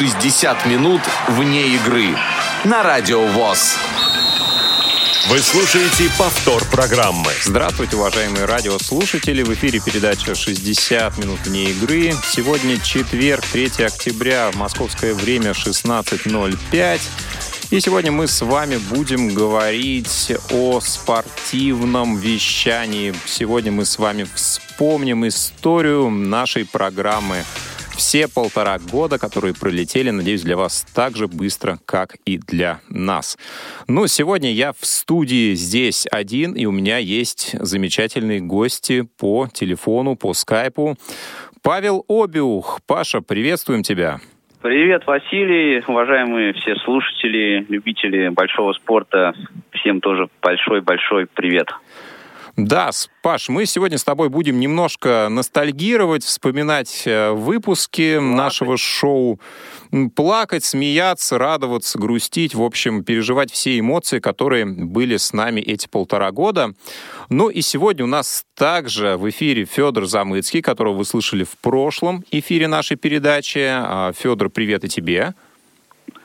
60 0.00 0.64
минут 0.64 1.02
вне 1.28 1.74
игры 1.74 2.16
на 2.64 2.82
Радио 2.82 3.22
ВОЗ. 3.22 3.76
Вы 5.28 5.40
слушаете 5.40 6.10
повтор 6.16 6.64
программы. 6.70 7.30
Здравствуйте, 7.42 7.96
уважаемые 7.96 8.46
радиослушатели. 8.46 9.42
В 9.42 9.52
эфире 9.52 9.78
передача 9.78 10.30
«60 10.30 11.20
минут 11.20 11.40
вне 11.44 11.64
игры». 11.64 12.14
Сегодня 12.24 12.78
четверг, 12.80 13.44
3 13.52 13.84
октября, 13.84 14.50
московское 14.54 15.12
время 15.12 15.50
16.05. 15.50 17.00
И 17.68 17.80
сегодня 17.80 18.10
мы 18.10 18.26
с 18.26 18.40
вами 18.40 18.78
будем 18.78 19.34
говорить 19.34 20.32
о 20.50 20.80
спортивном 20.80 22.16
вещании. 22.16 23.14
Сегодня 23.26 23.70
мы 23.70 23.84
с 23.84 23.98
вами 23.98 24.26
вспомним 24.34 25.28
историю 25.28 26.08
нашей 26.08 26.64
программы 26.64 27.44
все 28.00 28.28
полтора 28.34 28.78
года, 28.78 29.18
которые 29.18 29.52
пролетели, 29.52 30.08
надеюсь, 30.08 30.40
для 30.40 30.56
вас 30.56 30.86
так 30.94 31.16
же 31.16 31.28
быстро, 31.28 31.76
как 31.84 32.16
и 32.24 32.38
для 32.38 32.80
нас. 32.88 33.36
Ну, 33.88 34.06
сегодня 34.06 34.50
я 34.50 34.72
в 34.72 34.86
студии 34.86 35.52
здесь 35.52 36.06
один, 36.10 36.54
и 36.54 36.64
у 36.64 36.72
меня 36.72 36.96
есть 36.96 37.54
замечательные 37.60 38.40
гости 38.40 39.06
по 39.18 39.48
телефону, 39.52 40.16
по 40.16 40.32
скайпу. 40.32 40.96
Павел 41.62 42.06
Обиух. 42.08 42.80
Паша, 42.86 43.20
приветствуем 43.20 43.82
тебя. 43.82 44.18
Привет, 44.62 45.06
Василий, 45.06 45.82
уважаемые 45.86 46.54
все 46.54 46.76
слушатели, 46.76 47.66
любители 47.68 48.28
большого 48.28 48.72
спорта. 48.72 49.34
Всем 49.72 50.00
тоже 50.00 50.30
большой-большой 50.40 51.26
привет. 51.26 51.68
Да, 52.66 52.90
Паш, 53.22 53.48
мы 53.48 53.64
сегодня 53.64 53.96
с 53.96 54.04
тобой 54.04 54.28
будем 54.28 54.60
немножко 54.60 55.28
ностальгировать, 55.30 56.24
вспоминать 56.24 57.04
э, 57.06 57.30
выпуски 57.30 58.16
Плакать. 58.16 58.36
нашего 58.36 58.76
шоу, 58.76 59.40
плакать, 60.14 60.62
смеяться, 60.62 61.38
радоваться, 61.38 61.98
грустить, 61.98 62.54
в 62.54 62.62
общем, 62.62 63.02
переживать 63.02 63.50
все 63.50 63.78
эмоции, 63.78 64.18
которые 64.18 64.66
были 64.66 65.16
с 65.16 65.32
нами 65.32 65.62
эти 65.62 65.86
полтора 65.88 66.32
года. 66.32 66.74
Ну 67.30 67.48
и 67.48 67.62
сегодня 67.62 68.04
у 68.04 68.08
нас 68.08 68.44
также 68.54 69.16
в 69.16 69.28
эфире 69.30 69.64
Федор 69.64 70.04
Замыцкий, 70.04 70.60
которого 70.60 70.98
вы 70.98 71.04
слышали 71.06 71.44
в 71.44 71.56
прошлом 71.62 72.24
эфире 72.30 72.68
нашей 72.68 72.98
передачи. 72.98 73.66
А, 73.70 74.12
Федор, 74.12 74.50
привет 74.50 74.84
и 74.84 74.88
тебе. 74.88 75.34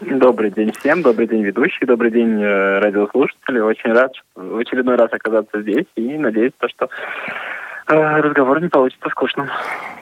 Добрый 0.02 0.52
день 0.52 0.74
всем, 0.78 1.02
добрый 1.02 1.26
день 1.28 1.42
ведущий, 1.42 1.86
добрый 1.86 2.12
день 2.12 2.42
э, 2.42 2.80
радиослушатели. 2.80 3.60
Очень 3.60 3.94
рад 3.94 4.12
в 4.36 4.58
очередной 4.58 4.98
раз 4.98 5.08
оказаться 5.14 5.62
здесь 5.62 5.86
и 5.96 6.18
надеюсь, 6.18 6.52
то, 6.58 6.68
что 6.68 6.90
э, 7.88 7.94
разговор 7.94 8.62
не 8.62 8.68
получится 8.68 9.08
скучным. 9.10 9.48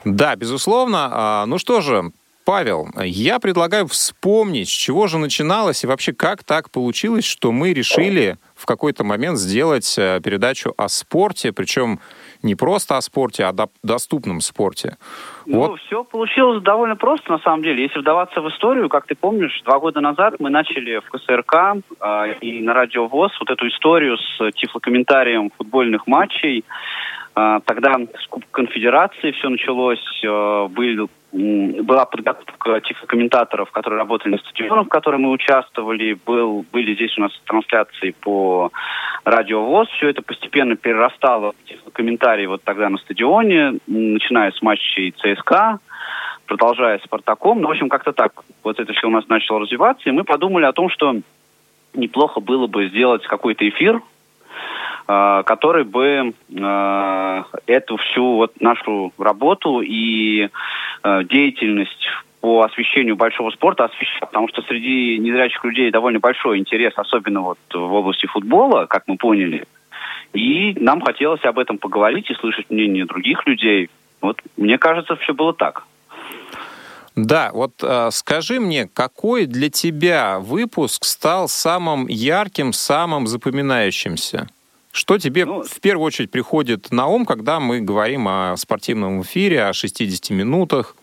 Да, 0.03 0.35
безусловно. 0.35 1.09
А, 1.11 1.45
ну 1.45 1.59
что 1.59 1.81
же, 1.81 2.05
Павел, 2.43 2.87
я 3.03 3.37
предлагаю 3.37 3.85
вспомнить, 3.87 4.67
с 4.67 4.71
чего 4.71 5.05
же 5.05 5.19
начиналось 5.19 5.83
и 5.83 5.87
вообще 5.87 6.11
как 6.11 6.43
так 6.43 6.71
получилось, 6.71 7.25
что 7.25 7.51
мы 7.51 7.71
решили 7.71 8.37
в 8.55 8.65
какой-то 8.65 9.03
момент 9.03 9.37
сделать 9.37 9.95
э, 9.99 10.19
передачу 10.23 10.73
о 10.75 10.89
спорте, 10.89 11.51
причем 11.51 11.99
не 12.43 12.55
просто 12.55 12.97
о 12.97 13.01
спорте, 13.01 13.45
а 13.45 13.49
о 13.49 13.67
доступном 13.81 14.41
спорте. 14.41 14.97
Ну, 15.45 15.59
вот. 15.59 15.79
все 15.79 16.03
получилось 16.03 16.61
довольно 16.61 16.95
просто, 16.95 17.31
на 17.31 17.39
самом 17.39 17.63
деле. 17.63 17.83
Если 17.83 17.99
вдаваться 17.99 18.41
в 18.41 18.49
историю, 18.49 18.89
как 18.89 19.07
ты 19.07 19.15
помнишь, 19.15 19.61
два 19.65 19.79
года 19.79 20.01
назад 20.01 20.35
мы 20.39 20.49
начали 20.49 20.99
в 20.99 21.09
КСРК 21.09 21.83
э, 21.99 22.33
и 22.41 22.61
на 22.61 22.73
Радио 22.73 23.07
ВОЗ 23.07 23.31
вот 23.39 23.49
эту 23.49 23.67
историю 23.67 24.17
с 24.17 24.51
тифлокомментарием 24.51 25.51
футбольных 25.57 26.05
матчей. 26.05 26.63
Э, 27.35 27.59
тогда 27.65 27.95
с 27.95 28.27
Кубка 28.27 28.49
Конфедерации 28.51 29.31
все 29.31 29.49
началось, 29.49 30.23
э, 30.23 30.67
был 30.69 31.09
была 31.33 32.05
подготовка 32.05 32.79
тифлокомментаторов, 32.81 33.71
которые 33.71 33.97
работали 33.97 34.33
на 34.33 34.37
стадионах, 34.37 34.85
в 34.85 34.89
которых 34.89 35.19
мы 35.19 35.31
участвовали. 35.31 36.15
Был, 36.27 36.63
были 36.71 36.93
здесь 36.93 37.17
у 37.17 37.21
нас 37.21 37.31
трансляции 37.47 38.11
по 38.21 38.71
радио 39.25 39.65
ВОЗ. 39.65 39.89
Все 39.97 40.09
это 40.09 40.21
постепенно 40.21 40.75
перерастало 40.75 41.53
в 41.53 41.67
тифлокомментарии 41.67 42.45
вот 42.45 42.63
тогда 42.63 42.89
на 42.89 42.99
стадионе, 42.99 43.79
начиная 43.87 44.51
с 44.51 44.61
матчей 44.61 45.11
ЦСКА, 45.11 45.79
продолжая 46.45 46.99
с 46.99 47.03
Спартаком. 47.03 47.61
Ну, 47.61 47.67
в 47.67 47.71
общем, 47.71 47.89
как-то 47.89 48.13
так. 48.13 48.43
Вот 48.63 48.79
это 48.79 48.93
все 48.93 49.07
у 49.07 49.11
нас 49.11 49.27
начало 49.27 49.61
развиваться. 49.61 50.07
И 50.07 50.11
мы 50.11 50.23
подумали 50.23 50.65
о 50.65 50.73
том, 50.73 50.91
что 50.91 51.15
неплохо 51.95 52.41
было 52.41 52.67
бы 52.67 52.89
сделать 52.89 53.25
какой-то 53.25 53.67
эфир 53.67 54.01
который 55.05 55.83
бы 55.83 56.33
э, 56.49 57.43
эту 57.67 57.97
всю 57.97 58.35
вот 58.35 58.61
нашу 58.61 59.11
работу 59.17 59.81
и 59.81 60.49
э, 61.03 61.23
деятельность 61.25 62.07
по 62.39 62.63
освещению 62.63 63.15
большого 63.15 63.51
спорта 63.51 63.85
освещал, 63.85 64.27
потому 64.27 64.47
что 64.49 64.61
среди 64.63 65.17
незрячих 65.17 65.63
людей 65.63 65.91
довольно 65.91 66.19
большой 66.19 66.57
интерес, 66.57 66.93
особенно 66.97 67.41
вот 67.41 67.59
в 67.73 67.93
области 67.93 68.25
футбола, 68.25 68.85
как 68.85 69.03
мы 69.07 69.17
поняли. 69.17 69.65
И 70.33 70.75
нам 70.79 71.01
хотелось 71.01 71.43
об 71.45 71.59
этом 71.59 71.77
поговорить 71.77 72.29
и 72.29 72.35
слышать 72.35 72.69
мнение 72.69 73.05
других 73.05 73.45
людей. 73.45 73.89
Вот 74.19 74.41
мне 74.57 74.77
кажется, 74.77 75.15
все 75.17 75.33
было 75.33 75.53
так. 75.53 75.85
Да, 77.15 77.51
вот 77.53 77.73
э, 77.83 78.09
скажи 78.11 78.59
мне, 78.59 78.87
какой 78.91 79.45
для 79.45 79.69
тебя 79.69 80.39
выпуск 80.39 81.05
стал 81.05 81.47
самым 81.47 82.07
ярким, 82.07 82.73
самым 82.73 83.27
запоминающимся? 83.27 84.47
Что 84.93 85.17
тебе 85.17 85.45
ну, 85.45 85.63
в 85.63 85.81
первую 85.81 86.05
очередь 86.05 86.29
приходит 86.29 86.91
на 86.91 87.07
ум, 87.07 87.25
когда 87.25 87.59
мы 87.59 87.81
говорим 87.81 88.27
о 88.27 88.55
спортивном 88.57 89.23
эфире, 89.23 89.65
о 89.65 89.73
60 89.73 90.29
минутах? 90.29 90.95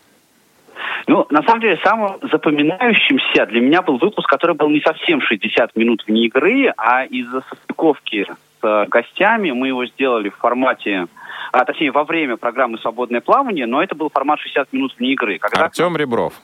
Ну, 1.07 1.27
на 1.29 1.43
самом 1.43 1.59
деле, 1.59 1.77
самым 1.83 2.17
запоминающимся 2.31 3.45
для 3.47 3.59
меня 3.59 3.81
был 3.81 3.97
выпуск, 3.97 4.29
который 4.29 4.55
был 4.55 4.69
не 4.69 4.79
совсем 4.79 5.19
60 5.19 5.75
минут 5.75 6.05
вне 6.07 6.27
игры, 6.27 6.73
а 6.77 7.03
из-за 7.03 7.41
состыковки 7.41 8.27
с 8.61 8.87
гостями 8.87 9.51
мы 9.51 9.67
его 9.67 9.85
сделали 9.85 10.29
в 10.29 10.37
формате, 10.37 11.07
а 11.51 11.65
точнее, 11.65 11.91
во 11.91 12.05
время 12.05 12.37
программы 12.37 12.77
«Свободное 12.77 13.19
плавание», 13.19 13.65
но 13.65 13.83
это 13.83 13.93
был 13.93 14.09
формат 14.09 14.39
60 14.39 14.71
минут 14.71 14.95
вне 14.97 15.11
игры. 15.11 15.37
Когда... 15.37 15.65
Артем 15.65 15.97
Ребров. 15.97 16.35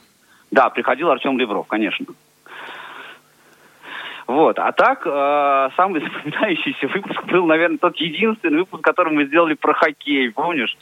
Да, 0.50 0.68
приходил 0.68 1.08
Артем 1.10 1.38
Ребров, 1.38 1.66
конечно. 1.66 2.04
Вот. 4.28 4.58
А 4.58 4.72
так, 4.72 5.06
э, 5.06 5.70
самый 5.74 6.02
запоминающийся 6.02 6.86
выпуск 6.88 7.24
был, 7.24 7.46
наверное, 7.46 7.78
тот 7.78 7.96
единственный 7.96 8.58
выпуск, 8.58 8.84
который 8.84 9.10
мы 9.12 9.24
сделали 9.24 9.54
про 9.54 9.72
хоккей, 9.72 10.30
помнишь? 10.30 10.76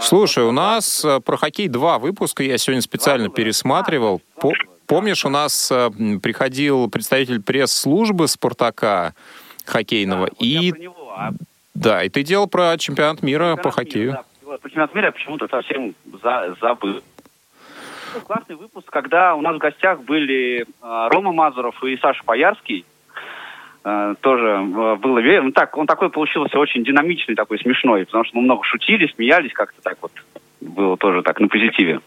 Слушай, 0.00 0.44
у 0.44 0.50
нас 0.50 1.04
э, 1.04 1.20
про 1.20 1.36
хоккей 1.36 1.68
два 1.68 1.98
выпуска, 1.98 2.42
я 2.42 2.56
сегодня 2.56 2.80
специально 2.80 3.28
пересматривал. 3.28 4.22
По 4.40 4.54
помнишь, 4.86 5.26
у 5.26 5.28
нас 5.28 5.70
э, 5.70 5.90
приходил 6.22 6.88
представитель 6.88 7.42
пресс-службы 7.42 8.26
«Спартака» 8.28 9.12
хоккейного, 9.66 10.28
да, 10.28 10.32
и... 10.38 10.72
Него, 10.72 11.12
а... 11.14 11.30
Да, 11.74 12.02
и 12.02 12.08
ты 12.08 12.22
делал 12.22 12.48
про 12.48 12.78
чемпионат 12.78 13.22
мира 13.22 13.50
чемпионат 13.50 13.62
по 13.62 13.70
хоккею. 13.70 14.06
Мира, 14.12 14.24
да. 14.42 14.56
Про 14.56 14.68
чемпионат 14.70 14.94
мира 14.94 15.06
я 15.06 15.12
почему-то 15.12 15.48
совсем 15.48 15.94
за 16.22 16.56
забыл 16.62 17.02
классный 18.26 18.56
выпуск, 18.56 18.90
когда 18.90 19.34
у 19.34 19.40
нас 19.40 19.54
в 19.56 19.58
гостях 19.58 20.02
были 20.02 20.62
э, 20.62 20.64
Рома 21.12 21.32
Мазуров 21.32 21.82
и 21.84 21.96
Саша 21.98 22.22
Поярский. 22.24 22.84
Э, 23.84 24.14
тоже 24.20 24.46
э, 24.46 24.96
было 24.96 25.20
ну, 25.42 25.52
так, 25.52 25.76
он 25.76 25.86
такой 25.86 26.10
получился 26.10 26.58
очень 26.58 26.84
динамичный, 26.84 27.34
такой 27.34 27.58
смешной, 27.58 28.04
потому 28.04 28.24
что 28.24 28.36
мы 28.36 28.42
много 28.42 28.64
шутили, 28.64 29.10
смеялись, 29.14 29.52
как-то 29.52 29.80
так 29.82 29.98
вот 30.02 30.12
было 30.60 30.96
тоже 30.96 31.22
так 31.22 31.40
на 31.40 31.48
позитиве. 31.48 32.00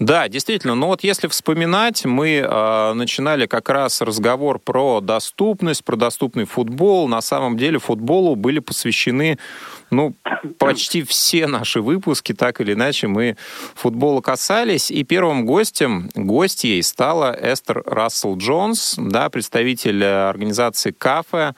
Да, 0.00 0.28
действительно. 0.28 0.74
Но 0.74 0.88
вот 0.88 1.04
если 1.04 1.28
вспоминать, 1.28 2.04
мы 2.04 2.36
э, 2.36 2.92
начинали 2.94 3.46
как 3.46 3.68
раз 3.70 4.00
разговор 4.00 4.58
про 4.58 5.00
доступность, 5.00 5.84
про 5.84 5.96
доступный 5.96 6.46
футбол. 6.46 7.06
На 7.08 7.20
самом 7.20 7.56
деле 7.56 7.78
футболу 7.78 8.34
были 8.34 8.58
посвящены 8.58 9.38
ну, 9.94 10.14
почти 10.58 11.02
все 11.02 11.46
наши 11.46 11.80
выпуски, 11.80 12.32
так 12.32 12.60
или 12.60 12.72
иначе, 12.72 13.06
мы 13.06 13.36
футбола 13.74 14.20
касались. 14.20 14.90
И 14.90 15.04
первым 15.04 15.46
гостем, 15.46 16.10
гостьей 16.14 16.82
стала 16.82 17.36
Эстер 17.40 17.82
Рассел 17.86 18.36
Джонс, 18.36 18.96
да, 18.98 19.28
представитель 19.30 20.02
э, 20.02 20.28
организации 20.28 20.90
«Кафе», 20.90 21.54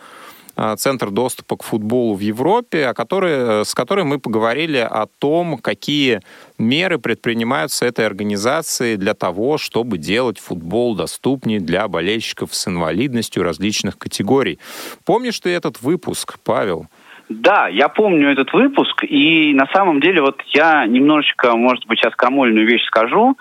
э, 0.57 0.77
Центр 0.79 1.11
доступа 1.11 1.57
к 1.57 1.63
футболу 1.63 2.15
в 2.15 2.21
Европе, 2.21 2.87
о 2.87 2.95
которой, 2.95 3.61
э, 3.61 3.65
с 3.65 3.75
которой 3.75 4.05
мы 4.05 4.19
поговорили 4.19 4.79
о 4.79 5.07
том, 5.19 5.59
какие 5.59 6.21
меры 6.59 6.99
предпринимаются 6.99 7.87
этой 7.87 8.07
организацией 8.07 8.97
для 8.97 9.15
того, 9.15 9.59
чтобы 9.59 9.99
делать 9.99 10.39
футбол 10.39 10.95
доступнее 10.95 11.61
для 11.61 11.89
болельщиков 11.89 12.55
с 12.55 12.69
инвалидностью 12.69 13.43
различных 13.43 13.99
категорий. 13.99 14.59
Помнишь 15.05 15.41
ты 15.41 15.51
этот 15.51 15.83
выпуск, 15.83 16.39
Павел? 16.43 16.87
Да, 17.29 17.67
я 17.67 17.89
помню 17.89 18.31
этот 18.31 18.53
выпуск, 18.53 19.03
и 19.03 19.53
на 19.53 19.67
самом 19.67 20.01
деле 20.01 20.21
вот 20.21 20.41
я 20.47 20.87
немножечко, 20.87 21.57
может 21.57 21.85
быть, 21.87 21.99
сейчас 21.99 22.15
крамольную 22.15 22.67
вещь 22.67 22.85
скажу, 22.87 23.37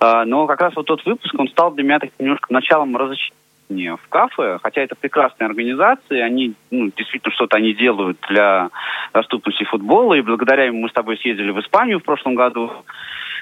э, 0.00 0.24
но 0.26 0.46
как 0.46 0.60
раз 0.60 0.74
вот 0.74 0.86
тот 0.86 1.04
выпуск, 1.04 1.32
он 1.38 1.48
стал 1.48 1.72
для 1.72 1.84
меня 1.84 2.00
так 2.00 2.10
немножко 2.18 2.52
началом 2.52 2.96
разоч... 2.96 3.30
мне 3.68 3.94
в 3.94 4.08
кафе, 4.08 4.58
хотя 4.60 4.82
это 4.82 4.96
прекрасные 4.96 5.46
организации, 5.46 6.18
они 6.18 6.54
ну, 6.72 6.90
действительно 6.96 7.32
что-то 7.32 7.56
они 7.56 7.72
делают 7.72 8.18
для 8.28 8.70
доступности 9.14 9.62
футбола, 9.62 10.14
и 10.14 10.22
благодаря 10.22 10.66
им 10.66 10.80
мы 10.80 10.88
с 10.88 10.92
тобой 10.92 11.16
съездили 11.18 11.52
в 11.52 11.60
Испанию 11.60 12.00
в 12.00 12.04
прошлом 12.04 12.34
году, 12.34 12.72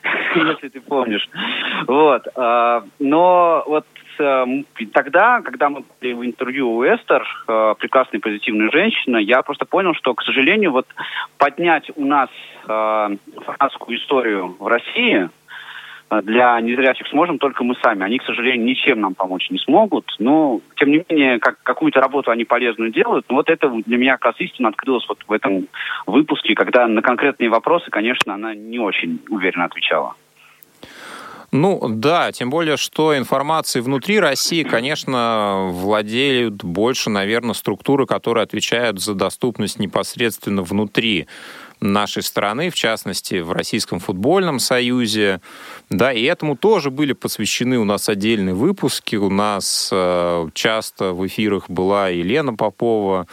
если 0.34 0.68
ты 0.68 0.82
помнишь. 0.82 1.26
Вот. 1.86 2.28
А, 2.36 2.84
но 2.98 3.64
вот 3.66 3.86
тогда, 4.92 5.40
когда 5.40 5.70
мы 5.70 5.84
были 6.00 6.12
в 6.12 6.24
интервью 6.24 6.70
у 6.72 6.84
Эстер, 6.84 7.24
э, 7.46 7.74
прекрасная 7.78 8.20
позитивная 8.20 8.70
женщина, 8.70 9.16
я 9.18 9.42
просто 9.42 9.64
понял, 9.64 9.94
что, 9.94 10.14
к 10.14 10.22
сожалению, 10.22 10.72
вот 10.72 10.86
поднять 11.38 11.90
у 11.96 12.04
нас 12.04 12.28
э, 12.68 13.16
фанатскую 13.44 13.98
историю 13.98 14.56
в 14.58 14.66
России 14.66 15.28
для 16.22 16.60
незрячих 16.60 17.06
сможем 17.08 17.38
только 17.38 17.64
мы 17.64 17.74
сами. 17.82 18.04
Они, 18.04 18.18
к 18.18 18.24
сожалению, 18.24 18.64
ничем 18.64 19.00
нам 19.00 19.14
помочь 19.14 19.50
не 19.50 19.58
смогут. 19.58 20.10
Но, 20.18 20.60
тем 20.76 20.90
не 20.90 21.04
менее, 21.08 21.38
как, 21.38 21.62
какую-то 21.62 22.00
работу 22.00 22.30
они 22.30 22.44
полезную 22.44 22.90
делают. 22.90 23.26
Но 23.28 23.36
вот 23.36 23.50
это 23.50 23.68
для 23.68 23.98
меня 23.98 24.12
как 24.12 24.32
раз 24.32 24.40
истина 24.40 24.70
открылась 24.70 25.06
вот 25.08 25.18
в 25.26 25.32
этом 25.32 25.68
выпуске, 26.06 26.54
когда 26.54 26.86
на 26.86 27.02
конкретные 27.02 27.50
вопросы, 27.50 27.90
конечно, 27.90 28.34
она 28.34 28.54
не 28.54 28.78
очень 28.78 29.20
уверенно 29.28 29.66
отвечала. 29.66 30.14
Ну 31.50 31.80
да, 31.88 32.30
тем 32.30 32.50
более, 32.50 32.76
что 32.76 33.16
информации 33.16 33.80
внутри 33.80 34.20
России, 34.20 34.64
конечно, 34.64 35.68
владеют 35.72 36.62
больше, 36.62 37.08
наверное, 37.08 37.54
структуры, 37.54 38.04
которые 38.04 38.44
отвечают 38.44 39.00
за 39.00 39.14
доступность 39.14 39.78
непосредственно 39.78 40.62
внутри 40.62 41.26
нашей 41.80 42.22
страны, 42.22 42.68
в 42.68 42.74
частности, 42.74 43.40
в 43.40 43.52
Российском 43.52 43.98
футбольном 43.98 44.58
союзе. 44.58 45.40
Да, 45.88 46.12
и 46.12 46.22
этому 46.24 46.56
тоже 46.56 46.90
были 46.90 47.14
посвящены 47.14 47.78
у 47.78 47.84
нас 47.84 48.10
отдельные 48.10 48.54
выпуски. 48.54 49.16
У 49.16 49.30
нас 49.30 49.88
э, 49.90 50.48
часто 50.52 51.12
в 51.12 51.26
эфирах 51.26 51.70
была 51.70 52.08
Елена 52.08 52.54
Попова, 52.54 53.26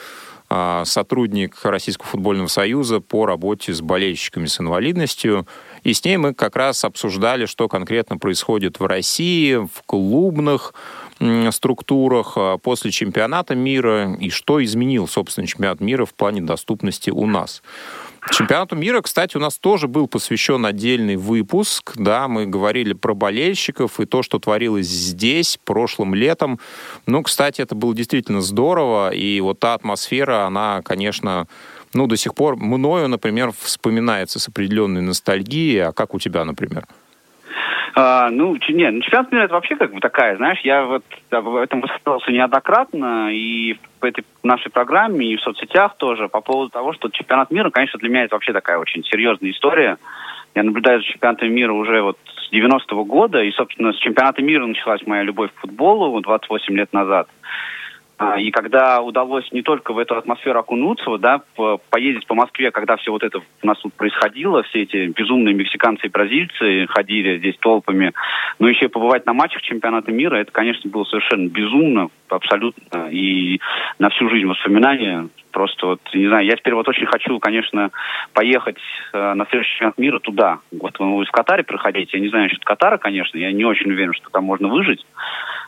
э, 0.50 0.83
сотрудник 0.85 1.57
Российского 1.63 2.07
футбольного 2.07 2.47
союза 2.47 3.01
по 3.01 3.25
работе 3.25 3.73
с 3.73 3.81
болельщиками 3.81 4.45
с 4.45 4.59
инвалидностью. 4.59 5.47
И 5.85 5.93
с 5.93 6.03
ней 6.03 6.17
мы 6.17 6.33
как 6.33 6.55
раз 6.55 6.83
обсуждали, 6.83 7.45
что 7.45 7.69
конкретно 7.69 8.17
происходит 8.17 8.79
в 8.79 8.85
России, 8.85 9.55
в 9.55 9.83
клубных 9.85 10.73
структурах 11.51 12.33
э, 12.35 12.57
после 12.61 12.91
чемпионата 12.91 13.55
мира 13.55 14.15
и 14.15 14.29
что 14.29 14.61
изменил, 14.61 15.07
собственно, 15.07 15.47
чемпионат 15.47 15.79
мира 15.79 16.05
в 16.05 16.13
плане 16.13 16.41
доступности 16.41 17.09
у 17.09 17.25
нас. 17.25 17.61
Чемпионату 18.31 18.75
мира, 18.75 19.01
кстати, 19.01 19.37
у 19.37 19.39
нас 19.39 19.57
тоже 19.57 19.87
был 19.87 20.07
посвящен 20.07 20.65
отдельный 20.65 21.15
выпуск. 21.15 21.93
Да, 21.95 22.27
мы 22.27 22.47
говорили 22.47 22.93
про 22.93 23.13
болельщиков 23.13 23.99
и 23.99 24.05
то, 24.05 24.23
что 24.23 24.39
творилось 24.39 24.88
здесь 24.88 25.59
прошлым 25.63 26.15
летом. 26.15 26.59
Ну, 27.05 27.21
кстати, 27.21 27.61
это 27.61 27.75
было 27.75 27.93
действительно 27.93 28.41
здорово. 28.41 29.11
И 29.11 29.39
вот 29.41 29.59
та 29.59 29.75
атмосфера, 29.75 30.47
она, 30.47 30.81
конечно, 30.81 31.47
ну, 31.95 32.07
до 32.07 32.18
сих 32.18 32.36
пор 32.36 32.57
мною, 32.57 33.07
например, 33.07 33.51
вспоминается 33.51 34.39
с 34.39 34.50
определенной 34.50 35.01
ностальгией. 35.01 35.88
А 35.88 35.92
как 35.94 36.13
у 36.13 36.19
тебя, 36.19 36.44
например? 36.44 36.83
А, 37.95 38.30
ну, 38.30 38.57
не, 38.68 38.92
ну, 38.92 39.01
чемпионат 39.01 39.31
мира 39.31 39.44
это 39.45 39.53
вообще 39.53 39.77
как 39.77 39.94
бы 39.94 40.01
такая, 40.01 40.36
знаешь, 40.36 40.59
я 40.63 40.83
вот 40.83 41.06
об 41.30 41.56
этом 41.56 41.80
высказывался 41.80 42.30
неоднократно 42.31 43.30
и 43.31 43.77
в 44.01 44.03
этой 44.03 44.25
нашей 44.44 44.69
программе, 44.69 45.25
и 45.27 45.38
в 45.38 45.42
соцсетях 45.42 45.95
тоже 45.95 46.27
по 46.27 46.42
поводу 46.42 46.69
того, 46.71 46.92
что 46.92 47.07
чемпионат 47.09 47.51
мира, 47.51 47.69
конечно, 47.69 47.98
для 47.98 48.09
меня 48.09 48.25
это 48.25 48.36
вообще 48.36 48.51
такая 48.51 48.77
очень 48.77 49.06
серьезная 49.06 49.51
история. 49.51 49.98
Я 50.53 50.63
наблюдаю 50.63 51.00
за 51.00 51.06
чемпионатом 51.06 51.53
мира 51.53 51.71
уже 51.71 52.01
вот 52.01 52.18
с 52.27 52.53
90-го 52.53 53.06
года, 53.06 53.41
и, 53.41 53.51
собственно, 53.51 53.94
с 53.94 53.98
чемпионата 53.98 54.41
мира 54.41 54.65
началась 54.65 55.07
моя 55.07 55.24
любовь 55.24 55.51
к 55.56 55.62
футболу 55.62 56.19
28 56.19 56.75
лет 56.75 56.91
назад. 56.91 57.30
А, 58.17 58.39
и 58.39 58.50
когда 58.51 59.01
удалось 59.01 59.51
не 59.51 59.62
только 59.62 59.94
в 59.94 59.97
эту 59.97 60.15
атмосферу 60.15 60.59
окунуться, 60.59 61.17
да, 61.17 61.41
поездить 61.89 62.25
по 62.27 62.35
Москве, 62.35 62.71
когда 62.71 62.95
все 62.95 63.12
вот 63.12 63.23
это 63.23 63.39
у 63.39 63.67
нас 63.67 63.77
тут 63.79 63.94
происходило, 63.94 64.63
все 64.63 64.83
эти 64.83 65.07
безумные 65.07 65.53
мексиканцы 65.53 66.06
и 66.06 66.09
бразильцы 66.09 66.88
ходили 66.88 67.38
здесь 67.39 67.57
толпами, 67.57 68.13
но 68.59 68.69
еще 68.69 68.88
побывать 68.88 69.25
на 69.25 69.33
матчах 69.33 69.62
чемпионата 69.63 70.12
мира, 70.12 70.38
это, 70.38 70.51
конечно, 70.51 70.89
было 70.89 71.03
совершенно 71.03 71.50
безумно, 71.50 72.07
абсолютно, 72.29 73.09
и 73.09 73.59
на 74.00 74.09
всю 74.09 74.29
жизнь 74.29 74.47
воспоминания. 74.47 75.27
Просто 75.51 75.85
вот, 75.85 76.01
не 76.13 76.27
знаю, 76.27 76.45
я 76.45 76.56
теперь 76.56 76.73
вот 76.73 76.88
очень 76.88 77.06
хочу, 77.06 77.39
конечно, 77.39 77.91
поехать 78.33 78.77
э, 79.13 79.33
на 79.33 79.45
следующий 79.45 79.71
чемпионат 79.71 79.97
мира 79.97 80.19
туда. 80.19 80.59
Вот 80.77 81.00
вы 81.00 81.23
в 81.23 81.31
Катаре 81.31 81.63
проходить, 81.63 82.13
я 82.13 82.19
не 82.19 82.27
знаю 82.27 82.45
насчет 82.45 82.63
Катара, 82.65 82.97
конечно, 82.97 83.38
я 83.38 83.53
не 83.53 83.63
очень 83.63 83.89
уверен, 83.89 84.13
что 84.13 84.29
там 84.31 84.44
можно 84.44 84.67
выжить 84.67 85.06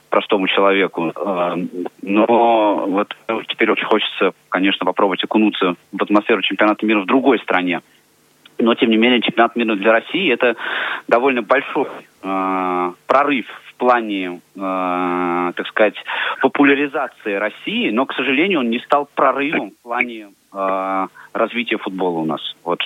простому 0.09 0.47
человеку. 0.47 1.11
Э, 1.15 1.55
но 2.01 2.85
вот 2.87 3.15
теперь 3.47 3.71
очень 3.71 3.85
хочется, 3.85 4.31
конечно, 4.49 4.85
попробовать 4.85 5.23
окунуться 5.23 5.75
в 5.91 6.03
атмосферу 6.03 6.41
чемпионата 6.41 6.85
мира 6.85 7.01
в 7.01 7.05
другой 7.05 7.39
стране. 7.39 7.81
Но, 8.59 8.73
тем 8.73 8.89
не 8.89 8.97
менее, 8.97 9.21
чемпионат 9.21 9.55
мира 9.55 9.75
для 9.75 9.91
России– 9.91 10.31
это 10.33 10.55
довольно 11.07 11.41
большой 11.41 11.87
э, 12.23 12.91
прорыв 13.05 13.45
в 13.69 13.73
плане, 13.75 14.41
э, 14.55 15.51
так 15.55 15.67
сказать, 15.67 15.95
популяризации 16.41 17.33
России, 17.33 17.91
но, 17.91 18.05
к 18.05 18.13
сожалению, 18.13 18.59
он 18.59 18.69
не 18.69 18.79
стал 18.79 19.07
прорывом 19.13 19.71
в 19.71 19.83
плане 19.83 20.29
э, 20.53 21.07
развития 21.33 21.77
футбола 21.77 22.19
у 22.19 22.25
нас. 22.25 22.41
Вот 22.63 22.79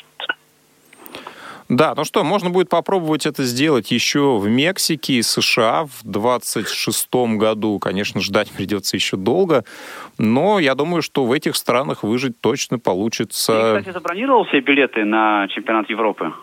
да, 1.72 1.94
ну 1.96 2.04
что, 2.04 2.26
можно 2.26 2.50
будет 2.50 2.68
попробовать 2.68 3.26
это 3.26 3.44
сделать 3.44 3.92
еще 3.92 4.38
в 4.38 4.50
Мексике 4.50 5.14
и 5.14 5.22
США 5.22 5.86
в 5.86 6.04
26 6.04 7.08
году. 7.38 7.80
Конечно, 7.80 8.20
ждать 8.20 8.52
придется 8.58 8.98
еще 8.98 9.16
долго, 9.16 9.64
но 10.18 10.60
я 10.60 10.76
думаю, 10.76 11.02
что 11.02 11.24
в 11.24 11.32
этих 11.32 11.56
странах 11.56 12.04
выжить 12.04 12.42
точно 12.42 12.78
получится. 12.78 13.76
Ты, 13.76 13.80
кстати, 13.80 13.94
забронировал 13.94 14.44
все 14.44 14.60
билеты 14.60 15.06
на 15.06 15.48
чемпионат 15.48 15.90
Европы? 15.90 16.34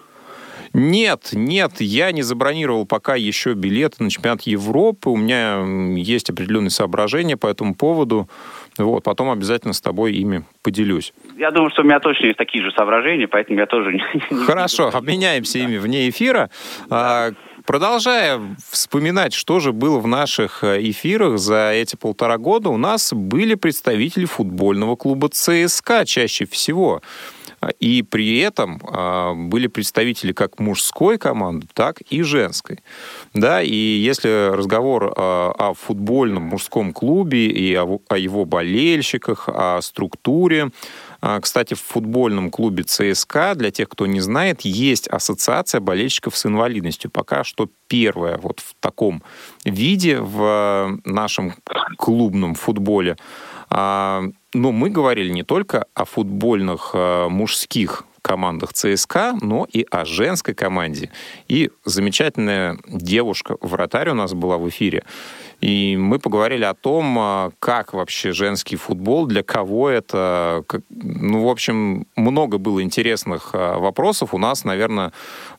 Нет, 0.73 1.31
нет, 1.33 1.73
я 1.81 2.11
не 2.13 2.23
забронировал 2.23 2.87
пока 2.87 3.15
еще 3.15 3.53
билеты 3.53 4.03
на 4.03 4.11
чемпионат 4.11 4.43
Европы. 4.43 5.11
У 5.11 5.17
меня 5.17 5.63
есть 6.01 6.31
определенные 6.31 6.71
соображения 6.71 7.37
по 7.37 7.47
этому 7.49 7.75
поводу. 7.75 8.29
Вот, 8.79 9.03
потом 9.03 9.31
обязательно 9.31 9.73
с 9.75 9.81
тобой 9.81 10.15
ими 10.15 10.45
поделюсь. 10.63 11.13
Я 11.37 11.51
думаю, 11.51 11.71
что 11.71 11.83
у 11.83 11.85
меня 11.85 12.01
точно 12.01 12.27
есть 12.27 12.39
такие 12.39 12.65
же 12.65 12.71
соображения, 12.73 13.29
поэтому 13.29 13.59
я 13.59 13.67
тоже. 13.67 13.99
Хорошо, 14.47 14.91
обменяемся 14.93 15.59
ими 15.59 15.77
вне 15.77 16.09
эфира. 16.09 16.51
Да. 16.89 17.33
Продолжая 17.69 18.41
вспоминать, 18.71 19.35
что 19.35 19.61
же 19.61 19.75
было 19.75 19.99
в 19.99 20.07
наших 20.07 20.65
э, 20.65 20.81
эфирах 20.91 21.39
за 21.39 21.73
эти 21.73 21.97
полтора 21.97 22.39
года, 22.39 22.71
у 22.71 22.79
нас 22.79 23.13
были 23.13 23.57
представители 23.57 24.25
футбольного 24.25 24.97
клуба 24.97 25.29
ЦСКА 25.29 26.07
чаще 26.07 26.47
всего. 26.47 27.03
И 27.81 28.03
при 28.03 28.39
этом 28.39 28.81
а, 28.85 29.35
были 29.35 29.67
представители 29.67 30.33
как 30.33 30.61
мужской 30.61 31.19
команды, 31.19 31.67
так 31.73 32.01
и 32.03 32.23
женской. 32.23 32.81
Да, 33.35 33.63
и 33.63 33.75
если 33.75 34.55
разговор 34.55 35.13
а, 35.17 35.53
о 35.59 35.75
футбольном 35.75 36.45
мужском 36.45 36.93
клубе 36.93 37.49
и 37.49 37.75
о, 37.75 37.99
его 38.17 38.45
болельщиках, 38.45 39.49
о 39.49 39.81
структуре, 39.83 40.71
а, 41.21 41.41
кстати, 41.41 41.75
в 41.75 41.81
футбольном 41.81 42.51
клубе 42.51 42.85
ЦСКА, 42.85 43.55
для 43.57 43.73
тех, 43.73 43.89
кто 43.89 44.07
не 44.07 44.21
знает, 44.21 44.61
есть 44.61 45.09
ассоциация 45.09 45.81
болельщиков 45.81 46.37
с 46.37 46.47
инвалидностью. 46.47 47.11
Пока 47.11 47.43
что 47.43 47.69
первая 47.89 48.39
вот 48.39 48.61
в 48.61 48.75
таком 48.79 49.23
виде 49.65 50.19
в 50.21 50.99
нашем 51.05 51.55
клубном 51.97 52.55
футболе. 52.55 53.17
Но 53.71 54.73
мы 54.73 54.91
говорили 54.91 55.31
не 55.31 55.43
только 55.43 55.87
о 55.95 56.05
футбольных 56.05 56.93
э, 56.95 57.29
мужских 57.29 58.05
командах 58.29 58.73
ЦСКА, 58.75 59.37
но 59.41 59.67
и 59.73 59.87
о 59.91 60.05
женской 60.05 60.55
команде. 60.55 61.11
И 61.49 61.71
замечательная 61.85 62.79
девушка, 62.87 63.57
вратарь 63.63 64.11
у 64.11 64.15
нас 64.15 64.35
была 64.35 64.59
в 64.59 64.69
эфире. 64.69 65.03
И 65.61 65.97
мы 65.97 66.19
поговорили 66.21 66.65
о 66.65 66.75
том, 66.75 67.19
а, 67.19 67.51
как 67.59 67.93
вообще 67.93 68.33
женский 68.33 68.77
футбол, 68.77 69.27
для 69.27 69.43
кого 69.43 69.89
это. 69.89 70.63
Ну, 70.91 71.45
в 71.45 71.49
общем, 71.49 72.07
много 72.17 72.59
было 72.59 72.83
интересных 72.83 73.51
а, 73.55 73.79
вопросов. 73.79 74.35
У 74.35 74.39
нас, 74.39 74.65
наверное, 74.65 75.13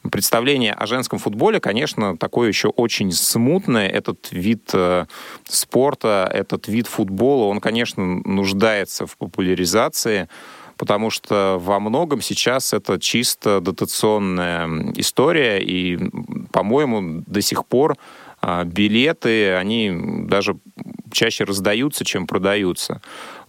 представление 0.10 0.74
о 0.74 0.86
женском 0.86 1.20
футболе, 1.20 1.60
конечно, 1.60 2.18
такое 2.18 2.48
еще 2.48 2.70
очень 2.70 3.12
смутное. 3.12 3.90
Этот 3.90 4.30
вид 4.32 4.70
э, 4.74 5.06
спорта, 5.44 6.30
этот 6.32 6.68
вид 6.70 6.88
футбола, 6.88 7.46
он, 7.46 7.60
конечно, 7.60 8.06
нуждается 8.06 9.06
в 9.06 9.18
популяризации 9.18 10.30
потому 10.80 11.10
что 11.10 11.58
во 11.60 11.80
многом 11.82 12.22
сейчас 12.22 12.74
это 12.74 13.00
чисто 13.00 13.60
дотационная 13.60 14.94
история, 14.96 15.60
и, 15.60 16.00
по-моему, 16.54 17.22
до 17.28 17.42
сих 17.42 17.66
пор 17.66 17.96
а, 18.42 18.64
билеты, 18.64 19.56
они 19.56 19.92
даже 20.28 20.56
чаще 21.12 21.44
раздаются, 21.44 22.06
чем 22.06 22.26
продаются. 22.26 23.02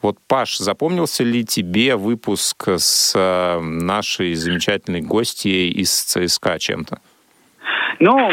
Вот, 0.03 0.17
Паш, 0.27 0.59
запомнился 0.59 1.23
ли 1.23 1.45
тебе 1.45 1.95
выпуск 1.95 2.69
с 2.69 3.15
нашей 3.61 4.35
замечательной 4.35 5.03
гостьей 5.03 5.71
из 5.71 5.93
ЦСКА 5.93 6.59
чем-то? 6.59 6.99
Ну, 8.01 8.31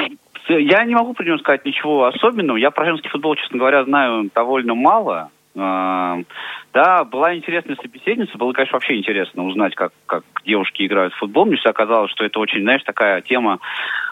Я 0.50 0.86
не 0.86 0.96
могу 0.96 1.14
про 1.14 1.24
него 1.24 1.38
сказать 1.38 1.66
ничего 1.66 2.06
особенного. 2.06 2.58
Я 2.58 2.72
про 2.72 2.86
женский 2.86 3.10
футбол, 3.10 3.36
честно 3.36 3.60
говоря, 3.60 3.84
знаю 3.84 4.32
довольно 4.34 4.74
мало. 4.74 5.30
Да, 5.58 7.04
была 7.06 7.36
интересная 7.36 7.76
собеседница, 7.82 8.38
было, 8.38 8.54
конечно, 8.54 8.76
вообще 8.76 8.98
интересно 8.98 9.46
узнать, 9.46 9.74
как, 9.74 9.92
как 10.06 10.24
девушки 10.46 10.86
играют 10.86 11.14
в 11.14 11.18
футбол. 11.18 11.46
Мне 11.46 11.58
все 11.58 11.70
оказалось, 11.70 12.12
что 12.12 12.24
это 12.24 12.40
очень, 12.40 12.62
знаешь, 12.62 12.84
такая 12.84 13.22
тема 13.22 13.60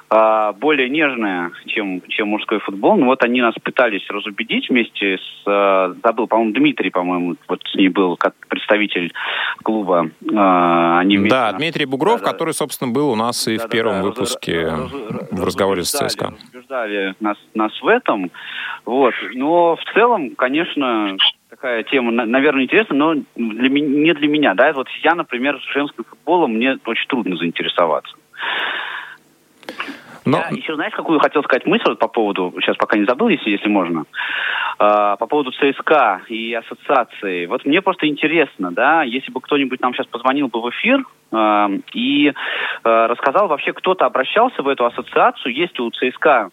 а, 0.08 0.54
более 0.54 0.90
нежная, 0.90 1.52
чем, 1.66 2.02
чем 2.08 2.30
мужской 2.30 2.60
футбол. 2.60 2.96
Ну 2.96 3.08
вот 3.08 3.24
они 3.24 3.42
нас 3.42 3.56
пытались 3.56 4.08
разубедить 4.10 4.70
вместе 4.70 5.18
с, 5.18 5.96
забыл, 6.04 6.28
по-моему, 6.28 6.54
Дмитрий, 6.54 6.92
по-моему, 6.92 7.36
вот 7.48 7.62
с 7.66 7.76
ней 7.76 7.90
был 7.90 8.16
как 8.16 8.36
представитель 8.48 9.12
клуба. 9.64 10.10
А, 10.36 11.00
они 11.00 11.18
вместе 11.18 11.36
да. 11.36 11.54
Дмитрий 11.54 11.86
Бугров, 11.86 12.22
да, 12.22 12.32
который, 12.32 12.54
собственно, 12.54 12.92
был 12.92 13.10
у 13.10 13.16
нас 13.16 13.48
и 13.48 13.58
да, 13.58 13.66
в 13.66 13.70
первом 13.70 13.96
да, 13.96 14.04
выпуске 14.04 14.66
раз, 14.66 14.92
в 15.32 15.44
разговоре 15.44 15.84
с 15.84 15.92
ЦСКА. 15.92 16.34
Убеждали 16.54 17.16
нас, 17.20 17.38
нас 17.56 17.72
в 17.82 17.88
этом. 17.88 18.32
Вот. 18.86 19.14
Но 19.34 19.76
в 19.76 19.94
целом, 19.94 20.36
конечно, 20.36 21.18
такая 21.66 21.84
тема, 21.84 22.12
наверное, 22.12 22.64
интересная, 22.64 22.98
но 22.98 23.16
для, 23.36 23.70
не 23.70 24.14
для 24.14 24.28
меня. 24.28 24.54
Да? 24.54 24.72
Вот 24.74 24.88
я, 25.04 25.16
например, 25.16 25.60
с 25.60 25.74
женским 25.74 26.04
футболом 26.04 26.54
мне 26.54 26.78
очень 26.86 27.08
трудно 27.08 27.36
заинтересоваться. 27.38 28.16
Но... 30.26 30.38
Я 30.38 30.58
еще, 30.58 30.76
знаешь, 30.76 30.94
какую 30.94 31.20
хотел 31.20 31.44
сказать 31.44 31.66
мысль 31.66 31.96
по 31.96 32.08
поводу, 32.08 32.54
сейчас 32.60 32.78
пока 32.78 32.98
не 32.98 33.06
забыл, 33.06 33.30
если, 33.30 33.50
если 33.50 33.68
можно, 33.68 34.06
э, 34.80 35.16
по 35.20 35.28
поводу 35.28 35.52
ЦСКА 35.52 36.22
и 36.30 36.54
ассоциации. 36.54 37.46
Вот 37.46 37.64
мне 37.66 37.82
просто 37.82 38.08
интересно, 38.08 38.72
да, 38.72 39.04
если 39.04 39.32
бы 39.32 39.40
кто-нибудь 39.40 39.82
нам 39.82 39.94
сейчас 39.94 40.08
позвонил 40.08 40.48
бы 40.48 40.62
в 40.62 40.70
эфир 40.72 41.04
э, 41.32 41.68
и 41.94 42.30
э, 42.30 42.34
рассказал 42.84 43.48
вообще, 43.48 43.74
кто-то 43.74 44.06
обращался 44.06 44.64
в 44.64 44.68
эту 44.68 44.86
ассоциацию, 44.86 45.54
есть 45.54 45.78
ли 45.78 45.84
у 45.84 45.92
ЦСКА 45.92 46.50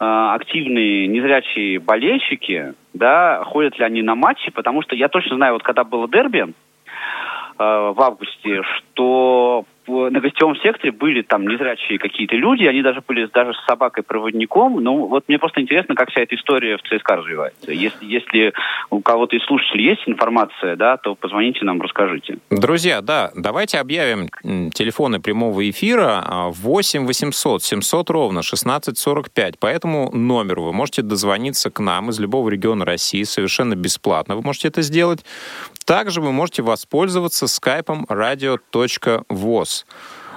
активные 0.00 1.06
незрячие 1.08 1.78
болельщики, 1.78 2.74
да, 2.94 3.44
ходят 3.44 3.78
ли 3.78 3.84
они 3.84 4.02
на 4.02 4.14
матчи, 4.14 4.50
потому 4.50 4.82
что 4.82 4.96
я 4.96 5.08
точно 5.08 5.36
знаю, 5.36 5.52
вот 5.52 5.62
когда 5.62 5.84
было 5.84 6.08
дерби 6.08 6.46
э, 6.46 6.52
в 7.58 8.00
августе, 8.00 8.62
что 8.62 9.66
на 9.90 10.20
гостевом 10.20 10.56
секторе 10.56 10.92
были 10.92 11.22
там 11.22 11.46
незрячие 11.46 11.98
какие-то 11.98 12.36
люди, 12.36 12.64
они 12.64 12.82
даже 12.82 13.02
были 13.06 13.26
даже 13.26 13.54
с 13.54 13.64
собакой-проводником. 13.66 14.82
Ну, 14.82 15.06
вот 15.06 15.24
мне 15.28 15.38
просто 15.38 15.60
интересно, 15.60 15.94
как 15.94 16.10
вся 16.10 16.22
эта 16.22 16.34
история 16.34 16.76
в 16.76 16.82
ЦСКА 16.82 17.16
развивается. 17.16 17.72
Если, 17.72 18.04
если 18.04 18.52
у 18.90 19.00
кого-то 19.00 19.36
из 19.36 19.44
слушателей 19.44 19.86
есть 19.86 20.02
информация, 20.06 20.76
да, 20.76 20.96
то 20.96 21.14
позвоните 21.14 21.64
нам, 21.64 21.80
расскажите. 21.80 22.38
Друзья, 22.50 23.00
да, 23.00 23.30
давайте 23.34 23.78
объявим 23.78 24.28
телефоны 24.70 25.20
прямого 25.20 25.68
эфира 25.68 26.24
8 26.26 27.06
800 27.06 27.62
700 27.62 28.10
ровно 28.10 28.40
1645. 28.40 29.58
По 29.58 29.66
этому 29.66 30.10
номеру 30.12 30.64
вы 30.64 30.72
можете 30.72 31.02
дозвониться 31.02 31.70
к 31.70 31.80
нам 31.80 32.10
из 32.10 32.20
любого 32.20 32.48
региона 32.48 32.84
России 32.84 33.22
совершенно 33.22 33.74
бесплатно. 33.74 34.36
Вы 34.36 34.42
можете 34.42 34.68
это 34.68 34.82
сделать. 34.82 35.24
Также 35.84 36.20
вы 36.20 36.32
можете 36.32 36.62
воспользоваться 36.62 37.46
скайпом 37.46 38.06
radio.voz. 38.08 39.84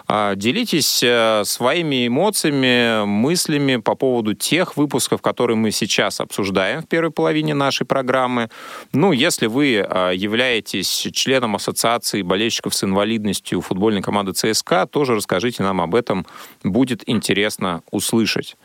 А, 0.05 0.35
делитесь 0.35 1.01
э, 1.01 1.43
своими 1.45 2.07
эмоциями, 2.07 3.05
мыслями 3.05 3.77
по 3.77 3.95
поводу 3.95 4.33
тех 4.33 4.75
выпусков, 4.75 5.21
которые 5.21 5.55
мы 5.55 5.71
сейчас 5.71 6.19
обсуждаем 6.19 6.81
в 6.81 6.87
первой 6.87 7.11
половине 7.11 7.53
нашей 7.53 7.85
программы. 7.85 8.49
Ну, 8.91 9.13
если 9.13 9.47
вы 9.47 9.79
а, 9.79 10.11
являетесь 10.11 11.07
членом 11.13 11.55
ассоциации 11.55 12.21
болельщиков 12.21 12.75
с 12.75 12.83
инвалидностью 12.83 13.61
футбольной 13.61 14.01
команды 14.01 14.33
ЦСКА, 14.33 14.87
тоже 14.87 15.15
расскажите 15.15 15.63
нам 15.63 15.79
об 15.79 15.95
этом. 15.95 16.25
Будет 16.63 17.07
интересно 17.07 17.81
услышать. 17.89 18.57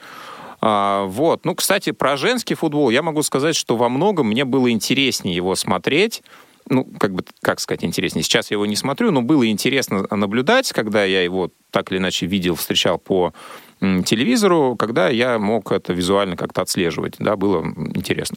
А, 0.60 1.04
вот. 1.04 1.44
Ну, 1.44 1.54
кстати, 1.54 1.92
про 1.92 2.16
женский 2.16 2.56
футбол 2.56 2.90
я 2.90 3.02
могу 3.02 3.22
сказать, 3.22 3.54
что 3.54 3.76
во 3.76 3.88
многом 3.88 4.28
мне 4.28 4.44
было 4.44 4.70
интереснее 4.72 5.36
его 5.36 5.54
смотреть, 5.54 6.22
ну, 6.70 6.84
как 6.98 7.12
бы, 7.12 7.24
как 7.40 7.60
сказать, 7.60 7.84
интереснее. 7.84 8.22
Сейчас 8.22 8.50
я 8.50 8.56
его 8.56 8.66
не 8.66 8.76
смотрю, 8.76 9.10
но 9.10 9.22
было 9.22 9.48
интересно 9.48 10.06
наблюдать, 10.10 10.72
когда 10.72 11.04
я 11.04 11.22
его 11.22 11.50
так 11.70 11.90
или 11.90 11.98
иначе 11.98 12.26
видел, 12.26 12.54
встречал 12.54 12.98
по 12.98 13.32
телевизору, 13.80 14.76
когда 14.76 15.08
я 15.08 15.38
мог 15.38 15.70
это 15.70 15.92
визуально 15.92 16.36
как-то 16.36 16.62
отслеживать, 16.62 17.14
да, 17.18 17.36
было 17.36 17.64
интересно. 17.94 18.36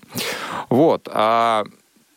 Вот. 0.69 1.09
А, 1.11 1.65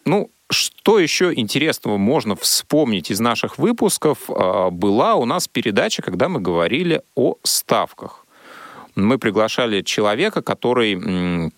ну, 0.05 0.31
что 0.51 0.99
еще 0.99 1.33
интересного 1.35 1.97
можно 1.97 2.37
вспомнить 2.37 3.11
из 3.11 3.21
наших 3.21 3.59
выпусков? 3.59 4.19
А, 4.29 4.71
была 4.71 5.15
у 5.15 5.25
нас 5.25 5.49
передача, 5.49 6.03
когда 6.03 6.29
мы 6.29 6.41
говорили 6.41 7.03
о 7.15 7.37
ставках. 7.43 8.27
Мы 8.95 9.19
приглашали 9.19 9.83
человека, 9.83 10.43
который 10.43 11.51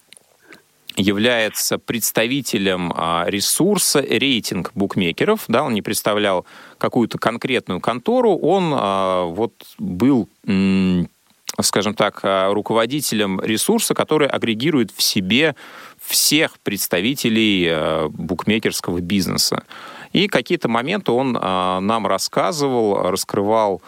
является 0.96 1.78
представителем 1.78 2.92
а, 2.94 3.24
ресурса 3.26 4.00
рейтинг 4.00 4.72
букмекеров, 4.74 5.44
да, 5.48 5.62
он 5.62 5.74
не 5.74 5.82
представлял 5.82 6.46
какую-то 6.78 7.18
конкретную 7.18 7.80
контору, 7.80 8.36
он 8.36 8.72
а, 8.74 9.24
вот 9.24 9.52
был 9.78 10.28
скажем 11.60 11.94
так, 11.94 12.20
а, 12.22 12.52
руководителем 12.52 13.40
ресурса, 13.40 13.94
который 13.94 14.28
агрегирует 14.28 14.90
в 14.90 15.02
себе 15.02 15.54
всех 15.98 16.58
представителей 16.60 18.08
букмекерского 18.10 19.00
бизнеса. 19.00 19.64
И 20.12 20.28
какие-то 20.28 20.68
моменты 20.68 21.12
он 21.12 21.32
нам 21.32 22.06
рассказывал, 22.06 23.10
раскрывал 23.10 23.82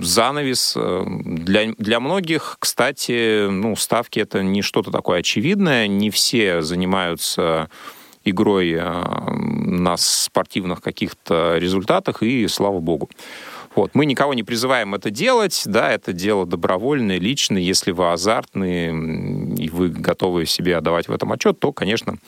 занавес. 0.00 0.74
Э, 0.76 1.04
для, 1.06 1.72
для 1.78 2.00
многих, 2.00 2.56
кстати, 2.58 3.48
ну, 3.48 3.76
ставки 3.76 4.20
это 4.20 4.42
не 4.42 4.62
что-то 4.62 4.90
такое 4.90 5.20
очевидное. 5.20 5.86
Не 5.86 6.10
все 6.10 6.62
занимаются 6.62 7.68
игрой 8.24 8.72
э, 8.72 8.82
на 8.82 9.96
спортивных 9.96 10.80
каких-то 10.80 11.58
результатах, 11.58 12.22
и 12.22 12.46
слава 12.48 12.80
богу. 12.80 13.10
Вот. 13.74 13.92
Мы 13.94 14.04
никого 14.04 14.34
не 14.34 14.42
призываем 14.42 14.94
это 14.94 15.10
делать, 15.10 15.62
да, 15.64 15.90
это 15.90 16.12
дело 16.12 16.44
добровольное, 16.46 17.18
личное. 17.18 17.62
Если 17.62 17.90
вы 17.90 18.12
азартные 18.12 18.90
и 19.56 19.68
вы 19.70 19.88
готовы 19.88 20.44
себе 20.46 20.76
отдавать 20.76 21.08
в 21.08 21.12
этом 21.12 21.32
отчет, 21.32 21.58
то, 21.58 21.72
конечно, 21.72 22.18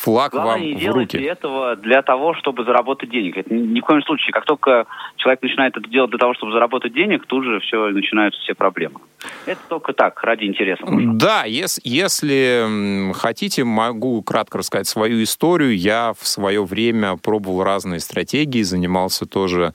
флаг 0.00 0.32
Главное, 0.32 0.54
вам 0.54 0.62
не 0.62 0.88
в 0.88 0.92
руки. 0.92 1.16
этого 1.18 1.76
для 1.76 2.02
того, 2.02 2.34
чтобы 2.34 2.64
заработать 2.64 3.10
денег. 3.10 3.36
Это 3.36 3.52
ни, 3.52 3.80
в 3.80 3.84
коем 3.84 4.02
случае. 4.02 4.32
Как 4.32 4.44
только 4.44 4.86
человек 5.16 5.42
начинает 5.42 5.76
это 5.76 5.88
делать 5.88 6.10
для 6.10 6.18
того, 6.18 6.34
чтобы 6.34 6.52
заработать 6.52 6.94
денег, 6.94 7.26
тут 7.26 7.44
же 7.44 7.60
все, 7.60 7.88
начинаются 7.90 8.40
все 8.40 8.54
проблемы. 8.54 9.00
Это 9.46 9.60
только 9.68 9.92
так, 9.92 10.22
ради 10.22 10.44
интереса. 10.44 10.86
Можно. 10.86 11.18
Да, 11.18 11.44
если, 11.44 11.80
если 11.84 13.12
хотите, 13.14 13.64
могу 13.64 14.22
кратко 14.22 14.58
рассказать 14.58 14.86
свою 14.86 15.22
историю. 15.22 15.76
Я 15.76 16.14
в 16.18 16.26
свое 16.26 16.64
время 16.64 17.16
пробовал 17.16 17.62
разные 17.62 18.00
стратегии, 18.00 18.62
занимался 18.62 19.26
тоже 19.26 19.74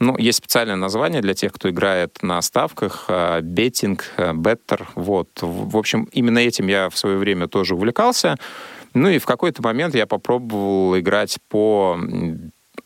ну, 0.00 0.18
есть 0.18 0.38
специальное 0.38 0.76
название 0.76 1.22
для 1.22 1.34
тех, 1.34 1.52
кто 1.52 1.70
играет 1.70 2.18
на 2.22 2.42
ставках, 2.42 3.04
э, 3.08 3.40
беттинг, 3.42 4.04
беттер, 4.34 4.88
вот. 4.96 5.28
В 5.40 5.76
общем, 5.76 6.08
именно 6.12 6.38
этим 6.40 6.66
я 6.66 6.90
в 6.90 6.98
свое 6.98 7.16
время 7.16 7.46
тоже 7.46 7.74
увлекался. 7.74 8.36
Ну 8.94 9.08
и 9.08 9.18
в 9.18 9.26
какой-то 9.26 9.62
момент 9.62 9.94
я 9.94 10.06
попробовал 10.06 10.98
играть 10.98 11.38
по 11.48 11.98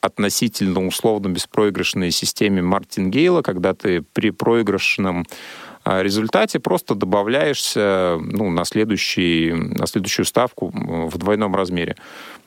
относительно 0.01 0.87
условно 0.87 1.29
беспроигрышной 1.29 2.11
системе 2.11 2.63
Мартингейла, 2.63 3.43
когда 3.43 3.75
ты 3.75 4.03
при 4.03 4.31
проигрышном 4.31 5.27
а, 5.85 6.03
результате 6.03 6.61
просто 6.61 6.95
добавляешься 6.95 8.19
ну, 8.21 8.51
на, 8.51 8.65
следующий, 8.65 9.53
на 9.53 9.87
следующую 9.87 10.27
ставку 10.27 10.71
в 10.73 11.17
двойном 11.19 11.55
размере. 11.55 11.97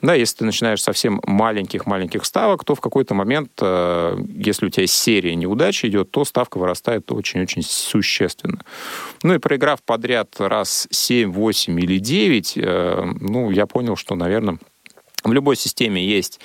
Да, 0.02 0.14
если 0.14 0.38
ты 0.38 0.44
начинаешь 0.44 0.82
совсем 0.82 1.20
маленьких-маленьких 1.24 2.24
ставок, 2.24 2.64
то 2.64 2.74
в 2.74 2.80
какой-то 2.80 3.14
момент, 3.14 3.52
э, 3.60 4.16
если 4.34 4.66
у 4.66 4.68
тебя 4.68 4.88
серия 4.88 5.36
неудач 5.36 5.84
идет, 5.84 6.10
то 6.10 6.24
ставка 6.24 6.58
вырастает 6.58 7.10
очень-очень 7.12 7.62
существенно. 7.62 8.58
Ну 9.22 9.34
и 9.34 9.38
проиграв 9.38 9.80
подряд 9.82 10.34
раз 10.40 10.88
7, 10.90 11.30
8 11.30 11.80
или 11.80 11.98
9, 11.98 12.54
э, 12.56 13.04
ну, 13.20 13.50
я 13.52 13.66
понял, 13.66 13.94
что, 13.94 14.16
наверное, 14.16 14.58
в 15.22 15.32
любой 15.32 15.54
системе 15.54 16.04
есть 16.04 16.40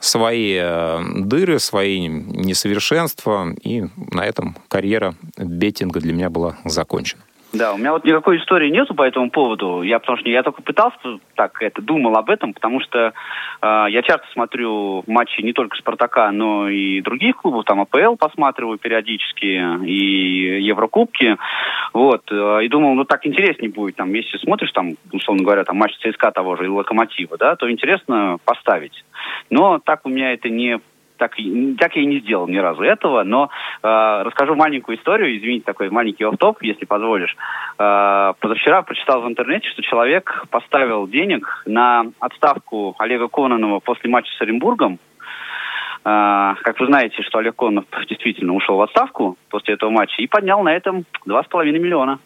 свои 0.00 0.56
э, 0.58 1.04
дыры, 1.16 1.58
свои 1.58 2.06
несовершенства, 2.08 3.54
и 3.62 3.84
на 3.96 4.24
этом 4.24 4.56
карьера 4.68 5.14
беттинга 5.36 6.00
для 6.00 6.14
меня 6.14 6.30
была 6.30 6.56
закончена. 6.64 7.22
Да, 7.54 7.72
у 7.72 7.78
меня 7.78 7.92
вот 7.92 8.04
никакой 8.04 8.38
истории 8.38 8.68
нету 8.68 8.94
по 8.94 9.04
этому 9.04 9.30
поводу. 9.30 9.82
Я 9.82 10.00
потому 10.00 10.18
что 10.18 10.28
я 10.28 10.42
только 10.42 10.60
пытался 10.60 11.20
так 11.36 11.62
это 11.62 11.80
думал 11.80 12.16
об 12.16 12.30
этом, 12.30 12.52
потому 12.52 12.80
что 12.80 13.12
э, 13.62 13.86
я 13.88 14.02
часто 14.02 14.26
смотрю 14.32 15.04
матчи 15.06 15.40
не 15.40 15.52
только 15.52 15.76
Спартака, 15.76 16.30
но 16.32 16.68
и 16.68 17.00
других 17.00 17.36
клубов, 17.36 17.64
там 17.64 17.80
АПЛ 17.80 18.16
посматриваю 18.16 18.78
периодически 18.78 19.84
и 19.84 20.62
Еврокубки, 20.62 21.36
вот. 21.92 22.22
Э, 22.30 22.64
и 22.64 22.68
думал, 22.68 22.94
ну 22.94 23.04
так 23.04 23.24
интереснее 23.26 23.70
будет, 23.70 23.96
там, 23.96 24.12
если 24.12 24.36
смотришь 24.38 24.72
там, 24.72 24.94
условно 25.12 25.44
говоря, 25.44 25.64
там 25.64 25.76
матч 25.76 25.96
ЦСКА 25.98 26.32
того 26.32 26.56
же 26.56 26.64
или 26.64 26.70
Локомотива, 26.70 27.36
да, 27.36 27.56
то 27.56 27.70
интересно 27.70 28.38
поставить. 28.44 29.04
Но 29.50 29.78
так 29.78 30.00
у 30.04 30.08
меня 30.08 30.32
это 30.32 30.48
не 30.48 30.80
так, 31.16 31.32
так 31.78 31.96
я 31.96 32.02
и 32.02 32.06
не 32.06 32.20
сделал 32.20 32.48
ни 32.48 32.56
разу 32.56 32.82
этого, 32.82 33.22
но 33.22 33.50
э, 33.82 34.22
расскажу 34.24 34.54
маленькую 34.54 34.98
историю, 34.98 35.36
извините, 35.36 35.64
такой 35.64 35.90
маленький 35.90 36.24
офф 36.24 36.56
если 36.60 36.84
позволишь. 36.84 37.36
Э, 37.78 38.32
позавчера 38.40 38.82
прочитал 38.82 39.22
в 39.22 39.28
интернете, 39.28 39.68
что 39.70 39.82
человек 39.82 40.46
поставил 40.50 41.06
денег 41.06 41.62
на 41.66 42.06
отставку 42.18 42.94
Олега 42.98 43.28
Кононова 43.28 43.80
после 43.80 44.10
матча 44.10 44.32
с 44.36 44.40
Оренбургом. 44.40 44.98
Э, 46.04 46.54
как 46.62 46.80
вы 46.80 46.86
знаете, 46.86 47.22
что 47.22 47.38
Олег 47.38 47.56
Кононов 47.56 47.84
действительно 48.08 48.54
ушел 48.54 48.76
в 48.76 48.82
отставку 48.82 49.36
после 49.50 49.74
этого 49.74 49.90
матча 49.90 50.20
и 50.20 50.26
поднял 50.26 50.62
на 50.62 50.74
этом 50.74 51.04
2,5 51.26 51.64
миллиона. 51.72 52.18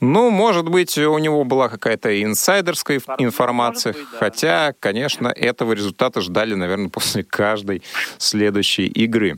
Ну, 0.00 0.30
может 0.30 0.68
быть, 0.68 0.96
у 0.96 1.18
него 1.18 1.44
была 1.44 1.68
какая-то 1.68 2.22
инсайдерская 2.22 3.00
информация, 3.18 3.92
быть, 3.92 4.02
да. 4.12 4.18
хотя, 4.18 4.74
конечно, 4.80 5.28
этого 5.28 5.72
результата 5.72 6.20
ждали, 6.22 6.54
наверное, 6.54 6.88
после 6.90 7.22
каждой 7.22 7.82
следующей 8.16 8.86
игры. 8.86 9.36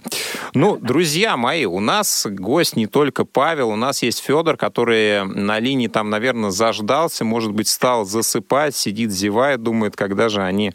Ну, 0.54 0.76
друзья 0.76 1.37
мои, 1.37 1.64
у 1.64 1.81
нас 1.81 2.26
гость 2.28 2.76
не 2.76 2.87
только 2.87 3.25
Павел, 3.25 3.71
у 3.71 3.76
нас 3.76 4.02
есть 4.02 4.21
Федор, 4.21 4.57
который 4.57 5.25
на 5.25 5.59
линии 5.59 5.88
там, 5.88 6.11
наверное, 6.11 6.50
заждался, 6.50 7.25
может 7.25 7.52
быть, 7.52 7.69
стал 7.69 8.04
засыпать, 8.04 8.76
сидит, 8.76 9.11
зевает, 9.11 9.62
думает, 9.62 9.97
когда 9.97 10.28
же 10.28 10.42
они 10.42 10.73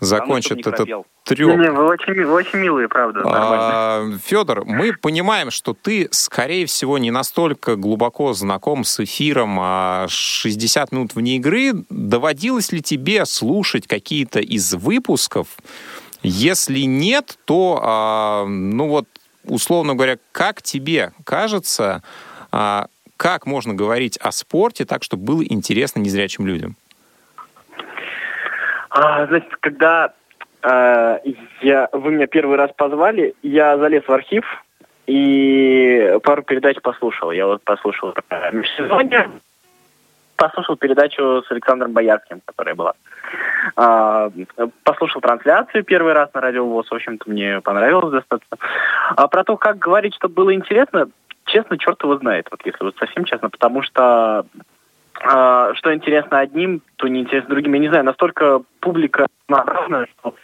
закончат 0.00 0.58
этот 0.58 0.76
пробел 0.76 1.06
треп. 1.34 1.56
Не, 1.58 1.70
вы 1.70 1.86
очень, 1.86 2.24
вы 2.24 2.32
очень 2.32 2.58
милые, 2.58 2.88
правда. 2.88 3.22
А, 3.24 4.04
Федор, 4.24 4.64
мы 4.64 4.92
понимаем, 4.92 5.50
что 5.50 5.74
ты, 5.74 6.08
скорее 6.10 6.66
всего, 6.66 6.98
не 6.98 7.10
настолько 7.10 7.76
глубоко 7.76 8.32
знаком 8.32 8.84
с 8.84 9.00
эфиром 9.00 9.58
а 9.60 10.06
60 10.08 10.92
минут 10.92 11.14
вне 11.14 11.36
игры. 11.36 11.72
Доводилось 11.88 12.72
ли 12.72 12.82
тебе 12.82 13.24
слушать 13.26 13.86
какие-то 13.86 14.40
из 14.40 14.74
выпусков? 14.74 15.46
Если 16.22 16.80
нет, 16.80 17.38
то, 17.44 17.80
а, 17.82 18.44
ну 18.46 18.88
вот, 18.88 19.06
условно 19.44 19.94
говоря, 19.94 20.18
как 20.32 20.62
тебе 20.62 21.12
кажется, 21.24 22.02
а, 22.50 22.88
как 23.16 23.46
можно 23.46 23.72
говорить 23.74 24.16
о 24.18 24.32
спорте 24.32 24.84
так, 24.84 25.02
чтобы 25.02 25.24
было 25.24 25.42
интересно 25.44 26.00
незрячим 26.00 26.46
людям? 26.46 26.76
А, 28.90 29.26
значит, 29.28 29.54
когда 29.60 30.12
я, 30.62 31.88
вы 31.92 32.10
меня 32.10 32.26
первый 32.26 32.56
раз 32.56 32.70
позвали, 32.76 33.34
я 33.42 33.78
залез 33.78 34.04
в 34.06 34.12
архив 34.12 34.44
и 35.06 36.18
пару 36.22 36.42
передач 36.42 36.76
послушал. 36.82 37.32
Я 37.32 37.46
вот 37.46 37.62
послушал 37.64 38.14
межсезонье, 38.52 39.30
послушал 40.36 40.76
передачу 40.76 41.42
с 41.42 41.50
Александром 41.50 41.92
Боярским, 41.92 42.40
которая 42.44 42.74
была. 42.74 42.92
А, 43.76 44.30
послушал 44.84 45.20
трансляцию 45.20 45.84
первый 45.84 46.12
раз 46.12 46.32
на 46.34 46.40
радио 46.40 46.64
ВОЗ, 46.64 46.90
в 46.90 46.94
общем-то, 46.94 47.28
мне 47.28 47.60
понравилось 47.60 48.12
достаточно. 48.12 48.56
А 49.16 49.28
про 49.28 49.44
то, 49.44 49.56
как 49.56 49.78
говорить, 49.78 50.14
чтобы 50.14 50.34
было 50.34 50.54
интересно, 50.54 51.08
честно, 51.44 51.78
черт 51.78 52.02
его 52.02 52.16
знает, 52.16 52.46
вот 52.50 52.60
если 52.64 52.84
вот 52.84 52.96
совсем 52.96 53.24
честно, 53.24 53.50
потому 53.50 53.82
что 53.82 54.46
а, 55.22 55.74
что 55.74 55.94
интересно 55.94 56.38
одним, 56.38 56.82
то 56.96 57.06
не 57.06 57.20
интересно 57.20 57.50
другим. 57.50 57.74
Я 57.74 57.80
не 57.80 57.88
знаю, 57.88 58.04
настолько 58.04 58.62
публика 58.80 59.26
разная, 59.48 60.06
что 60.06 60.34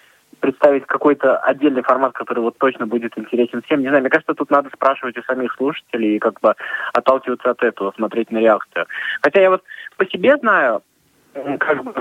представить 0.47 0.87
какой-то 0.87 1.39
отдельный 1.39 1.83
формат, 1.83 2.13
который 2.13 2.39
вот 2.39 2.57
точно 2.59 2.87
будет 2.87 3.19
интересен 3.19 3.63
всем. 3.63 3.81
Не 3.81 3.89
знаю, 3.89 4.03
мне 4.03 4.11
кажется, 4.11 4.33
тут 4.35 4.49
надо 4.51 4.71
спрашивать 4.73 5.19
у 5.19 5.23
самих 5.23 5.53
слушателей 5.55 6.17
и 6.17 6.21
как 6.21 6.41
бы 6.41 6.55
отталкиваться 6.93 7.51
от 7.51 7.63
этого, 7.65 7.93
смотреть 7.97 8.31
на 8.31 8.39
реакцию. 8.39 8.87
Хотя 9.23 9.41
я 9.41 9.51
вот 9.51 9.65
по 9.97 10.07
себе 10.07 10.37
знаю, 10.37 10.83
как 11.59 11.83
бы 11.83 11.93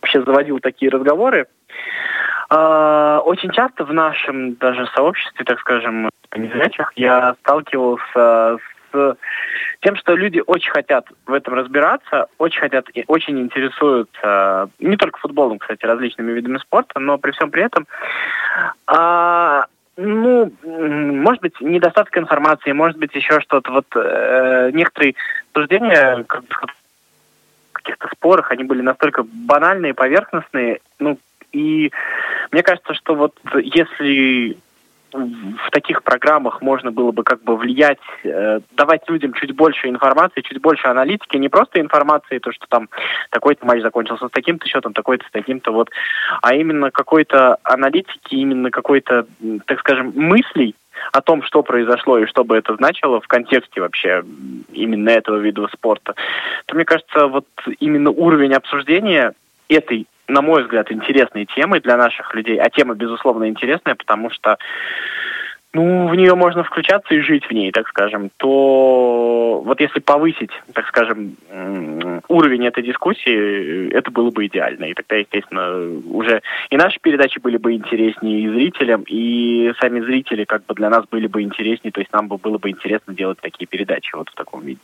вообще 0.00 0.22
заводил 0.24 0.58
такие 0.58 0.90
разговоры. 0.90 1.46
Э, 2.50 3.20
очень 3.24 3.52
часто 3.52 3.84
в 3.84 3.92
нашем 3.92 4.54
даже 4.54 4.88
сообществе, 4.88 5.44
так 5.44 5.60
скажем, 5.60 6.10
незрячих, 6.34 6.92
я 6.96 7.34
сталкивался 7.42 8.58
с 8.58 8.79
тем, 9.80 9.96
что 9.96 10.14
люди 10.14 10.42
очень 10.46 10.70
хотят 10.70 11.06
в 11.26 11.32
этом 11.32 11.54
разбираться, 11.54 12.26
очень 12.38 12.60
хотят 12.60 12.86
и 12.94 13.04
очень 13.06 13.38
интересуются 13.40 14.68
не 14.78 14.96
только 14.96 15.18
футболом, 15.18 15.58
кстати, 15.58 15.84
различными 15.84 16.32
видами 16.32 16.58
спорта, 16.58 17.00
но 17.00 17.18
при 17.18 17.32
всем 17.32 17.50
при 17.50 17.64
этом 17.64 17.86
а, 18.86 19.66
ну, 19.96 20.52
может 20.64 21.42
быть, 21.42 21.60
недостаток 21.60 22.16
информации, 22.16 22.72
может 22.72 22.98
быть, 22.98 23.14
еще 23.14 23.40
что-то. 23.40 23.70
Вот 23.70 23.86
э, 23.94 24.70
некоторые 24.72 25.14
суждения 25.52 26.24
как 26.24 26.44
каких-то 27.72 28.08
спорах, 28.14 28.50
они 28.50 28.64
были 28.64 28.82
настолько 28.82 29.22
банальные, 29.24 29.94
поверхностные, 29.94 30.80
ну, 30.98 31.18
и 31.52 31.90
мне 32.52 32.62
кажется, 32.62 32.94
что 32.94 33.14
вот 33.14 33.34
если 33.62 34.56
в 35.12 35.70
таких 35.70 36.02
программах 36.02 36.62
можно 36.62 36.90
было 36.90 37.12
бы 37.12 37.22
как 37.22 37.42
бы 37.42 37.56
влиять, 37.56 37.98
э, 38.24 38.60
давать 38.76 39.08
людям 39.08 39.32
чуть 39.34 39.54
больше 39.54 39.88
информации, 39.88 40.42
чуть 40.42 40.60
больше 40.60 40.88
аналитики, 40.88 41.36
не 41.36 41.48
просто 41.48 41.80
информации, 41.80 42.38
то, 42.38 42.52
что 42.52 42.66
там 42.68 42.88
такой-то 43.30 43.66
матч 43.66 43.82
закончился 43.82 44.28
с 44.28 44.30
таким-то 44.30 44.66
счетом, 44.68 44.92
такой-то 44.92 45.26
с 45.26 45.30
таким-то, 45.30 45.72
вот, 45.72 45.90
а 46.42 46.54
именно 46.54 46.90
какой-то 46.90 47.58
аналитики, 47.62 48.34
именно 48.34 48.70
какой-то, 48.70 49.26
так 49.66 49.80
скажем, 49.80 50.12
мыслей 50.14 50.74
о 51.12 51.20
том, 51.20 51.42
что 51.42 51.62
произошло 51.62 52.18
и 52.18 52.26
что 52.26 52.44
бы 52.44 52.56
это 52.56 52.74
значило 52.76 53.20
в 53.20 53.28
контексте 53.28 53.80
вообще 53.80 54.22
именно 54.72 55.10
этого 55.10 55.36
вида 55.36 55.66
спорта, 55.72 56.14
то, 56.66 56.74
мне 56.74 56.84
кажется, 56.84 57.26
вот 57.26 57.46
именно 57.78 58.10
уровень 58.10 58.52
обсуждения 58.52 59.34
этой 59.70 60.06
на 60.30 60.42
мой 60.42 60.62
взгляд, 60.62 60.92
интересной 60.92 61.46
темой 61.46 61.80
для 61.80 61.96
наших 61.96 62.32
людей. 62.34 62.58
А 62.58 62.70
тема, 62.70 62.94
безусловно, 62.94 63.48
интересная, 63.48 63.96
потому 63.96 64.30
что 64.30 64.58
ну, 65.72 66.08
в 66.08 66.14
нее 66.16 66.34
можно 66.34 66.64
включаться 66.64 67.14
и 67.14 67.20
жить 67.20 67.44
в 67.44 67.52
ней, 67.52 67.70
так 67.70 67.86
скажем, 67.88 68.30
то 68.38 69.62
вот 69.64 69.80
если 69.80 70.00
повысить, 70.00 70.50
так 70.72 70.86
скажем, 70.88 71.36
уровень 72.28 72.66
этой 72.66 72.82
дискуссии, 72.82 73.88
это 73.92 74.10
было 74.10 74.30
бы 74.30 74.46
идеально. 74.46 74.86
И 74.86 74.94
тогда, 74.94 75.16
естественно, 75.16 76.00
уже 76.10 76.42
и 76.70 76.76
наши 76.76 76.98
передачи 77.00 77.38
были 77.38 77.56
бы 77.56 77.74
интереснее 77.74 78.40
и 78.40 78.48
зрителям, 78.48 79.04
и 79.06 79.72
сами 79.80 80.00
зрители 80.00 80.44
как 80.44 80.66
бы 80.66 80.74
для 80.74 80.90
нас 80.90 81.04
были 81.08 81.28
бы 81.28 81.42
интереснее, 81.42 81.92
то 81.92 82.00
есть 82.00 82.12
нам 82.12 82.26
бы 82.26 82.36
было 82.36 82.58
бы 82.58 82.70
интересно 82.70 83.14
делать 83.14 83.38
такие 83.40 83.66
передачи 83.66 84.14
вот 84.16 84.28
в 84.28 84.34
таком 84.34 84.62
виде. 84.62 84.80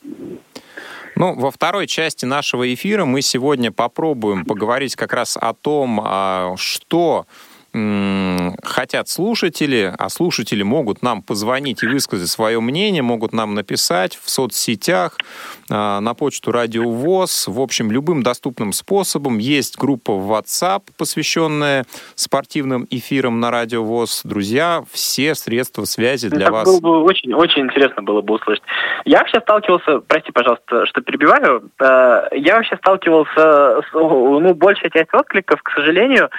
Ну, 1.15 1.35
во 1.35 1.51
второй 1.51 1.87
части 1.87 2.25
нашего 2.25 2.73
эфира 2.73 3.05
мы 3.05 3.23
сегодня 3.23 3.73
попробуем 3.73 4.45
поговорить 4.45 4.97
как 4.97 5.12
раз 5.12 5.37
о 5.41 5.55
том, 5.55 6.01
а, 6.05 6.55
что 6.57 7.27
хотят 8.62 9.09
слушатели, 9.09 9.93
а 9.99 10.09
слушатели 10.09 10.62
могут 10.62 11.03
нам 11.03 11.23
позвонить 11.23 11.83
и 11.83 11.87
высказать 11.87 12.29
свое 12.29 12.61
мнение, 12.61 13.03
могут 13.03 13.33
нам 13.33 13.55
написать 13.55 14.17
в 14.17 14.31
соцсетях, 14.31 15.19
а, 15.71 16.01
на 16.01 16.15
почту 16.15 16.53
Радио 16.53 16.89
ВОЗ, 16.91 17.49
в 17.49 17.61
общем, 17.61 17.91
любым 17.91 18.23
доступным 18.23 18.73
способом. 18.73 19.39
Есть 19.39 19.79
группа 19.79 20.12
в 20.15 20.33
WhatsApp, 20.33 20.83
посвященная 20.97 21.85
спортивным 22.15 22.87
эфирам 22.91 23.41
на 23.41 23.51
Радио 23.51 23.85
ВОЗ. 23.85 24.23
Друзья, 24.25 24.83
все 24.91 25.35
средства 25.35 25.85
связи 25.85 26.29
для 26.29 26.47
Это 26.47 26.53
вас. 26.53 26.65
Было 26.65 26.81
бы 26.81 27.03
очень, 27.03 27.35
очень 27.35 27.62
интересно 27.62 28.03
было 28.03 28.23
бы 28.23 28.35
услышать. 28.35 28.65
Я 29.05 29.19
вообще 29.19 29.41
сталкивался, 29.41 30.01
прости, 30.01 30.33
пожалуйста, 30.33 30.87
что 30.87 31.01
перебиваю, 31.03 31.71
э, 31.81 32.23
я 32.33 32.57
вообще 32.57 32.77
сталкивался 32.77 33.83
с, 33.83 33.93
ну, 33.93 34.55
большая 34.55 34.91
часть 34.91 35.12
откликов, 35.12 35.62
к 35.62 35.71
сожалению, 35.73 36.31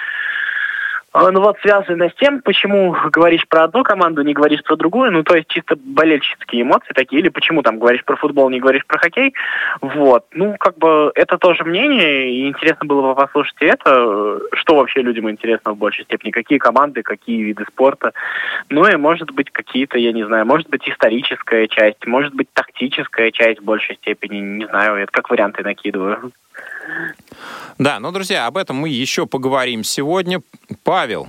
ну 1.14 1.40
вот 1.40 1.58
связано 1.60 2.10
с 2.10 2.14
тем, 2.14 2.42
почему 2.42 2.94
говоришь 3.10 3.46
про 3.48 3.64
одну 3.64 3.82
команду, 3.82 4.22
не 4.22 4.34
говоришь 4.34 4.62
про 4.62 4.76
другую, 4.76 5.10
ну 5.10 5.22
то 5.22 5.34
есть 5.36 5.48
чисто 5.48 5.76
болельческие 5.76 6.62
эмоции 6.62 6.92
такие, 6.94 7.20
или 7.20 7.28
почему 7.28 7.62
там 7.62 7.78
говоришь 7.78 8.04
про 8.04 8.16
футбол, 8.16 8.50
не 8.50 8.60
говоришь 8.60 8.86
про 8.86 8.98
хоккей, 8.98 9.34
вот. 9.80 10.26
Ну 10.32 10.56
как 10.58 10.76
бы 10.76 11.10
это 11.14 11.38
тоже 11.38 11.64
мнение, 11.64 12.30
и 12.30 12.48
интересно 12.48 12.86
было 12.86 13.08
бы 13.08 13.14
послушать 13.14 13.56
это, 13.60 14.40
что 14.52 14.76
вообще 14.76 15.00
людям 15.00 15.30
интересно 15.30 15.72
в 15.72 15.78
большей 15.78 16.04
степени, 16.04 16.30
какие 16.30 16.58
команды, 16.58 17.02
какие 17.02 17.42
виды 17.42 17.64
спорта, 17.64 18.12
ну 18.68 18.86
и 18.86 18.96
может 18.96 19.30
быть 19.30 19.50
какие-то, 19.50 19.98
я 19.98 20.12
не 20.12 20.24
знаю, 20.24 20.46
может 20.46 20.68
быть 20.68 20.86
историческая 20.88 21.68
часть, 21.68 22.06
может 22.06 22.34
быть 22.34 22.48
тактическая 22.52 23.30
часть 23.30 23.60
в 23.60 23.64
большей 23.64 23.96
степени, 23.96 24.38
не 24.38 24.66
знаю, 24.66 24.96
это 24.96 25.10
как 25.10 25.30
варианты 25.30 25.62
накидываю. 25.62 26.32
Да, 27.78 28.00
ну, 28.00 28.10
друзья, 28.10 28.46
об 28.46 28.56
этом 28.56 28.76
мы 28.76 28.88
еще 28.88 29.26
поговорим 29.26 29.84
сегодня. 29.84 30.42
Павел. 30.82 31.28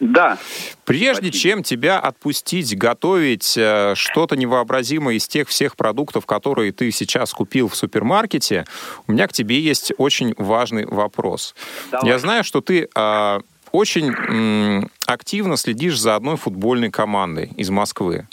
Да. 0.00 0.38
Прежде 0.86 1.28
Спасибо. 1.28 1.36
чем 1.38 1.62
тебя 1.62 2.00
отпустить, 2.00 2.76
готовить 2.76 3.54
э, 3.56 3.92
что-то 3.94 4.34
невообразимое 4.34 5.16
из 5.16 5.28
тех 5.28 5.46
всех 5.48 5.76
продуктов, 5.76 6.24
которые 6.24 6.72
ты 6.72 6.90
сейчас 6.90 7.32
купил 7.34 7.68
в 7.68 7.76
супермаркете, 7.76 8.64
у 9.06 9.12
меня 9.12 9.28
к 9.28 9.32
тебе 9.32 9.60
есть 9.60 9.92
очень 9.98 10.34
важный 10.38 10.86
вопрос. 10.86 11.54
Давай. 11.90 12.08
Я 12.08 12.18
знаю, 12.18 12.44
что 12.44 12.62
ты 12.62 12.88
э, 12.94 13.40
очень 13.72 14.08
м, 14.08 14.90
активно 15.06 15.58
следишь 15.58 16.00
за 16.00 16.16
одной 16.16 16.36
футбольной 16.36 16.90
командой 16.90 17.52
из 17.56 17.68
Москвы. 17.68 18.26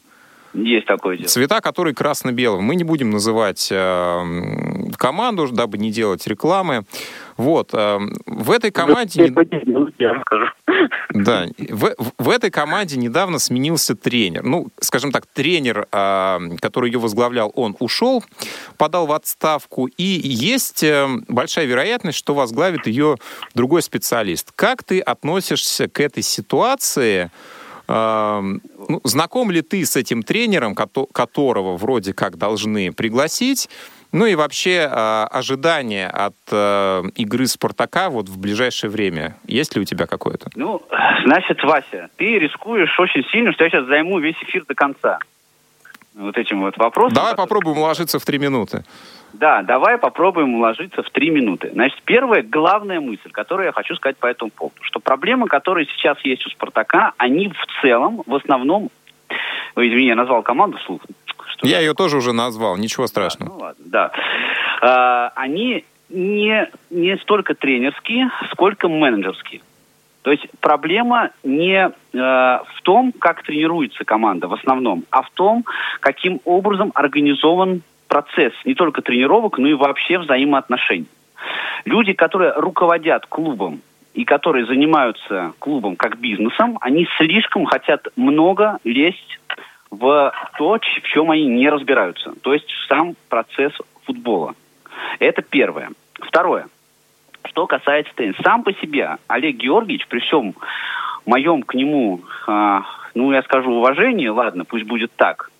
Есть 0.57 0.87
такое 0.87 1.17
дело. 1.17 1.27
Цвета, 1.27 1.61
которые 1.61 1.93
красно-белые. 1.93 2.61
Мы 2.61 2.75
не 2.75 2.83
будем 2.83 3.11
называть 3.11 3.69
э, 3.71 4.23
команду, 4.97 5.47
дабы 5.51 5.77
не 5.77 5.91
делать 5.91 6.25
рекламы. 6.25 6.83
Вот. 7.37 7.69
Э, 7.73 7.99
в 8.25 8.51
этой 8.51 8.71
команде... 8.71 9.33
Я 9.99 10.21
скажу. 10.21 10.45
Да, 11.13 11.45
в, 11.57 11.95
в 12.17 12.29
этой 12.29 12.49
команде 12.49 12.97
недавно 12.97 13.39
сменился 13.39 13.95
тренер. 13.95 14.43
Ну, 14.43 14.67
скажем 14.79 15.11
так, 15.11 15.27
тренер, 15.27 15.87
э, 15.91 16.39
который 16.59 16.91
ее 16.91 16.99
возглавлял, 16.99 17.51
он 17.55 17.75
ушел, 17.79 18.23
подал 18.77 19.05
в 19.05 19.11
отставку, 19.11 19.85
и 19.85 20.03
есть 20.03 20.83
э, 20.83 21.07
большая 21.27 21.65
вероятность, 21.65 22.17
что 22.17 22.33
возглавит 22.33 22.87
ее 22.87 23.17
другой 23.53 23.83
специалист. 23.83 24.51
Как 24.55 24.83
ты 24.83 24.99
относишься 24.99 25.87
к 25.87 25.99
этой 25.99 26.23
ситуации? 26.23 27.29
Э, 27.87 28.41
ну, 28.41 29.01
знаком 29.03 29.51
ли 29.51 29.61
ты 29.61 29.85
с 29.85 29.95
этим 29.95 30.23
тренером, 30.23 30.75
которого 30.75 31.77
вроде 31.77 32.13
как 32.13 32.37
должны 32.37 32.91
пригласить? 32.91 33.69
Ну 34.11 34.25
и 34.25 34.35
вообще 34.35 34.89
э, 34.89 35.27
ожидания 35.31 36.07
от 36.07 36.35
э, 36.51 37.03
игры 37.15 37.45
Спартака 37.47 38.09
вот 38.09 38.29
в 38.29 38.39
ближайшее 38.39 38.89
время. 38.89 39.35
Есть 39.45 39.75
ли 39.75 39.81
у 39.81 39.83
тебя 39.83 40.05
какое-то? 40.05 40.49
Ну, 40.55 40.81
значит, 41.25 41.61
Вася, 41.63 42.09
ты 42.15 42.39
рискуешь 42.39 42.97
очень 42.99 43.23
сильно, 43.31 43.51
что 43.51 43.65
я 43.65 43.69
сейчас 43.69 43.85
займу 43.85 44.19
весь 44.19 44.37
эфир 44.41 44.63
до 44.65 44.75
конца. 44.75 45.19
Вот 46.15 46.37
этим 46.37 46.61
вот 46.61 46.77
вопросом. 46.77 47.13
Давай 47.13 47.35
попробуем 47.35 47.77
уложиться 47.77 48.17
в 48.17 48.25
три 48.25 48.39
минуты. 48.39 48.83
Да, 49.39 49.61
давай 49.61 49.99
попробуем 49.99 50.55
уложиться 50.55 51.03
в 51.03 51.09
три 51.11 51.29
минуты. 51.29 51.69
Значит, 51.71 52.01
первая 52.05 52.41
главная 52.41 52.99
мысль, 52.99 53.29
которую 53.31 53.67
я 53.67 53.71
хочу 53.71 53.95
сказать 53.95 54.17
по 54.17 54.25
этому 54.25 54.49
поводу, 54.49 54.77
что 54.81 54.99
проблемы, 54.99 55.47
которые 55.47 55.85
сейчас 55.85 56.17
есть 56.23 56.45
у 56.47 56.49
«Спартака», 56.49 57.13
они 57.17 57.49
в 57.49 57.81
целом, 57.81 58.23
в 58.25 58.33
основном, 58.33 58.89
извини, 59.75 60.07
я 60.07 60.15
назвал 60.15 60.41
команду 60.41 60.79
вслух, 60.79 61.01
что 61.45 61.67
Я 61.67 61.79
ее 61.81 61.93
тоже 61.93 62.17
уже 62.17 62.33
назвал, 62.33 62.77
ничего 62.77 63.05
страшного. 63.05 63.51
Да, 63.51 63.55
ну 63.55 63.63
ладно, 63.63 63.85
да. 63.85 64.11
А, 64.81 65.31
они 65.35 65.85
не, 66.09 66.67
не 66.89 67.17
столько 67.17 67.53
тренерские, 67.53 68.31
сколько 68.51 68.87
менеджерские. 68.87 69.61
То 70.23 70.31
есть 70.31 70.47
проблема 70.59 71.29
не 71.43 71.85
э, 71.85 71.89
в 72.11 72.81
том, 72.81 73.13
как 73.13 73.43
тренируется 73.43 74.03
команда 74.03 74.47
в 74.47 74.53
основном, 74.53 75.05
а 75.09 75.21
в 75.21 75.29
том, 75.29 75.63
каким 76.01 76.41
образом 76.43 76.91
организован 76.95 77.81
процесс 78.07 78.53
не 78.65 78.73
только 78.73 79.01
тренировок, 79.01 79.57
но 79.57 79.67
и 79.67 79.73
вообще 79.73 80.19
взаимоотношений. 80.19 81.07
Люди, 81.85 82.13
которые 82.13 82.53
руководят 82.53 83.25
клубом 83.27 83.81
и 84.13 84.25
которые 84.25 84.65
занимаются 84.65 85.53
клубом 85.59 85.95
как 85.95 86.17
бизнесом, 86.17 86.77
они 86.81 87.07
слишком 87.17 87.65
хотят 87.65 88.07
много 88.15 88.79
лезть 88.83 89.39
в 89.89 90.33
то, 90.57 90.79
в 90.79 91.07
чем 91.07 91.31
они 91.31 91.45
не 91.45 91.69
разбираются. 91.69 92.33
То 92.41 92.53
есть 92.53 92.69
в 92.69 92.87
сам 92.87 93.15
процесс 93.29 93.73
футбола. 94.05 94.55
Это 95.19 95.41
первое. 95.41 95.89
Второе. 96.13 96.67
Что 97.45 97.67
касается 97.67 98.11
тенниса. 98.15 98.41
Сам 98.43 98.63
по 98.63 98.73
себе 98.73 99.17
Олег 99.27 99.55
Георгиевич, 99.55 100.07
при 100.07 100.19
всем 100.19 100.55
моем 101.25 101.61
к 101.61 101.73
нему, 101.75 102.21
э, 102.47 102.79
ну, 103.13 103.31
я 103.31 103.43
скажу, 103.43 103.71
уважении, 103.71 104.27
ладно, 104.27 104.65
пусть 104.65 104.85
будет 104.85 105.11
так, 105.15 105.51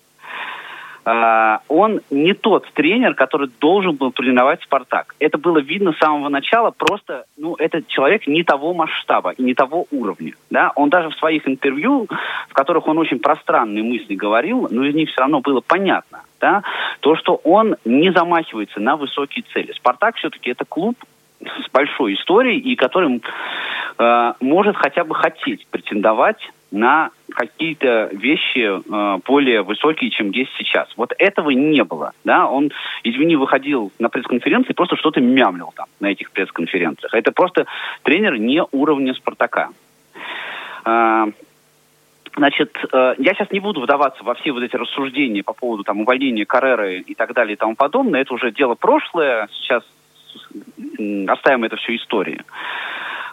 он 1.68 2.00
не 2.10 2.34
тот 2.34 2.66
тренер, 2.74 3.14
который 3.14 3.48
должен 3.60 3.92
был 3.96 4.12
тренировать 4.12 4.62
«Спартак». 4.62 5.14
Это 5.18 5.38
было 5.38 5.58
видно 5.58 5.92
с 5.92 5.98
самого 5.98 6.28
начала, 6.28 6.70
просто, 6.70 7.24
ну, 7.36 7.54
этот 7.58 7.86
человек 7.88 8.26
не 8.26 8.42
того 8.42 8.74
масштаба 8.74 9.30
и 9.30 9.42
не 9.42 9.54
того 9.54 9.86
уровня, 9.90 10.34
да. 10.50 10.72
Он 10.74 10.90
даже 10.90 11.08
в 11.10 11.14
своих 11.14 11.48
интервью, 11.48 12.08
в 12.48 12.52
которых 12.52 12.86
он 12.88 12.98
очень 12.98 13.20
пространные 13.20 13.82
мысли 13.82 14.14
говорил, 14.14 14.68
но 14.70 14.84
из 14.84 14.94
них 14.94 15.08
все 15.08 15.20
равно 15.20 15.40
было 15.40 15.60
понятно, 15.60 16.22
да, 16.40 16.62
то, 17.00 17.16
что 17.16 17.40
он 17.42 17.76
не 17.84 18.12
замахивается 18.12 18.80
на 18.80 18.96
высокие 18.96 19.44
цели. 19.52 19.72
«Спартак» 19.72 20.16
все-таки 20.16 20.50
это 20.50 20.64
клуб 20.64 20.96
с 21.40 21.70
большой 21.72 22.14
историей 22.14 22.58
и 22.58 22.74
который 22.74 23.22
э, 23.98 24.32
может 24.40 24.76
хотя 24.76 25.04
бы 25.04 25.14
хотеть 25.14 25.66
претендовать 25.68 26.50
на 26.70 27.10
какие-то 27.30 28.10
вещи 28.12 28.58
э, 28.58 29.20
более 29.24 29.62
высокие, 29.62 30.10
чем 30.10 30.30
есть 30.30 30.50
сейчас. 30.58 30.88
Вот 30.96 31.12
этого 31.18 31.50
не 31.50 31.84
было. 31.84 32.12
Да? 32.24 32.46
Он, 32.46 32.70
извини, 33.04 33.36
выходил 33.36 33.92
на 33.98 34.08
пресс-конференции, 34.08 34.72
просто 34.72 34.96
что-то 34.96 35.20
мямлил 35.20 35.72
там 35.74 35.86
на 36.00 36.06
этих 36.06 36.30
пресс-конференциях. 36.30 37.14
Это 37.14 37.32
просто 37.32 37.66
тренер 38.02 38.38
не 38.38 38.62
уровня 38.72 39.14
«Спартака». 39.14 39.70
Э, 40.84 41.26
Значит, 42.36 42.76
э, 42.92 43.14
я 43.18 43.34
сейчас 43.34 43.50
не 43.50 43.58
буду 43.58 43.80
вдаваться 43.80 44.22
во 44.22 44.34
все 44.34 44.52
вот 44.52 44.62
эти 44.62 44.76
рассуждения 44.76 45.42
по 45.42 45.54
поводу 45.54 45.82
там 45.82 46.00
увольнения 46.00 46.46
Карреры 46.46 47.00
и 47.00 47.14
так 47.14 47.34
далее 47.34 47.54
и 47.54 47.56
тому 47.56 47.74
подобное. 47.74 48.20
Это 48.20 48.32
уже 48.32 48.52
дело 48.52 48.76
прошлое. 48.76 49.48
Сейчас 49.52 49.82
оставим 51.26 51.64
это 51.64 51.76
все 51.76 51.96
истории. 51.96 52.40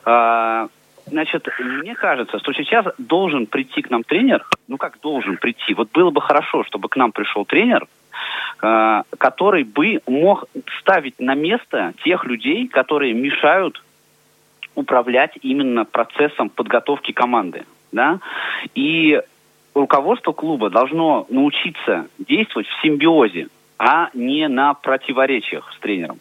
Э, 0.06 0.67
Значит, 1.08 1.48
мне 1.60 1.96
кажется, 1.96 2.39
что 2.39 2.54
сейчас 2.54 2.86
должен 2.98 3.46
прийти 3.46 3.82
к 3.82 3.89
нам 3.89 4.04
тренер, 4.04 4.46
ну 4.68 4.78
как 4.78 5.00
должен 5.02 5.38
прийти, 5.38 5.74
вот 5.74 5.91
было 5.91 6.10
бы 6.10 6.22
хорошо, 6.22 6.63
чтобы 6.63 6.89
к 6.89 6.96
нам 6.96 7.12
пришел 7.12 7.46
тренер, 7.46 7.88
э, 8.62 9.02
который 9.18 9.63
бы 9.63 10.02
мог 10.08 10.46
ставить 10.80 11.20
на 11.20 11.36
место 11.36 11.94
тех 12.04 12.26
людей, 12.26 12.68
которые 12.68 13.13
мешают 13.13 13.84
управлять 14.74 15.32
именно 15.41 15.86
процессом 15.86 16.50
подготовки 16.50 17.12
команды. 17.12 17.65
Да? 17.91 18.20
И 18.74 19.22
руководство 19.74 20.32
клуба 20.32 20.70
должно 20.70 21.28
научиться 21.30 22.08
действовать 22.18 22.68
в 22.68 22.82
симбиозе, 22.82 23.48
а 23.78 24.10
не 24.13 24.48
на 24.48 24.74
противоречиях 24.74 25.72
с 25.74 25.80
тренером. 25.80 26.20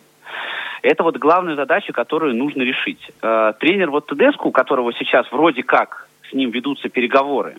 Это 0.85 1.03
вот 1.03 1.17
главная 1.17 1.57
задача, 1.57 1.95
которую 1.95 2.37
нужно 2.37 2.61
решить. 2.61 3.11
Э, 3.23 3.55
тренер 3.59 3.91
вот 3.91 4.07
Тедеску, 4.07 4.51
у 4.51 4.53
которого 4.53 4.93
сейчас 4.93 5.27
вроде 5.33 5.63
как 5.63 6.11
с 6.29 6.35
ним 6.35 6.51
ведутся 6.51 6.91
переговоры, 6.91 7.57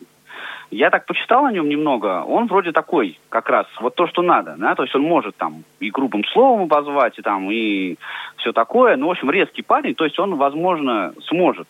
я 0.70 0.92
так 0.92 1.08
почитал 1.08 1.46
о 1.46 1.52
нем 1.52 1.68
немного, 1.68 2.24
он 2.24 2.46
вроде 2.46 2.72
такой, 2.72 3.20
как 3.30 3.50
раз, 3.50 3.66
вот 3.80 3.96
то, 3.96 4.06
что 4.06 4.22
надо, 4.22 4.54
да, 4.60 4.76
то 4.76 4.84
есть 4.84 4.94
он 4.94 5.02
может 5.02 5.36
там 5.38 5.64
и 5.80 5.90
грубым 5.90 6.24
словом 6.26 6.64
обозвать, 6.64 7.18
и 7.18 7.24
там, 7.24 7.50
и 7.50 7.96
все 8.38 8.52
такое, 8.52 8.96
ну, 8.96 9.08
в 9.08 9.12
общем, 9.12 9.32
резкий 9.32 9.64
парень, 9.64 9.96
то 9.96 10.04
есть 10.04 10.20
он, 10.20 10.36
возможно, 10.36 11.12
сможет 11.28 11.68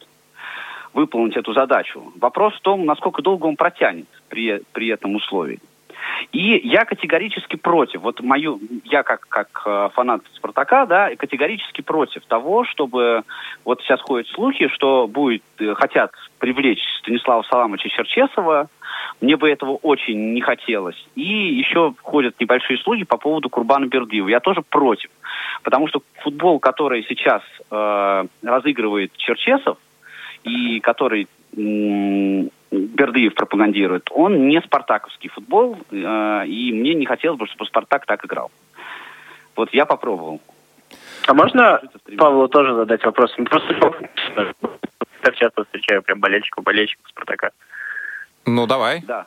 выполнить 0.94 1.38
эту 1.38 1.54
задачу. 1.54 2.12
Вопрос 2.20 2.54
в 2.56 2.62
том, 2.62 2.86
насколько 2.86 3.22
долго 3.22 3.46
он 3.46 3.56
протянет 3.56 4.08
при, 4.28 4.62
при 4.74 4.88
этом 4.88 5.16
условии. 5.16 5.62
И 6.32 6.62
я 6.64 6.86
категорически 6.86 7.56
против, 7.56 8.02
вот 8.02 8.22
мою, 8.22 8.60
я 8.84 9.04
как, 9.04 9.22
как 9.28 9.64
э, 9.66 9.90
фанат 9.94 10.22
Спартака, 10.36 10.86
да, 10.86 11.16
категорически 11.16 11.82
против 11.82 12.26
того, 12.26 12.66
чтобы, 12.66 13.24
вот 13.64 13.82
сейчас 13.82 14.02
ходят 14.02 14.28
слухи, 14.28 14.68
что 14.70 15.08
будет, 15.08 15.44
э, 15.60 15.74
хотят 15.76 16.12
привлечь 16.40 16.84
Станислава 17.00 17.44
Саламовича 17.44 17.90
Черчесова, 17.90 18.70
мне 19.22 19.38
бы 19.38 19.50
этого 19.50 19.78
очень 19.78 20.34
не 20.34 20.42
хотелось. 20.42 21.08
И 21.16 21.22
еще 21.22 21.94
ходят 22.02 22.40
небольшие 22.40 22.78
слухи 22.80 23.04
по 23.04 23.18
поводу 23.18 23.50
Курбана 23.50 23.86
Бердыева. 23.86 24.28
Я 24.28 24.40
тоже 24.40 24.62
против. 24.62 25.10
Потому 25.64 25.88
что 25.88 26.02
футбол, 26.22 26.60
который 26.60 27.06
сейчас 27.08 27.42
э, 27.72 28.26
разыгрывает 28.44 29.16
Черчесов, 29.18 29.78
и 30.44 30.80
который 30.80 31.28
Бердыев 32.76 33.34
пропагандирует, 33.36 34.10
он 34.12 34.48
не 34.48 34.62
спартаковский 34.62 35.30
футбол, 35.30 35.78
э, 35.92 36.48
и 36.48 36.72
мне 36.74 36.94
не 36.94 37.06
хотелось 37.06 37.40
бы, 37.40 37.48
чтобы 37.48 37.66
Спартак 37.66 38.06
так 38.06 38.26
играл. 38.26 38.52
Вот 39.56 39.74
я 39.74 39.86
попробовал. 39.86 40.42
А 41.28 41.34
можно 41.34 41.82
Павлу 42.18 42.48
тоже 42.48 42.76
задать 42.76 43.04
вопрос? 43.04 43.34
Просто 43.50 43.74
так 45.22 45.36
часто 45.36 45.64
встречаю 45.64 46.04
прям 46.04 46.20
болельщиков, 46.20 46.64
болельщиков 46.64 47.08
Спартака. 47.10 47.52
Ну, 48.46 48.68
давай. 48.68 49.02
Да. 49.02 49.26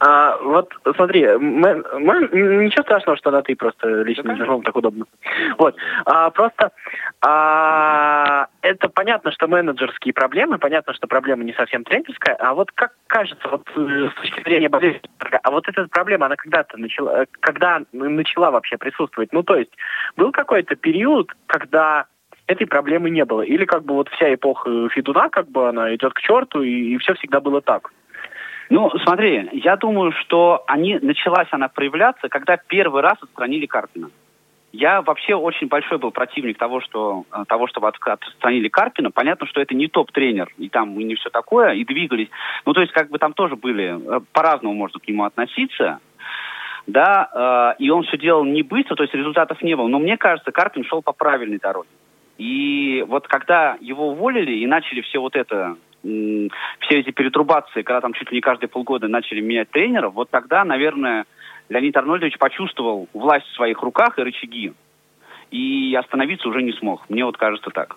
А, 0.00 0.36
вот 0.38 0.72
смотри, 0.96 1.26
мы, 1.36 1.82
мы, 1.98 2.28
ничего 2.64 2.82
страшного, 2.82 3.16
что 3.16 3.30
на 3.30 3.42
ты 3.42 3.54
просто 3.56 4.02
лично 4.02 4.24
да, 4.24 4.36
знаком, 4.36 4.62
так 4.62 4.76
удобно. 4.76 5.04
Вот. 5.58 5.76
А, 6.04 6.30
просто 6.30 6.72
а, 7.20 8.48
это 8.62 8.88
понятно, 8.88 9.32
что 9.32 9.48
менеджерские 9.48 10.12
проблемы, 10.12 10.58
понятно, 10.58 10.94
что 10.94 11.06
проблема 11.06 11.44
не 11.44 11.52
совсем 11.52 11.84
тренерская, 11.84 12.36
а 12.36 12.54
вот 12.54 12.72
как 12.72 12.92
кажется, 13.06 13.48
вот 13.48 13.62
э, 13.76 14.08
с 14.10 14.20
точки 14.20 14.42
зрения 14.42 14.68
болельщика, 14.68 15.38
а 15.42 15.50
вот 15.50 15.68
эта 15.68 15.86
проблема, 15.88 16.26
она 16.26 16.36
когда-то 16.36 16.76
начала, 16.76 17.26
когда 17.40 17.82
начала 17.92 18.50
вообще 18.50 18.76
присутствовать? 18.76 19.32
Ну, 19.32 19.42
то 19.42 19.56
есть, 19.56 19.70
был 20.16 20.32
какой-то 20.32 20.74
период, 20.74 21.32
когда 21.46 22.06
этой 22.46 22.66
проблемы 22.66 23.10
не 23.10 23.24
было. 23.24 23.42
Или 23.42 23.64
как 23.64 23.84
бы 23.84 23.94
вот 23.94 24.08
вся 24.10 24.34
эпоха 24.34 24.88
Федуна, 24.90 25.28
как 25.30 25.48
бы 25.48 25.68
она 25.68 25.94
идет 25.94 26.12
к 26.12 26.20
черту, 26.20 26.62
и, 26.62 26.94
и 26.94 26.98
все 26.98 27.14
всегда 27.14 27.40
было 27.40 27.62
так. 27.62 27.90
Ну, 28.70 28.90
смотри, 29.04 29.48
я 29.52 29.76
думаю, 29.76 30.12
что 30.12 30.64
они, 30.66 30.98
началась 31.00 31.48
она 31.50 31.68
проявляться, 31.68 32.28
когда 32.28 32.56
первый 32.56 33.02
раз 33.02 33.14
отстранили 33.20 33.66
Карпина. 33.66 34.10
Я 34.72 35.02
вообще 35.02 35.36
очень 35.36 35.68
большой 35.68 35.98
был 35.98 36.10
противник 36.10 36.58
того, 36.58 36.80
что, 36.80 37.24
э, 37.32 37.44
того 37.46 37.68
чтобы 37.68 37.86
от, 37.86 37.96
отстранили 38.04 38.66
Карпина. 38.68 39.12
Понятно, 39.12 39.46
что 39.46 39.60
это 39.60 39.72
не 39.72 39.86
топ-тренер, 39.86 40.48
и 40.58 40.68
там 40.68 40.98
и 40.98 41.04
не 41.04 41.14
все 41.14 41.30
такое, 41.30 41.74
и 41.74 41.84
двигались. 41.84 42.28
Ну, 42.66 42.72
то 42.72 42.80
есть, 42.80 42.92
как 42.92 43.08
бы 43.08 43.18
там 43.18 43.34
тоже 43.34 43.54
были, 43.54 43.94
э, 43.94 44.20
по-разному 44.32 44.74
можно 44.74 44.98
к 44.98 45.06
нему 45.06 45.24
относиться. 45.24 46.00
да, 46.86 47.74
э, 47.78 47.82
и 47.82 47.88
он 47.88 48.02
все 48.02 48.18
делал 48.18 48.44
не 48.44 48.62
быстро, 48.62 48.96
то 48.96 49.04
есть 49.04 49.14
результатов 49.14 49.62
не 49.62 49.74
было. 49.74 49.88
Но 49.88 49.98
мне 49.98 50.18
кажется, 50.18 50.52
Карпин 50.52 50.84
шел 50.84 51.02
по 51.02 51.12
правильной 51.12 51.58
дороге. 51.58 51.88
И 52.36 53.04
вот 53.08 53.28
когда 53.28 53.76
его 53.80 54.08
уволили 54.08 54.52
и 54.58 54.66
начали 54.66 55.00
все 55.02 55.20
вот 55.20 55.36
это, 55.36 55.76
все 56.04 57.00
эти 57.00 57.10
перетрубации, 57.10 57.82
когда 57.82 58.02
там 58.02 58.12
чуть 58.12 58.30
ли 58.30 58.36
не 58.36 58.40
каждые 58.40 58.68
полгода 58.68 59.08
начали 59.08 59.40
менять 59.40 59.70
тренеров, 59.70 60.14
вот 60.14 60.30
тогда, 60.30 60.64
наверное, 60.64 61.24
Леонид 61.68 61.96
Арнольдович 61.96 62.36
почувствовал 62.38 63.08
власть 63.14 63.46
в 63.46 63.54
своих 63.54 63.80
руках 63.82 64.18
и 64.18 64.22
рычаги 64.22 64.72
и 65.54 65.94
остановиться 65.94 66.48
уже 66.48 66.62
не 66.62 66.72
смог. 66.72 67.08
Мне 67.08 67.24
вот 67.24 67.36
кажется 67.36 67.70
так. 67.70 67.96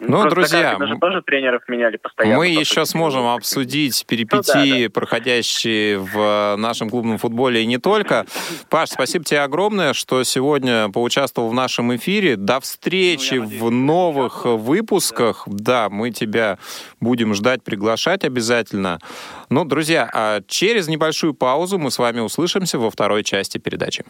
Ну, 0.00 0.22
Просто 0.22 0.30
друзья, 0.30 0.76
даже 0.76 0.98
тоже 0.98 1.22
тренеров 1.22 1.62
меняли 1.68 1.96
постоянно. 1.96 2.38
Мы 2.38 2.48
еще 2.48 2.84
сможем 2.86 3.28
обсудить 3.28 4.04
перипетии, 4.04 4.72
ну, 4.72 4.78
да, 4.78 4.84
да. 4.84 4.90
проходящие 4.90 6.00
в 6.00 6.56
нашем 6.56 6.90
клубном 6.90 7.18
футболе 7.18 7.62
и 7.62 7.66
не 7.66 7.78
только. 7.78 8.26
Паш, 8.68 8.90
спасибо 8.90 9.24
тебе 9.24 9.42
огромное, 9.42 9.92
что 9.92 10.24
сегодня 10.24 10.88
поучаствовал 10.88 11.50
в 11.50 11.54
нашем 11.54 11.94
эфире. 11.94 12.34
До 12.34 12.58
встречи 12.58 13.34
ну, 13.34 13.42
надеюсь, 13.42 13.62
в 13.62 13.70
новых 13.70 14.44
выпусках. 14.44 15.44
Да. 15.46 15.84
да, 15.84 15.90
мы 15.90 16.10
тебя 16.10 16.58
будем 17.00 17.32
ждать, 17.34 17.62
приглашать 17.62 18.24
обязательно. 18.24 18.98
Ну, 19.50 19.64
друзья, 19.64 20.10
а 20.12 20.40
через 20.48 20.88
небольшую 20.88 21.34
паузу 21.34 21.78
мы 21.78 21.92
с 21.92 21.98
вами 22.00 22.18
услышимся 22.18 22.80
во 22.80 22.90
второй 22.90 23.22
части 23.22 23.58
передачи. 23.58 24.04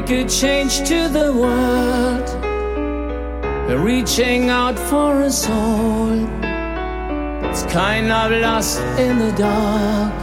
Make 0.00 0.10
a 0.10 0.28
change 0.28 0.78
to 0.88 1.08
the 1.08 1.32
world. 1.32 2.28
Reaching 3.84 4.48
out 4.48 4.78
for 4.78 5.22
a 5.22 5.30
soul. 5.30 6.12
It's 7.44 7.64
kind 7.64 8.12
of 8.12 8.30
lost 8.30 8.80
in 8.98 9.18
the 9.18 9.32
dark. 9.32 10.14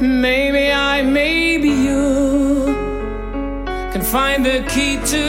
Maybe 0.00 0.70
I, 0.70 1.02
maybe 1.02 1.68
you 1.68 2.64
can 3.92 4.02
find 4.02 4.44
the 4.46 4.64
key 4.68 4.96
to 5.14 5.26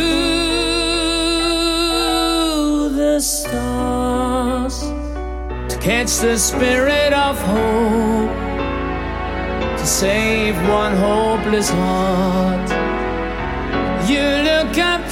the 2.99 3.19
stars 3.19 4.79
to 5.69 5.77
catch 5.82 6.17
the 6.17 6.38
spirit 6.38 7.13
of 7.13 7.39
hope 7.41 8.43
to 9.77 9.86
save 9.86 10.56
one 10.69 10.95
hopeless 10.95 11.69
heart. 11.69 12.82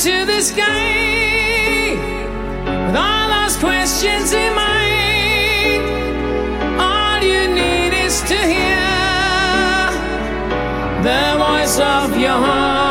To 0.01 0.25
the 0.25 0.41
sky 0.41 1.91
with 2.87 2.95
all 2.95 3.29
those 3.29 3.55
questions 3.57 4.33
in 4.33 4.55
mind. 4.55 5.83
All 6.81 7.21
you 7.21 7.47
need 7.53 7.93
is 7.93 8.21
to 8.21 8.33
hear 8.33 8.81
the 11.03 11.37
voice 11.37 11.79
of 11.79 12.17
your 12.19 12.31
heart. 12.31 12.90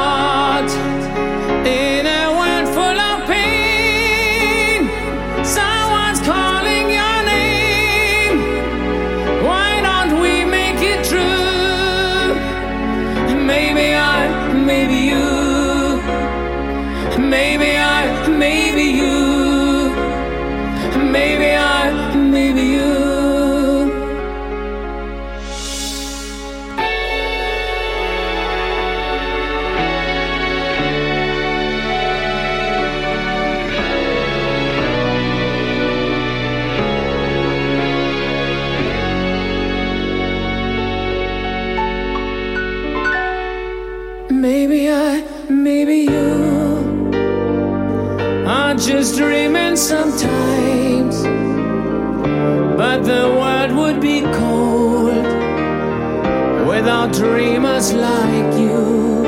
Dreamers 57.12 57.92
like 57.92 58.54
you. 58.58 59.22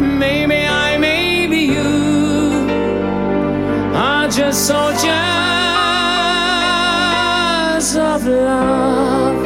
Maybe 0.00 0.66
I, 0.66 0.96
maybe 0.98 1.60
you 1.76 2.68
are 3.94 4.28
just 4.28 4.66
soldiers 4.66 5.10
of 7.96 8.26
love, 8.26 9.42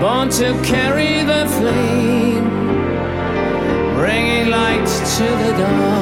born 0.00 0.28
to 0.30 0.54
carry 0.62 1.22
the 1.22 1.46
flame 1.58 2.62
bringing 4.02 4.50
light 4.50 4.86
to 5.16 5.24
the 5.24 5.52
dark. 5.58 6.01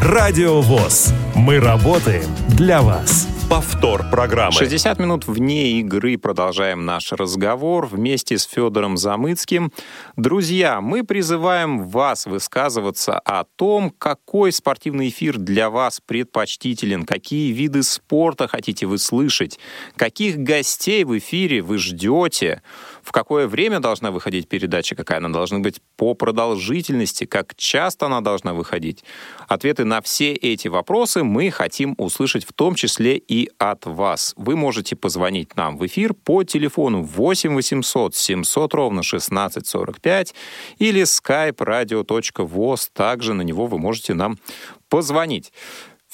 Радио 0.00 0.60
ВОЗ. 0.60 1.12
Мы 1.34 1.58
работаем 1.58 2.30
для 2.56 2.82
вас. 2.82 3.26
Повтор 3.50 4.08
программы. 4.10 4.52
60 4.52 4.98
минут 5.00 5.26
вне 5.26 5.80
игры 5.80 6.18
продолжаем 6.18 6.84
наш 6.84 7.10
разговор 7.12 7.86
вместе 7.86 8.38
с 8.38 8.44
Федором 8.44 8.96
Замыцким. 8.96 9.72
Друзья, 10.16 10.80
мы 10.80 11.02
призываем 11.02 11.88
вас 11.88 12.26
высказываться 12.26 13.18
о 13.18 13.44
том, 13.56 13.90
какой 13.90 14.52
спортивный 14.52 15.08
эфир 15.08 15.36
для 15.36 15.68
вас 15.68 16.00
предпочтителен, 16.04 17.04
какие 17.04 17.52
виды 17.52 17.82
спорта 17.82 18.46
хотите 18.46 18.86
вы 18.86 18.98
слышать, 18.98 19.58
каких 19.96 20.38
гостей 20.38 21.02
в 21.04 21.18
эфире 21.18 21.62
вы 21.62 21.78
ждете, 21.78 22.62
в 23.08 23.12
какое 23.12 23.48
время 23.48 23.80
должна 23.80 24.10
выходить 24.10 24.48
передача, 24.48 24.94
какая 24.94 25.16
она 25.16 25.30
должна 25.30 25.60
быть 25.60 25.80
по 25.96 26.12
продолжительности, 26.12 27.24
как 27.24 27.54
часто 27.56 28.04
она 28.04 28.20
должна 28.20 28.52
выходить. 28.52 29.02
Ответы 29.48 29.86
на 29.86 30.02
все 30.02 30.34
эти 30.34 30.68
вопросы 30.68 31.24
мы 31.24 31.50
хотим 31.50 31.94
услышать 31.96 32.44
в 32.44 32.52
том 32.52 32.74
числе 32.74 33.16
и 33.16 33.48
от 33.56 33.86
вас. 33.86 34.34
Вы 34.36 34.56
можете 34.56 34.94
позвонить 34.94 35.56
нам 35.56 35.78
в 35.78 35.86
эфир 35.86 36.12
по 36.12 36.44
телефону 36.44 37.02
8 37.02 37.54
800 37.54 38.14
700 38.14 38.74
ровно 38.74 39.00
1645 39.00 40.34
или 40.78 41.00
skype 41.00 41.56
radio.voz. 41.56 42.90
Также 42.92 43.32
на 43.32 43.40
него 43.40 43.66
вы 43.66 43.78
можете 43.78 44.12
нам 44.12 44.36
позвонить. 44.90 45.50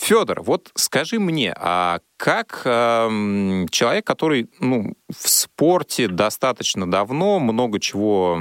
Федор, 0.04 0.42
вот 0.42 0.70
скажи 0.74 1.18
мне, 1.18 1.54
а 1.56 2.00
как 2.18 2.60
э, 2.66 3.66
человек, 3.70 4.06
который 4.06 4.50
ну, 4.60 4.92
в 5.08 5.28
спорте 5.30 6.08
достаточно 6.08 6.90
давно, 6.90 7.40
много 7.40 7.80
чего 7.80 8.38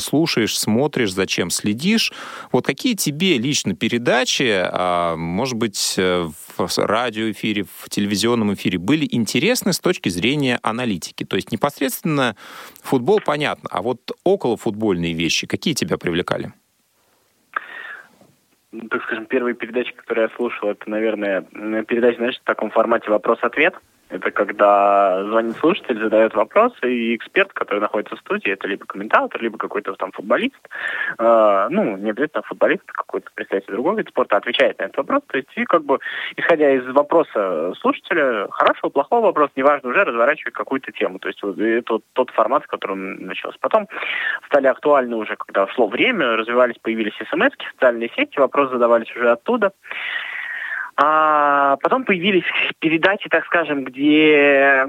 слушаешь, 0.00 0.58
смотришь, 0.58 1.12
зачем 1.12 1.50
следишь, 1.50 2.10
вот 2.52 2.64
какие 2.64 2.94
тебе 2.94 3.36
лично 3.36 3.74
передачи, 3.74 4.44
э, 4.44 5.16
может 5.16 5.56
быть, 5.56 5.96
э, 5.98 6.26
в 6.56 6.78
радиоэфире, 6.78 7.64
в 7.64 7.90
телевизионном 7.90 8.54
эфире 8.54 8.78
были 8.78 9.06
интересны 9.10 9.74
с 9.74 9.80
точки 9.80 10.08
зрения 10.08 10.58
аналитики? 10.62 11.24
То 11.24 11.36
есть 11.36 11.52
непосредственно 11.52 12.34
футбол 12.82 13.20
понятно, 13.20 13.68
а 13.70 13.82
вот 13.82 14.10
около 14.24 14.56
футбольные 14.56 15.12
вещи, 15.12 15.46
какие 15.46 15.74
тебя 15.74 15.98
привлекали? 15.98 16.54
Так 18.90 19.02
скажем, 19.04 19.26
первые 19.26 19.54
передачи, 19.54 19.92
которые 19.92 20.28
я 20.30 20.36
слушал, 20.36 20.70
это, 20.70 20.88
наверное, 20.88 21.42
передача, 21.84 22.18
знаешь, 22.18 22.38
в 22.38 22.44
таком 22.44 22.70
формате 22.70 23.10
вопрос-ответ. 23.10 23.74
Это 24.10 24.30
когда 24.30 25.24
звонит 25.24 25.56
слушатель, 25.56 25.98
задает 25.98 26.34
вопрос, 26.34 26.72
и 26.82 27.16
эксперт, 27.16 27.52
который 27.52 27.80
находится 27.80 28.16
в 28.16 28.20
студии, 28.20 28.52
это 28.52 28.68
либо 28.68 28.84
комментатор, 28.86 29.40
либо 29.42 29.56
какой-то 29.58 29.94
там 29.94 30.12
футболист, 30.12 30.68
э, 31.18 31.66
ну, 31.70 31.96
не 31.96 32.10
обязательно 32.10 32.42
футболист, 32.42 32.84
какой-то 32.86 33.30
представитель 33.34 33.72
другого 33.72 33.98
вида 33.98 34.10
спорта, 34.10 34.36
отвечает 34.36 34.78
на 34.78 34.84
этот 34.84 34.98
вопрос. 34.98 35.22
То 35.28 35.38
есть, 35.38 35.48
и 35.56 35.64
как 35.64 35.84
бы, 35.84 35.98
исходя 36.36 36.70
из 36.70 36.86
вопроса 36.92 37.72
слушателя, 37.80 38.48
хорошего, 38.50 38.90
плохого 38.90 39.26
вопроса, 39.26 39.52
неважно, 39.56 39.88
уже 39.88 40.04
разворачивать 40.04 40.54
какую-то 40.54 40.92
тему. 40.92 41.18
То 41.18 41.28
есть, 41.28 41.42
вот, 41.42 41.58
это 41.58 41.94
вот 41.94 42.04
тот 42.12 42.30
формат, 42.30 42.64
в 42.64 42.68
котором 42.68 43.26
начался. 43.26 43.56
Потом 43.60 43.88
стали 44.46 44.66
актуальны 44.66 45.16
уже, 45.16 45.36
когда 45.36 45.66
шло 45.68 45.88
время, 45.88 46.36
развивались, 46.36 46.76
появились 46.80 47.14
смс 47.30 47.52
социальные 47.72 48.10
сети, 48.16 48.38
вопросы 48.38 48.74
задавались 48.74 49.14
уже 49.16 49.30
оттуда. 49.30 49.72
А 50.96 51.76
потом 51.82 52.04
появились 52.04 52.44
передачи, 52.78 53.28
так 53.28 53.44
скажем, 53.46 53.84
где 53.84 54.84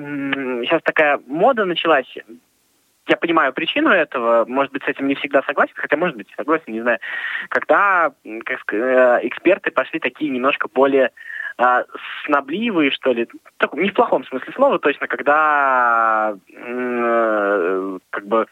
сейчас 0.63 0.81
такая 0.83 1.19
мода 1.27 1.65
началась. 1.65 2.11
Я 3.07 3.17
понимаю 3.17 3.53
причину 3.53 3.89
этого, 3.89 4.45
может 4.47 4.73
быть, 4.73 4.83
с 4.83 4.87
этим 4.87 5.07
не 5.07 5.15
всегда 5.15 5.43
согласен, 5.43 5.73
хотя, 5.75 5.95
может 5.95 6.17
быть, 6.17 6.27
согласен, 6.35 6.73
не 6.73 6.81
знаю. 6.81 6.97
Когда 7.49 8.11
как 8.45 8.73
э, 8.73 9.19
эксперты 9.23 9.69
пошли 9.69 9.99
такие 9.99 10.31
немножко 10.31 10.67
более 10.73 11.11
а, 11.57 11.85
снобливые, 12.25 12.91
что 12.91 13.13
ли, 13.13 13.27
так, 13.57 13.73
не 13.73 13.89
в 13.89 13.93
плохом 13.93 14.25
смысле 14.25 14.51
слова, 14.53 14.79
точно, 14.79 15.07
когда 15.07 16.35
э, 16.53 17.99
как 18.09 18.27
бы 18.27 18.47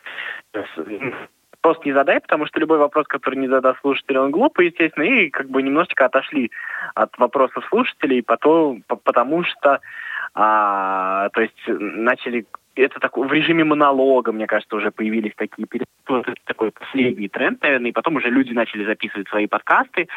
просто 1.63 1.87
не 1.87 1.93
задай, 1.93 2.19
потому 2.19 2.45
что 2.45 2.59
любой 2.59 2.77
вопрос, 2.77 3.07
который 3.07 3.39
не 3.39 3.47
задаст 3.47 3.79
слушатель, 3.79 4.17
он 4.17 4.31
глупый, 4.31 4.67
естественно, 4.67 5.05
и 5.05 5.29
как 5.29 5.49
бы 5.49 5.63
немножечко 5.63 6.05
отошли 6.05 6.51
от 6.93 7.17
вопросов 7.17 7.65
слушателей, 7.69 8.21
потом, 8.21 8.83
потому 9.03 9.43
что, 9.45 9.79
а, 10.35 11.29
то 11.29 11.41
есть 11.41 11.57
начали 11.67 12.45
это 12.75 12.99
так, 12.99 13.17
в 13.17 13.31
режиме 13.31 13.63
монолога, 13.63 14.31
мне 14.31 14.47
кажется, 14.47 14.75
уже 14.75 14.91
появились 14.91 15.33
такие 15.35 15.67
вот 16.07 16.25
такой 16.45 16.71
последний 16.71 17.29
тренд, 17.29 17.61
наверное, 17.61 17.89
и 17.89 17.93
потом 17.93 18.17
уже 18.17 18.29
люди 18.29 18.51
начали 18.51 18.85
записывать 18.85 19.27
свои 19.29 19.47
подкасты. 19.47 20.07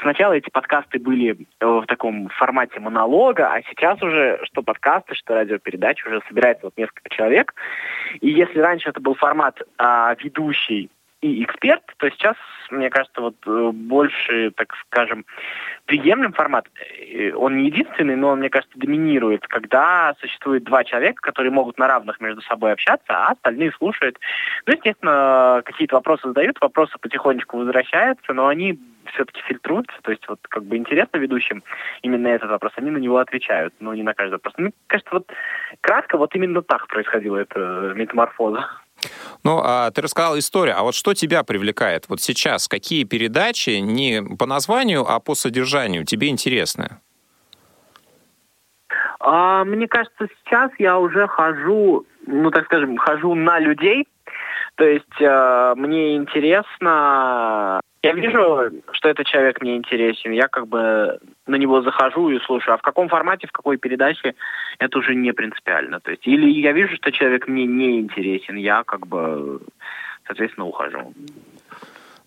Сначала 0.00 0.32
эти 0.32 0.50
подкасты 0.50 0.98
были 0.98 1.36
э, 1.60 1.66
в 1.66 1.84
таком 1.86 2.28
формате 2.28 2.80
монолога, 2.80 3.52
а 3.52 3.62
сейчас 3.62 4.02
уже 4.02 4.40
что 4.44 4.62
подкасты, 4.62 5.14
что 5.14 5.34
радиопередачи 5.34 6.06
уже 6.06 6.22
собирается 6.28 6.66
вот 6.66 6.76
несколько 6.76 7.08
человек. 7.10 7.54
И 8.20 8.30
если 8.30 8.58
раньше 8.60 8.88
это 8.88 9.00
был 9.00 9.14
формат 9.14 9.60
а, 9.78 10.14
ведущий 10.22 10.90
и 11.20 11.44
эксперт, 11.44 11.82
то 11.98 12.08
сейчас, 12.10 12.36
мне 12.70 12.88
кажется, 12.88 13.20
вот 13.20 13.34
э, 13.46 13.70
больше, 13.72 14.52
так 14.52 14.74
скажем, 14.86 15.26
приемлем 15.84 16.32
формат. 16.32 16.66
Э, 16.98 17.32
он 17.34 17.58
не 17.58 17.66
единственный, 17.66 18.16
но 18.16 18.28
он, 18.28 18.38
мне 18.38 18.48
кажется, 18.48 18.78
доминирует, 18.78 19.46
когда 19.46 20.14
существует 20.20 20.64
два 20.64 20.82
человека, 20.84 21.20
которые 21.20 21.52
могут 21.52 21.78
на 21.78 21.88
равных 21.88 22.20
между 22.20 22.40
собой 22.42 22.72
общаться, 22.72 23.04
а 23.08 23.32
остальные 23.32 23.72
слушают. 23.72 24.18
Ну, 24.66 24.72
естественно, 24.72 25.62
какие-то 25.64 25.96
вопросы 25.96 26.28
задают, 26.28 26.60
вопросы 26.60 26.96
потихонечку 26.98 27.58
возвращаются, 27.58 28.32
но 28.32 28.46
они 28.46 28.78
все-таки 29.12 29.40
фильтруются, 29.42 29.96
то 30.02 30.10
есть 30.10 30.26
вот 30.28 30.38
как 30.42 30.64
бы 30.64 30.76
интересно 30.76 31.16
ведущим 31.18 31.62
именно 32.02 32.28
этот 32.28 32.50
вопрос, 32.50 32.72
они 32.76 32.90
на 32.90 32.98
него 32.98 33.18
отвечают, 33.18 33.74
но 33.80 33.94
не 33.94 34.02
на 34.02 34.14
каждый 34.14 34.34
вопрос. 34.34 34.54
Мне 34.56 34.72
кажется, 34.86 35.12
вот 35.12 35.30
кратко 35.80 36.16
вот 36.16 36.34
именно 36.34 36.62
так 36.62 36.86
происходила 36.86 37.38
эта 37.38 37.92
метаморфоза. 37.94 38.68
Ну, 39.44 39.60
а 39.62 39.90
ты 39.90 40.02
рассказал 40.02 40.38
историю, 40.38 40.76
а 40.78 40.82
вот 40.82 40.94
что 40.94 41.14
тебя 41.14 41.42
привлекает 41.42 42.04
вот 42.08 42.20
сейчас? 42.20 42.68
Какие 42.68 43.04
передачи 43.04 43.78
не 43.78 44.22
по 44.36 44.46
названию, 44.46 45.04
а 45.08 45.20
по 45.20 45.34
содержанию 45.34 46.04
тебе 46.04 46.28
интересны? 46.28 46.98
А, 49.20 49.64
мне 49.64 49.86
кажется, 49.86 50.28
сейчас 50.44 50.70
я 50.78 50.98
уже 50.98 51.26
хожу, 51.28 52.06
ну, 52.26 52.50
так 52.50 52.64
скажем, 52.64 52.96
хожу 52.96 53.34
на 53.34 53.58
людей. 53.58 54.06
То 54.76 54.84
есть 54.84 55.20
э, 55.20 55.74
мне 55.76 56.16
интересно 56.16 57.79
я 58.02 58.12
вижу, 58.12 58.82
что 58.92 59.08
этот 59.08 59.26
человек 59.26 59.60
мне 59.60 59.76
интересен. 59.76 60.32
Я 60.32 60.48
как 60.48 60.66
бы 60.66 61.18
на 61.46 61.56
него 61.56 61.82
захожу 61.82 62.30
и 62.30 62.40
слушаю. 62.40 62.74
А 62.74 62.78
в 62.78 62.82
каком 62.82 63.08
формате, 63.08 63.46
в 63.46 63.52
какой 63.52 63.76
передаче, 63.76 64.34
это 64.78 64.98
уже 64.98 65.14
не 65.14 65.32
принципиально. 65.32 66.00
То 66.00 66.10
есть, 66.10 66.26
или 66.26 66.48
я 66.48 66.72
вижу, 66.72 66.96
что 66.96 67.12
человек 67.12 67.46
мне 67.46 67.66
не 67.66 68.00
интересен, 68.00 68.56
я 68.56 68.84
как 68.84 69.06
бы, 69.06 69.60
соответственно, 70.26 70.66
ухожу. 70.66 71.12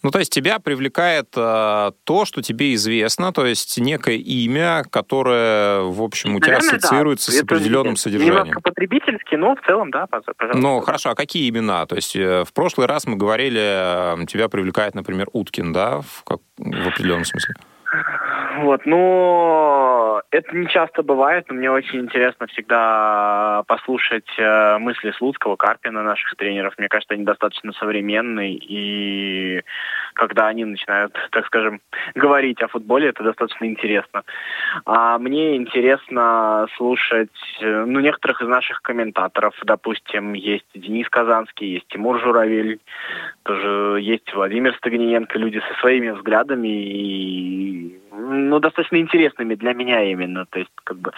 Ну, 0.03 0.11
то 0.11 0.19
есть 0.19 0.33
тебя 0.33 0.59
привлекает 0.59 1.29
э, 1.35 1.91
то, 2.03 2.25
что 2.25 2.41
тебе 2.41 2.73
известно, 2.73 3.31
то 3.31 3.45
есть 3.45 3.77
некое 3.77 4.17
имя, 4.17 4.83
которое, 4.89 5.81
в 5.81 6.01
общем, 6.01 6.35
у 6.35 6.39
Наверное, 6.39 6.59
тебя 6.59 6.77
ассоциируется 6.77 7.31
да. 7.31 7.37
с 7.37 7.41
определенным 7.43 7.93
это 7.93 8.01
содержанием. 8.01 8.35
Немножко 8.35 8.61
потребительски, 8.61 9.35
но 9.35 9.55
в 9.55 9.61
целом, 9.65 9.91
да, 9.91 10.05
пожалуйста. 10.07 10.51
Ну, 10.55 10.81
хорошо, 10.81 11.11
а 11.11 11.15
какие 11.15 11.49
имена? 11.49 11.85
То 11.85 11.95
есть 11.95 12.17
э, 12.17 12.43
в 12.43 12.51
прошлый 12.51 12.85
раз 12.87 13.07
мы 13.07 13.15
говорили, 13.15 13.61
э, 14.21 14.25
тебя 14.25 14.49
привлекает, 14.49 14.93
например, 14.93 15.27
Уткин, 15.31 15.71
да, 15.71 16.01
в, 16.01 16.23
как, 16.25 16.39
в 16.57 16.87
определенном 16.87 17.23
смысле? 17.23 17.55
Вот, 18.57 18.85
но 18.85 20.21
это 20.29 20.55
не 20.55 20.67
часто 20.67 21.01
бывает, 21.01 21.45
но 21.47 21.55
мне 21.55 21.71
очень 21.71 22.01
интересно 22.01 22.45
всегда 22.47 23.63
послушать 23.67 24.27
э, 24.37 24.77
мысли 24.77 25.11
Слуцкого, 25.11 25.55
Карпина, 25.55 26.03
наших 26.03 26.35
тренеров. 26.35 26.75
Мне 26.77 26.87
кажется, 26.87 27.15
они 27.15 27.23
достаточно 27.23 27.71
современные, 27.73 28.53
и 28.55 29.63
когда 30.13 30.47
они 30.47 30.65
начинают, 30.65 31.13
так 31.31 31.47
скажем, 31.47 31.81
говорить 32.13 32.61
о 32.61 32.67
футболе, 32.67 33.09
это 33.09 33.23
достаточно 33.23 33.65
интересно. 33.65 34.23
А 34.85 35.17
мне 35.17 35.55
интересно 35.55 36.67
слушать, 36.77 37.29
э, 37.59 37.85
ну, 37.85 37.99
некоторых 38.01 38.41
из 38.41 38.47
наших 38.47 38.81
комментаторов. 38.81 39.55
Допустим, 39.63 40.33
есть 40.33 40.67
Денис 40.75 41.09
Казанский, 41.09 41.73
есть 41.73 41.87
Тимур 41.87 42.19
Журавель, 42.19 42.79
тоже 43.43 43.99
есть 44.01 44.31
Владимир 44.33 44.75
Стагниенко, 44.75 45.39
люди 45.39 45.59
со 45.67 45.79
своими 45.79 46.11
взглядами 46.11 46.67
и 46.67 47.99
ну, 48.49 48.59
достаточно 48.59 48.97
интересными 48.97 49.55
для 49.55 49.73
меня 49.73 50.03
именно. 50.03 50.45
То 50.45 50.59
есть, 50.59 50.71
как 50.83 50.97
бы, 50.97 51.11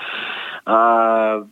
а, 0.66 1.46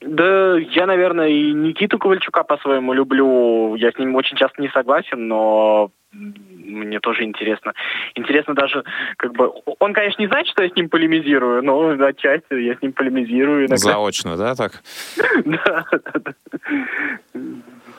да, 0.00 0.58
я, 0.58 0.86
наверное, 0.86 1.28
и 1.28 1.52
Никиту 1.52 1.98
Ковальчука 1.98 2.44
по-своему 2.44 2.92
люблю. 2.92 3.74
Я 3.74 3.90
с 3.90 3.98
ним 3.98 4.14
очень 4.14 4.36
часто 4.36 4.62
не 4.62 4.68
согласен, 4.68 5.26
но 5.26 5.90
мне 6.12 7.00
тоже 7.00 7.24
интересно. 7.24 7.74
Интересно 8.14 8.54
даже, 8.54 8.84
как 9.16 9.32
бы, 9.32 9.52
он, 9.78 9.92
конечно, 9.92 10.22
не 10.22 10.28
знает, 10.28 10.46
что 10.46 10.62
я 10.62 10.70
с 10.70 10.76
ним 10.76 10.88
полемизирую, 10.88 11.62
но 11.62 11.90
отчасти 12.04 12.54
я 12.54 12.76
с 12.76 12.82
ним 12.82 12.92
полемизирую. 12.92 13.66
Иногда. 13.66 13.76
Заочно, 13.76 14.36
да, 14.36 14.54
так? 14.54 14.82
Да, 15.44 15.84
да, 15.90 16.20
да. 16.20 16.32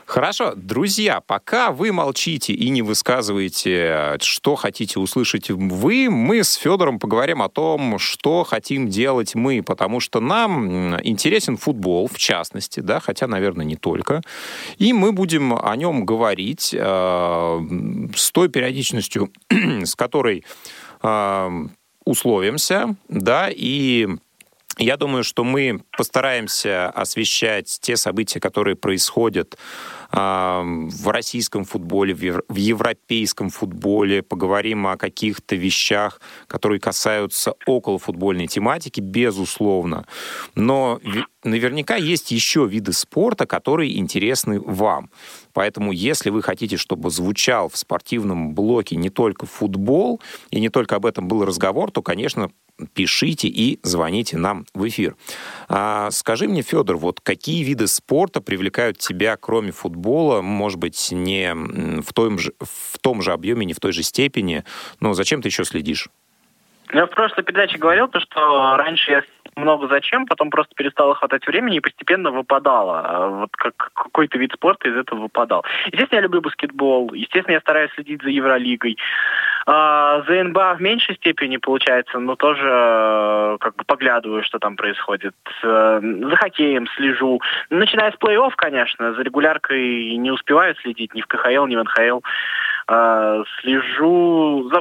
Хорошо, 0.10 0.54
друзья, 0.56 1.22
пока 1.22 1.72
вы 1.72 1.92
молчите 1.92 2.52
и 2.52 2.70
не 2.70 2.82
высказываете, 2.82 4.18
что 4.22 4.56
хотите 4.56 5.00
услышать 5.00 5.52
вы, 5.52 6.10
мы 6.10 6.44
с 6.44 6.56
Федором 6.56 6.98
поговорим 6.98 7.44
о 7.44 7.48
том, 7.48 8.00
что 8.00 8.44
хотим 8.44 8.88
делать 8.88 9.36
мы, 9.36 9.62
потому 9.62 10.00
что 10.00 10.20
нам 10.20 11.00
интересен 11.06 11.58
футбол, 11.58 12.10
в 12.12 12.18
частности, 12.18 12.80
да, 12.80 13.00
хотя, 13.00 13.28
наверное, 13.28 13.68
не 13.68 13.76
только. 13.76 14.24
И 14.80 14.94
мы 14.94 15.12
будем 15.12 15.54
о 15.54 15.76
нем 15.76 16.08
говорить 16.08 16.74
э, 16.74 17.60
с 18.16 18.32
той 18.32 18.50
периодичностью, 18.50 19.32
с 19.52 19.94
которой 19.94 20.44
э, 21.04 21.50
условимся, 22.06 22.96
да, 23.10 23.50
и 23.52 24.08
я 24.80 24.96
думаю, 24.96 25.26
что 25.26 25.44
мы 25.44 25.82
постараемся 25.98 26.90
освещать 26.90 27.80
те 27.82 27.98
события, 27.98 28.40
которые 28.40 28.78
происходят 28.78 29.58
в 30.12 31.08
российском 31.12 31.66
футболе, 31.66 32.42
в 32.48 32.56
европейском 32.56 33.50
футболе, 33.50 34.24
поговорим 34.24 34.88
о 34.88 34.98
каких-то 34.98 35.56
вещах, 35.56 36.20
которые 36.48 36.80
касаются 36.80 37.54
околофутбольной 37.68 38.48
тематики, 38.48 39.02
безусловно. 39.02 40.08
Но 40.56 41.00
наверняка 41.44 41.96
есть 41.96 42.32
еще 42.32 42.66
виды 42.66 42.92
спорта, 42.94 43.46
которые 43.46 44.00
интересны 44.00 44.60
вам. 44.60 45.12
Поэтому, 45.54 45.92
если 45.92 46.32
вы 46.32 46.42
хотите, 46.42 46.78
чтобы 46.78 47.12
звучал 47.12 47.70
в 47.70 47.78
спортивном 47.78 48.56
блоке 48.56 48.96
не 48.96 49.10
только 49.10 49.46
футбол, 49.46 50.22
и 50.50 50.60
не 50.60 50.70
только 50.70 50.96
об 50.96 51.06
этом 51.06 51.28
был 51.28 51.46
разговор, 51.46 51.92
то, 51.92 52.02
конечно, 52.02 52.50
пишите 52.94 53.48
и 53.48 53.80
звоните 53.84 54.38
нам 54.38 54.66
в 54.74 54.88
эфир. 54.88 55.16
А, 55.70 56.10
скажи 56.10 56.48
мне, 56.48 56.64
Федор, 56.64 56.98
вот 56.98 57.20
какие 57.22 57.64
виды 57.64 57.88
спорта 57.88 58.42
привлекают 58.42 58.98
тебя, 58.98 59.38
кроме 59.38 59.72
футбола, 59.72 60.42
может 60.42 60.80
быть, 60.80 61.12
не 61.12 61.54
в 62.02 62.12
том 62.14 62.40
же, 62.40 62.54
в 62.60 62.98
том 62.98 63.22
же 63.22 63.32
объеме, 63.32 63.66
не 63.66 63.74
в 63.74 63.80
той 63.80 63.92
же 63.92 64.02
степени, 64.02 64.64
но 65.00 65.14
зачем 65.14 65.44
ты 65.44 65.50
еще 65.50 65.64
следишь? 65.64 66.10
Я 66.92 67.06
в 67.06 67.12
прошлой 67.12 67.44
передаче 67.44 67.78
говорил, 67.78 68.08
то, 68.08 68.20
что 68.20 68.76
раньше 68.78 69.12
я 69.12 69.24
много 69.56 69.88
зачем, 69.88 70.26
потом 70.26 70.50
просто 70.50 70.74
перестало 70.76 71.14
хватать 71.14 71.46
времени 71.46 71.78
и 71.78 71.82
постепенно 71.82 72.32
выпадало. 72.32 73.02
А 73.06 73.28
вот 73.28 73.52
как 73.52 73.76
какой-то 73.94 74.40
вид 74.40 74.54
спорта 74.54 74.90
из 74.90 74.96
этого 74.96 75.22
выпадал. 75.22 75.64
Естественно, 75.88 76.18
я 76.18 76.24
люблю 76.24 76.42
баскетбол. 76.42 77.14
Естественно, 77.14 77.54
я 77.54 77.62
стараюсь 77.62 77.92
следить 77.94 78.24
за 78.24 78.30
Евролигой. 78.30 78.98
За 79.70 80.44
НБА 80.44 80.76
в 80.76 80.82
меньшей 80.82 81.16
степени 81.16 81.58
получается, 81.58 82.18
но 82.18 82.36
тоже 82.36 82.68
э, 82.68 83.58
как 83.60 83.76
бы 83.76 83.84
поглядываю, 83.84 84.42
что 84.42 84.58
там 84.58 84.76
происходит. 84.76 85.36
Э, 85.62 86.00
за 86.02 86.36
хоккеем 86.38 86.88
слежу. 86.96 87.40
Начиная 87.70 88.12
с 88.12 88.16
плей-офф, 88.16 88.54
конечно, 88.56 89.14
за 89.14 89.22
регуляркой 89.22 90.16
не 90.16 90.32
успеваю 90.32 90.76
следить 90.78 91.14
ни 91.14 91.22
в 91.22 91.28
КХЛ, 91.28 91.68
ни 91.68 91.76
в 91.76 91.84
НХЛ. 91.84 92.22
А, 92.88 93.44
слежу, 93.62 94.72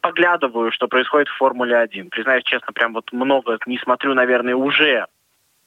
поглядываю, 0.00 0.70
что 0.70 0.86
происходит 0.86 1.26
в 1.26 1.36
Формуле 1.36 1.76
1. 1.78 2.10
Признаюсь 2.10 2.44
честно, 2.44 2.72
прям 2.72 2.92
вот 2.92 3.10
много 3.10 3.58
не 3.66 3.78
смотрю, 3.78 4.14
наверное, 4.14 4.54
уже, 4.54 5.06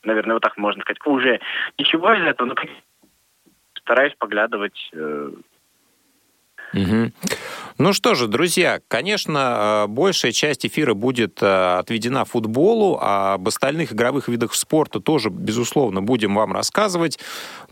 наверное, 0.04 0.36
вот 0.36 0.44
так 0.44 0.56
можно 0.56 0.82
сказать, 0.84 1.06
уже 1.06 1.42
ничего 1.78 2.14
из 2.14 2.24
этого, 2.24 2.48
но 2.48 2.56
стараюсь 3.80 4.14
поглядывать 4.18 4.90
э, 4.94 5.32
Угу. 6.74 7.12
Ну 7.80 7.94
что 7.94 8.14
же, 8.14 8.28
друзья, 8.28 8.80
конечно, 8.88 9.86
э, 9.86 9.88
большая 9.88 10.32
часть 10.32 10.66
эфира 10.66 10.94
будет 10.94 11.42
э, 11.42 11.78
отведена 11.80 12.24
футболу, 12.26 13.00
а 13.02 13.34
об 13.36 13.48
остальных 13.48 13.94
игровых 13.94 14.28
видах 14.28 14.54
спорта 14.54 15.00
тоже, 15.00 15.30
безусловно, 15.30 16.02
будем 16.02 16.36
вам 16.36 16.54
рассказывать. 16.54 17.20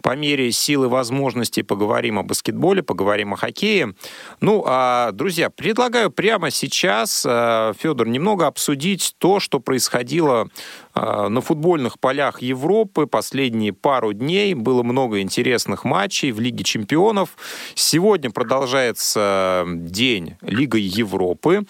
По 0.01 0.15
мере 0.15 0.51
силы 0.51 0.89
возможностей 0.89 1.61
поговорим 1.61 2.17
о 2.17 2.23
баскетболе, 2.23 2.81
поговорим 2.81 3.33
о 3.33 3.37
хоккее. 3.37 3.93
Ну, 4.39 4.63
а, 4.65 5.11
друзья, 5.11 5.49
предлагаю 5.49 6.09
прямо 6.09 6.49
сейчас, 6.49 7.23
э, 7.27 7.73
Федор, 7.79 8.07
немного 8.07 8.47
обсудить 8.47 9.15
то, 9.19 9.39
что 9.39 9.59
происходило 9.59 10.49
на 10.95 11.41
футбольных 11.41 11.99
полях 11.99 12.41
Европы 12.41 13.07
последние 13.07 13.73
пару 13.73 14.13
дней 14.13 14.53
было 14.53 14.83
много 14.83 15.21
интересных 15.21 15.83
матчей 15.83 16.31
в 16.31 16.39
Лиге 16.39 16.63
чемпионов. 16.63 17.37
Сегодня 17.75 18.31
продолжается 18.31 19.65
день 19.67 20.35
Лига 20.41 20.77
Европы. 20.77 21.65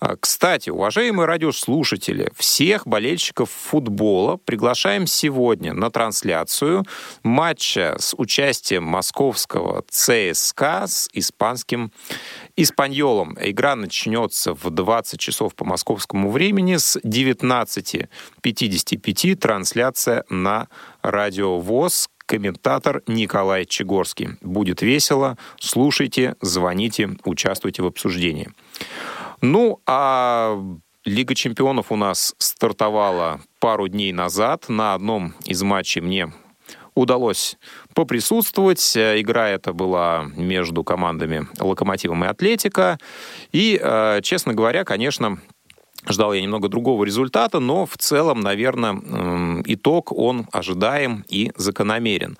А, 0.00 0.16
кстати, 0.16 0.70
уважаемые 0.70 1.26
радиослушатели, 1.26 2.32
всех 2.34 2.86
болельщиков 2.86 3.50
футбола 3.50 4.38
приглашаем 4.38 5.06
сегодня 5.06 5.74
на 5.74 5.90
трансляцию 5.90 6.86
матча 7.22 7.96
с 7.98 8.14
участием 8.16 8.84
московского 8.84 9.84
ЦСКА 9.90 10.86
с 10.86 11.10
испанским 11.12 11.92
Испаньолом. 12.56 13.36
Игра 13.40 13.76
начнется 13.76 14.54
в 14.54 14.70
20 14.70 15.20
часов 15.20 15.54
по 15.54 15.66
московскому 15.66 16.30
времени 16.30 16.76
с 16.76 16.96
19.55. 16.96 19.36
Трансляция 19.36 20.24
на 20.30 20.68
радио 21.02 21.58
ВОЗ 21.58 22.08
комментатор 22.24 23.02
Николай 23.06 23.66
Чегорский. 23.66 24.30
Будет 24.40 24.80
весело. 24.82 25.36
Слушайте, 25.58 26.36
звоните, 26.40 27.10
участвуйте 27.24 27.82
в 27.82 27.86
обсуждении. 27.86 28.48
Ну, 29.40 29.80
а 29.86 30.62
Лига 31.04 31.34
чемпионов 31.34 31.90
у 31.90 31.96
нас 31.96 32.34
стартовала 32.38 33.40
пару 33.58 33.88
дней 33.88 34.12
назад. 34.12 34.68
На 34.68 34.94
одном 34.94 35.34
из 35.46 35.62
матчей 35.62 36.02
мне 36.02 36.32
удалось 36.94 37.56
поприсутствовать. 37.94 38.96
Игра 38.96 39.48
эта 39.48 39.72
была 39.72 40.26
между 40.36 40.84
командами 40.84 41.46
«Локомотивом» 41.58 42.24
и 42.24 42.26
«Атлетика». 42.26 42.98
И, 43.52 43.80
э, 43.82 44.20
честно 44.22 44.52
говоря, 44.52 44.84
конечно, 44.84 45.38
Ждал 46.08 46.32
я 46.32 46.40
немного 46.40 46.68
другого 46.68 47.04
результата, 47.04 47.60
но 47.60 47.84
в 47.84 47.98
целом, 47.98 48.40
наверное, 48.40 49.62
итог 49.66 50.12
он 50.12 50.46
ожидаем 50.50 51.26
и 51.28 51.52
закономерен. 51.56 52.38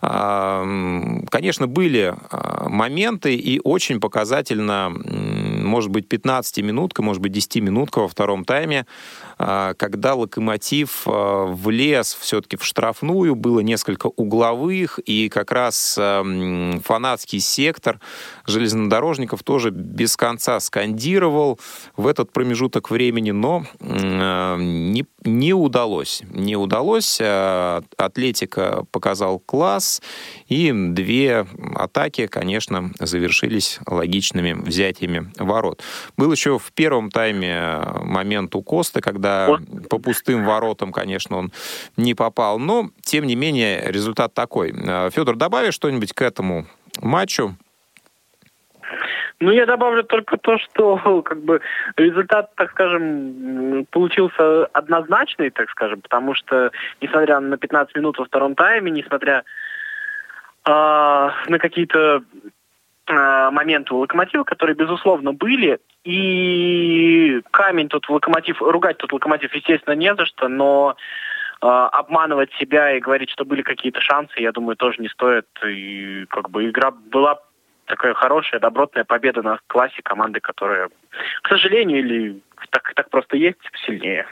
Конечно, 0.00 1.66
были 1.66 2.14
а, 2.30 2.68
моменты, 2.68 3.34
и 3.34 3.60
очень 3.64 4.00
показательно, 4.00 4.92
может 5.60 5.90
быть, 5.90 6.06
15-минутка, 6.06 7.02
может 7.02 7.22
быть, 7.22 7.32
10-минутка 7.32 8.00
во 8.00 8.08
втором 8.08 8.44
тайме, 8.44 8.86
а, 9.38 9.74
когда 9.74 10.14
«Локомотив» 10.14 11.02
а, 11.06 11.46
влез 11.46 12.16
все-таки 12.20 12.56
в 12.56 12.64
штрафную, 12.64 13.34
было 13.34 13.60
несколько 13.60 14.06
угловых, 14.08 14.98
и 14.98 15.28
как 15.28 15.52
раз 15.52 15.94
фанатский 15.94 17.40
сектор 17.40 18.00
железнодорожников 18.46 19.42
тоже 19.42 19.70
без 19.70 20.16
конца 20.16 20.60
скандировал 20.60 21.58
в 21.96 22.06
этот 22.06 22.32
промежуток 22.32 22.90
времени, 22.90 23.30
но 23.30 23.64
не, 23.80 25.04
не 25.24 25.54
удалось. 25.54 26.22
Не 26.30 26.56
удалось. 26.56 27.20
Атлетика 27.20 28.84
показал 28.90 29.38
класс, 29.38 30.02
и 30.48 30.72
две 30.72 31.46
атаки, 31.74 32.26
конечно, 32.26 32.90
завершились 32.98 33.78
логичными 33.86 34.52
взятиями 34.52 35.32
ворот. 35.50 35.82
Был 36.16 36.32
еще 36.32 36.58
в 36.58 36.72
первом 36.72 37.10
тайме 37.10 37.82
момент 38.02 38.54
у 38.54 38.62
Коста, 38.62 39.00
когда 39.00 39.58
по 39.88 39.98
пустым 39.98 40.44
воротам, 40.44 40.92
конечно, 40.92 41.36
он 41.36 41.52
не 41.96 42.14
попал. 42.14 42.58
Но, 42.58 42.90
тем 43.02 43.26
не 43.26 43.36
менее, 43.36 43.82
результат 43.86 44.34
такой. 44.34 44.72
Федор, 45.10 45.36
добавишь 45.36 45.74
что-нибудь 45.74 46.12
к 46.12 46.22
этому 46.22 46.66
матчу? 47.00 47.56
Ну, 49.40 49.50
я 49.52 49.64
добавлю 49.64 50.04
только 50.04 50.36
то, 50.36 50.58
что 50.58 51.22
как 51.24 51.42
бы 51.42 51.60
результат, 51.96 52.54
так 52.56 52.70
скажем, 52.70 53.86
получился 53.90 54.66
однозначный, 54.66 55.50
так 55.50 55.70
скажем, 55.70 56.02
потому 56.02 56.34
что, 56.34 56.70
несмотря 57.00 57.40
на 57.40 57.56
15 57.56 57.96
минут 57.96 58.18
во 58.18 58.26
втором 58.26 58.54
тайме, 58.54 58.90
несмотря 58.90 59.44
а, 60.64 61.32
на 61.48 61.58
какие-то 61.58 62.22
а, 63.10 63.50
моменты 63.50 63.94
у 63.94 63.98
локомотива, 63.98 64.44
которые, 64.44 64.74
безусловно, 64.74 65.32
были. 65.32 65.78
И 66.04 67.40
камень 67.50 67.88
тут 67.88 68.08
локомотив, 68.08 68.60
ругать 68.62 68.98
тут 68.98 69.12
локомотив, 69.12 69.54
естественно, 69.54 69.94
не 69.94 70.14
за 70.14 70.24
что, 70.26 70.48
но 70.48 70.96
э, 71.60 71.66
обманывать 71.66 72.52
себя 72.54 72.92
и 72.96 73.00
говорить, 73.00 73.30
что 73.30 73.44
были 73.44 73.62
какие-то 73.62 74.00
шансы, 74.00 74.40
я 74.40 74.52
думаю, 74.52 74.76
тоже 74.76 74.96
не 75.00 75.08
стоит. 75.08 75.46
И 75.66 76.24
как 76.30 76.50
бы 76.50 76.68
игра 76.68 76.90
была 76.90 77.40
такая 77.84 78.14
хорошая, 78.14 78.60
добротная 78.60 79.04
победа 79.04 79.42
на 79.42 79.58
классе 79.66 80.00
команды, 80.02 80.40
которая, 80.40 80.88
к 81.42 81.48
сожалению, 81.48 81.98
или 81.98 82.42
так, 82.70 82.92
так 82.94 83.10
просто 83.10 83.36
есть, 83.36 83.58
сильнее. 83.84 84.26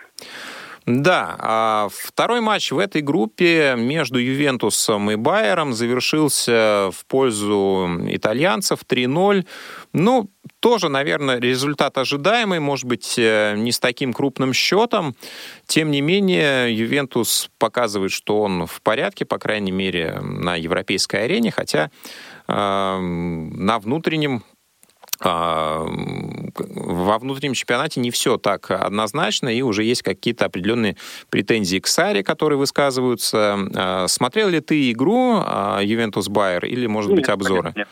Да, 0.90 1.36
а 1.38 1.88
второй 1.92 2.40
матч 2.40 2.72
в 2.72 2.78
этой 2.78 3.02
группе 3.02 3.74
между 3.76 4.18
Ювентусом 4.18 5.10
и 5.10 5.16
Байером 5.16 5.74
завершился 5.74 6.88
в 6.94 7.04
пользу 7.04 7.90
итальянцев 8.08 8.80
3-0. 8.88 9.46
Ну, 9.92 10.30
тоже, 10.60 10.88
наверное, 10.88 11.38
результат 11.40 11.98
ожидаемый, 11.98 12.60
может 12.60 12.86
быть, 12.86 13.18
э, 13.18 13.54
не 13.58 13.70
с 13.70 13.78
таким 13.78 14.14
крупным 14.14 14.54
счетом. 14.54 15.14
Тем 15.66 15.90
не 15.90 16.00
менее, 16.00 16.74
Ювентус 16.74 17.50
показывает, 17.58 18.10
что 18.10 18.40
он 18.40 18.66
в 18.66 18.80
порядке, 18.80 19.26
по 19.26 19.38
крайней 19.38 19.72
мере, 19.72 20.18
на 20.22 20.56
европейской 20.56 21.24
арене, 21.24 21.50
хотя 21.50 21.90
э, 22.46 22.98
на 22.98 23.78
внутреннем 23.78 24.42
во 25.20 27.18
внутреннем 27.18 27.54
чемпионате 27.54 28.00
не 28.00 28.10
все 28.10 28.36
так 28.36 28.70
однозначно, 28.70 29.48
и 29.48 29.62
уже 29.62 29.82
есть 29.84 30.02
какие-то 30.02 30.44
определенные 30.46 30.96
претензии 31.30 31.78
к 31.78 31.86
Саре, 31.86 32.22
которые 32.22 32.58
высказываются. 32.58 33.58
А, 33.74 34.06
смотрел 34.08 34.48
ли 34.48 34.60
ты 34.60 34.90
игру 34.92 35.42
Ювентус 35.80 36.28
Байер 36.28 36.64
или, 36.64 36.86
может 36.86 37.12
быть, 37.12 37.28
обзоры? 37.28 37.72
Нет. 37.74 37.88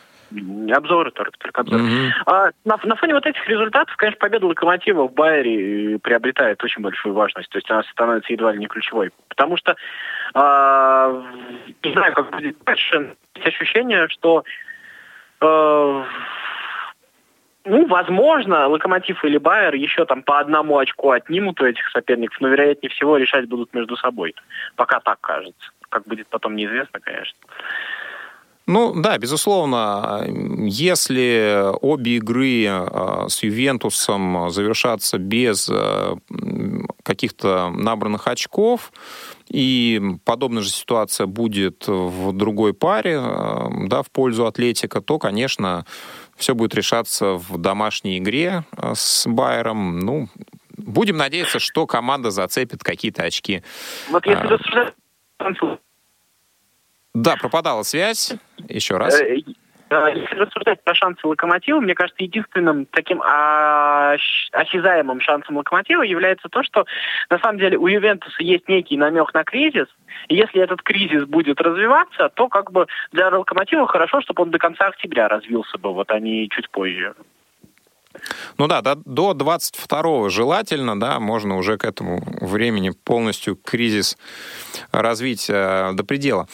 Обзоры, 0.75 1.13
только, 1.13 1.39
только 1.39 1.61
обзоры. 1.61 1.83
Mm-hmm. 1.85 2.11
А, 2.27 2.51
на, 2.65 2.79
на 2.83 2.97
фоне 2.97 3.15
вот 3.15 3.27
этих 3.27 3.47
результатов, 3.49 3.97
конечно, 3.97 4.19
победа 4.19 4.47
Локомотива 4.47 5.07
в 5.07 5.13
Байере 5.13 5.99
приобретает 6.01 6.63
очень 6.65 6.83
большую 6.83 7.15
важность. 7.15 7.49
То 7.51 7.59
есть 7.59 7.71
она 7.71 7.85
становится 7.85 8.33
едва 8.33 8.53
ли 8.53 8.59
не 8.59 8.67
ключевой. 8.67 9.11
Потому 9.29 9.57
что, 9.57 9.77
а, 10.35 11.23
не 11.83 11.93
знаю, 11.93 12.13
как 12.15 12.33
будет 12.33 12.57
дальше, 12.65 13.15
есть 13.37 13.47
ощущение, 13.47 14.09
что 14.09 14.45
а, 15.41 16.05
ну, 17.67 17.87
возможно, 17.87 18.69
Локомотив 18.69 19.25
или 19.25 19.39
Байер 19.39 19.75
еще 19.75 20.05
там 20.05 20.23
по 20.23 20.39
одному 20.39 20.79
очку 20.79 21.11
отнимут 21.11 21.61
у 21.61 21.67
этих 21.67 21.89
соперников, 21.91 22.41
но, 22.41 22.49
вероятнее 22.49 22.91
всего, 22.91 23.17
решать 23.17 23.49
будут 23.49 23.75
между 23.75 23.97
собой. 23.97 24.35
Пока 24.77 25.01
так 25.01 25.21
кажется. 25.21 25.71
Как 25.89 26.05
будет 26.05 26.29
потом, 26.29 26.57
неизвестно, 26.57 27.01
конечно. 27.01 27.39
Ну 28.69 29.01
да, 29.01 29.17
безусловно, 29.17 30.27
если 30.65 31.71
обе 31.81 32.17
игры 32.17 32.67
а, 32.69 33.27
с 33.29 33.45
Ювентусом 33.45 34.51
завершатся 34.51 35.19
без 35.19 35.71
а, 35.71 36.17
каких-то 37.05 37.71
набранных 37.71 38.27
очков, 38.27 38.93
и 39.49 40.03
подобная 40.25 40.63
же 40.63 40.71
ситуация 40.71 41.29
будет 41.29 41.85
в 41.87 42.33
другой 42.33 42.75
паре, 42.75 43.19
а, 43.21 43.69
да, 43.87 44.03
в 44.03 44.11
пользу 44.11 44.47
Атлетика, 44.47 45.01
то, 45.01 45.21
конечно, 45.21 45.87
все 46.37 46.55
будет 46.55 46.75
решаться 46.75 47.35
в 47.35 47.59
домашней 47.59 48.19
игре 48.19 48.65
э, 48.77 48.93
с 48.95 49.27
Байером. 49.27 49.99
Ну, 49.99 50.29
будем 50.77 51.17
надеяться, 51.17 51.59
что 51.59 51.87
команда 51.87 52.31
зацепит 52.31 52.85
какие-то 52.85 53.25
очки. 53.25 53.63
Вот 54.11 54.25
если 54.27 54.47
рассуждать... 54.47 54.95
Да, 57.15 57.37
пропадала 57.37 57.83
связь. 57.83 58.35
Еще 58.69 58.99
раз. 58.99 59.19
Э, 59.89 60.11
если 60.15 60.35
рассуждать 60.35 60.83
про 60.83 60.95
шансы 60.95 61.27
Локомотива, 61.27 61.81
мне 61.81 61.95
кажется, 61.95 62.23
единственным 62.23 62.87
таким 62.87 63.23
а, 63.23 64.17
осязаемым 64.53 65.21
шансом 65.21 65.57
Локомотива 65.57 66.03
является 66.03 66.49
то, 66.49 66.63
что 66.63 66.87
на 67.31 67.39
самом 67.39 67.59
деле 67.59 67.79
у 67.79 67.87
Ювентуса 67.87 68.43
есть 68.43 68.69
некий 68.69 68.97
намек 68.97 69.33
на 69.33 69.45
кризис, 69.45 69.87
и 70.29 70.35
если 70.35 70.61
этот 70.61 70.83
кризис 70.83 71.25
будет 71.25 71.61
развиваться, 71.61 72.29
то 72.31 72.49
как 72.49 72.73
бы 72.73 72.87
для 73.13 73.29
Локомотива 73.29 73.87
хорошо, 73.87 74.21
чтобы 74.23 74.43
он 74.43 74.51
до 74.51 74.59
конца 74.59 74.87
октября 74.87 75.29
развился 75.29 75.79
бы, 75.79 75.93
вот 75.93 76.11
они 76.11 76.49
а 76.51 76.55
чуть 76.55 76.69
позже. 76.71 77.15
Ну 78.59 78.67
да, 78.67 78.83
до, 78.83 78.95
до 79.05 79.35
22 79.35 80.31
желательно, 80.31 80.99
да, 80.99 81.21
можно 81.21 81.57
уже 81.57 81.77
к 81.77 81.85
этому 81.85 82.23
времени 82.41 82.91
полностью 83.05 83.57
кризис 83.57 84.17
развить 84.93 85.49
э, 85.51 85.93
до 85.93 86.05
предела. 86.05 86.49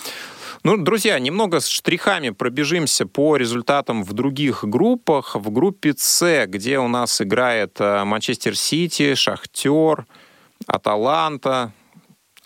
Ну, 0.65 0.77
друзья, 0.77 1.19
немного 1.19 1.59
с 1.59 1.67
штрихами 1.67 2.31
пробежимся 2.31 3.05
по 3.05 3.37
результатам 3.37 4.05
в 4.05 4.13
других 4.13 4.63
группах. 4.63 5.35
В 5.35 5.51
группе 5.51 5.93
С, 5.97 6.47
где 6.47 6.79
у 6.79 6.87
нас 6.87 7.21
играет 7.21 7.81
э, 7.81 8.05
Манчестер 8.05 8.57
Сити, 8.57 9.17
Шахтер, 9.17 10.07
Аталанта, 10.69 11.73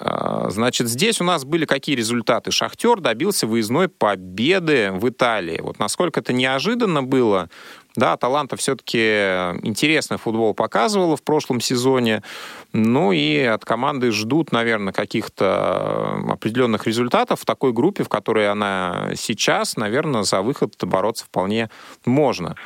э, 0.01 0.47
Значит, 0.49 0.89
здесь 0.89 1.21
у 1.21 1.25
нас 1.25 1.45
были 1.45 1.67
какие 1.67 1.95
результаты? 1.95 2.53
Шахтер 2.53 3.01
добился 3.01 3.47
выездной 3.47 3.89
победы 3.89 4.93
в 4.93 5.07
Италии. 5.07 5.61
Вот 5.61 5.79
насколько 5.79 6.21
это 6.21 6.33
неожиданно 6.33 7.03
было, 7.03 7.51
да, 7.97 8.12
Аталанта 8.12 8.57
все-таки 8.57 8.99
интересный 9.62 10.18
футбол 10.18 10.55
показывала 10.55 11.16
в 11.16 11.22
прошлом 11.22 11.61
сезоне. 11.61 12.22
Ну 12.72 13.12
и 13.12 13.40
от 13.40 13.64
команды 13.64 14.12
ждут, 14.12 14.53
наверное, 14.53 14.92
каких-то 14.92 16.20
определенных 16.28 16.86
результатов 16.86 17.40
в 17.40 17.44
такой 17.44 17.72
группе, 17.72 18.05
в 18.05 18.09
которой 18.09 18.51
она 18.51 19.11
сейчас, 19.16 19.76
наверное, 19.76 20.22
за 20.22 20.42
выход 20.42 20.74
бороться 20.82 21.24
вполне 21.24 21.70
можно. 22.05 22.57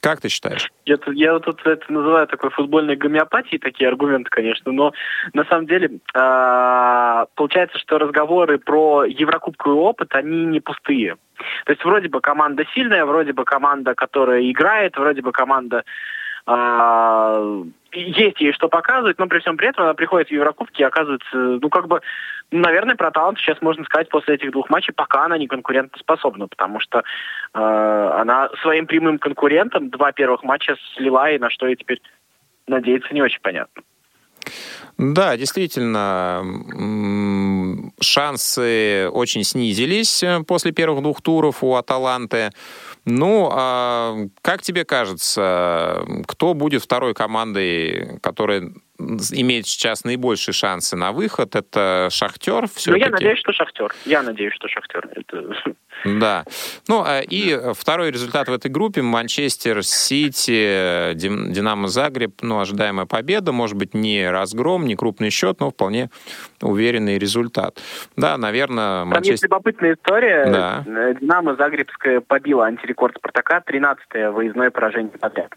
Как 0.00 0.20
ты 0.20 0.28
считаешь? 0.28 0.70
Я, 0.84 0.96
я 1.12 1.32
вот 1.32 1.44
тут 1.44 1.66
это 1.66 1.92
называю 1.92 2.26
такой 2.26 2.50
футбольной 2.50 2.96
гомеопатией, 2.96 3.58
такие 3.58 3.88
аргументы, 3.88 4.30
конечно, 4.30 4.72
но 4.72 4.92
на 5.32 5.44
самом 5.44 5.66
деле 5.66 5.98
э, 6.14 7.26
получается, 7.34 7.78
что 7.78 7.98
разговоры 7.98 8.58
про 8.58 9.04
еврокубковый 9.04 9.78
опыт, 9.78 10.14
они 10.14 10.44
не 10.44 10.60
пустые. 10.60 11.16
То 11.64 11.72
есть 11.72 11.84
вроде 11.84 12.08
бы 12.08 12.20
команда 12.20 12.64
сильная, 12.74 13.04
вроде 13.04 13.32
бы 13.32 13.44
команда, 13.44 13.94
которая 13.94 14.50
играет, 14.50 14.96
вроде 14.96 15.22
бы 15.22 15.32
команда 15.32 15.84
э, 16.46 17.64
есть 18.00 18.40
ей 18.40 18.52
что 18.52 18.68
показывать, 18.68 19.18
но 19.18 19.26
при 19.26 19.40
всем 19.40 19.56
при 19.56 19.68
этом 19.68 19.84
она 19.84 19.94
приходит 19.94 20.28
в 20.28 20.32
Еврокубки 20.32 20.80
и 20.80 20.84
оказывается, 20.84 21.36
ну, 21.36 21.68
как 21.68 21.88
бы, 21.88 22.00
наверное, 22.50 22.96
про 22.96 23.10
талант 23.10 23.38
сейчас 23.38 23.60
можно 23.62 23.84
сказать 23.84 24.08
после 24.08 24.34
этих 24.34 24.52
двух 24.52 24.70
матчей, 24.70 24.92
пока 24.92 25.24
она 25.24 25.38
не 25.38 25.46
конкурентоспособна, 25.46 26.48
потому 26.48 26.80
что 26.80 26.98
э, 26.98 27.02
она 27.54 28.50
своим 28.62 28.86
прямым 28.86 29.18
конкурентом 29.18 29.90
два 29.90 30.12
первых 30.12 30.42
матча 30.42 30.76
слила, 30.94 31.30
и 31.30 31.38
на 31.38 31.50
что 31.50 31.66
ей 31.66 31.76
теперь 31.76 32.00
надеяться 32.66 33.12
не 33.14 33.22
очень 33.22 33.40
понятно. 33.40 33.82
Да, 34.98 35.36
действительно, 35.36 36.42
шансы 38.00 39.08
очень 39.10 39.44
снизились 39.44 40.24
после 40.46 40.72
первых 40.72 41.02
двух 41.02 41.20
туров 41.20 41.62
у 41.62 41.74
Аталанты. 41.74 42.50
Ну, 43.08 43.48
а 43.52 44.16
как 44.42 44.62
тебе 44.62 44.84
кажется, 44.84 46.04
кто 46.26 46.54
будет 46.54 46.82
второй 46.82 47.14
командой, 47.14 48.18
которая 48.20 48.72
имеет 48.98 49.68
сейчас 49.68 50.02
наибольшие 50.02 50.52
шансы 50.52 50.96
на 50.96 51.12
выход? 51.12 51.54
Это 51.54 52.08
Шахтер 52.10 52.66
все-таки? 52.66 52.90
Ну, 52.90 52.96
я 52.96 53.10
надеюсь, 53.10 53.38
что 53.38 53.52
Шахтер. 53.52 53.94
Я 54.06 54.22
надеюсь, 54.22 54.54
что 54.54 54.66
Шахтер. 54.66 55.08
Это... 55.14 55.54
Да. 56.04 56.44
Ну, 56.88 57.02
а, 57.04 57.20
и 57.20 57.72
второй 57.74 58.10
результат 58.10 58.48
в 58.48 58.52
этой 58.52 58.70
группе 58.70 59.02
Манчестер 59.02 59.82
Сити, 59.82 61.14
Динамо 61.14 61.88
Загреб, 61.88 62.34
ну, 62.42 62.60
ожидаемая 62.60 63.06
победа, 63.06 63.52
может 63.52 63.76
быть, 63.76 63.94
не 63.94 64.30
разгром, 64.30 64.86
не 64.86 64.96
крупный 64.96 65.30
счет, 65.30 65.60
но 65.60 65.70
вполне 65.70 66.10
уверенный 66.60 67.18
результат. 67.18 67.78
Да, 68.16 68.36
наверное, 68.36 69.04
Манчестер... 69.04 69.22
Там 69.22 69.32
есть 69.32 69.42
любопытная 69.42 69.94
история. 69.94 70.46
Да. 70.46 70.84
Динамо 71.20 71.56
Загребская 71.56 72.20
побила 72.20 72.66
антирекорд 72.66 73.16
Спартака, 73.16 73.62
13-е 73.66 74.30
выездное 74.30 74.70
поражение 74.70 75.12
подряд. 75.18 75.52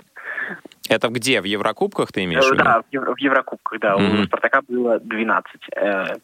Это 0.89 1.09
где? 1.09 1.39
В 1.39 1.43
Еврокубках 1.45 2.11
ты 2.11 2.23
имеешь 2.23 2.43
в 2.43 2.51
виду? 2.51 2.63
Да, 2.63 2.81
в 2.81 3.19
Еврокубках, 3.19 3.79
да. 3.79 3.95
Mm-hmm. 3.95 4.21
У 4.21 4.25
Спартака 4.25 4.61
было 4.67 4.99
12 4.99 5.51
э, 5.75 6.15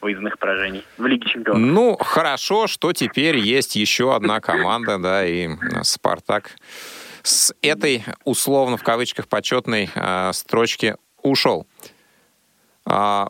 выездных 0.00 0.38
поражений 0.38 0.84
в 0.98 1.06
Лиге 1.06 1.28
Чемпионов. 1.28 1.62
Ну, 1.62 1.96
хорошо, 1.96 2.66
что 2.66 2.92
теперь 2.92 3.38
есть 3.38 3.76
еще 3.76 4.14
одна 4.14 4.40
команда, 4.40 4.98
да, 4.98 5.24
и 5.24 5.48
Спартак 5.82 6.56
с 7.22 7.54
этой, 7.62 8.04
условно, 8.24 8.76
в 8.76 8.82
кавычках, 8.82 9.28
почетной 9.28 9.88
э, 9.94 10.32
строчки 10.32 10.96
ушел. 11.22 11.66
А, 12.84 13.28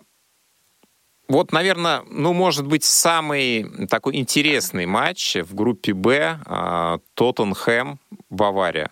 вот, 1.29 1.53
наверное, 1.53 2.03
ну, 2.09 2.33
может 2.33 2.67
быть, 2.67 2.85
самый 2.85 3.87
такой 3.89 4.17
интересный 4.17 4.87
матч 4.87 5.37
в 5.37 5.55
группе 5.55 5.93
«Б» 5.93 6.39
э, 6.45 6.99
Тоттенхэм, 7.15 7.99
Бавария. 8.31 8.91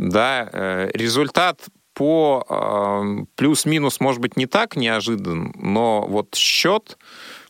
Да, 0.00 0.48
э, 0.50 0.90
результат 0.94 1.66
по 1.92 2.46
э, 2.48 3.24
плюс-минус, 3.36 4.00
может 4.00 4.22
быть, 4.22 4.34
не 4.38 4.46
так 4.46 4.74
неожидан, 4.74 5.52
но 5.58 6.06
вот 6.08 6.34
счет 6.34 6.96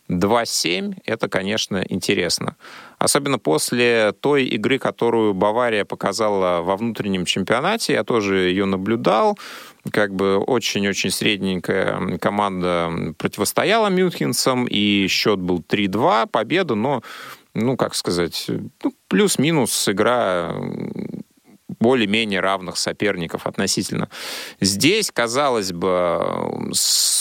2-7, 0.09 0.95
это, 1.05 1.29
конечно, 1.29 1.85
интересно. 1.89 2.57
Особенно 2.99 3.39
после 3.39 4.11
той 4.21 4.47
игры, 4.47 4.81
которую 4.81 5.33
Бавария 5.33 5.85
показала 5.85 6.61
во 6.63 6.77
внутреннем 6.77 7.25
чемпионате. 7.25 7.93
Я 7.93 8.03
тоже 8.03 8.49
ее 8.49 8.65
наблюдал. 8.65 9.39
Как 9.93 10.13
бы 10.13 10.39
очень-очень 10.39 11.13
средненькая 11.13 12.19
команда 12.19 13.15
противостояла 13.17 13.91
мюнхенцам, 13.91 14.67
и 14.69 15.07
счет 15.07 15.39
был 15.39 15.61
3-2, 15.61 16.27
победа, 16.27 16.75
но, 16.75 17.03
ну, 17.55 17.77
как 17.77 17.95
сказать, 17.95 18.51
ну, 18.83 18.93
плюс-минус 19.07 19.89
игра 19.89 20.53
более-менее 21.81 22.41
равных 22.41 22.77
соперников 22.77 23.47
относительно. 23.47 24.09
Здесь, 24.61 25.11
казалось 25.11 25.73
бы, 25.73 25.89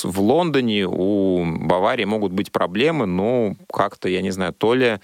в 0.04 0.20
Лондоне 0.20 0.86
у 0.88 1.46
Баварии 1.46 2.06
могут 2.06 2.34
быть 2.34 2.52
проблемы, 2.52 3.06
но 3.06 3.56
как-то, 3.72 4.10
я 4.10 4.22
не 4.22 4.32
знаю, 4.32 4.54
то 4.54 4.74
ли 4.74 5.00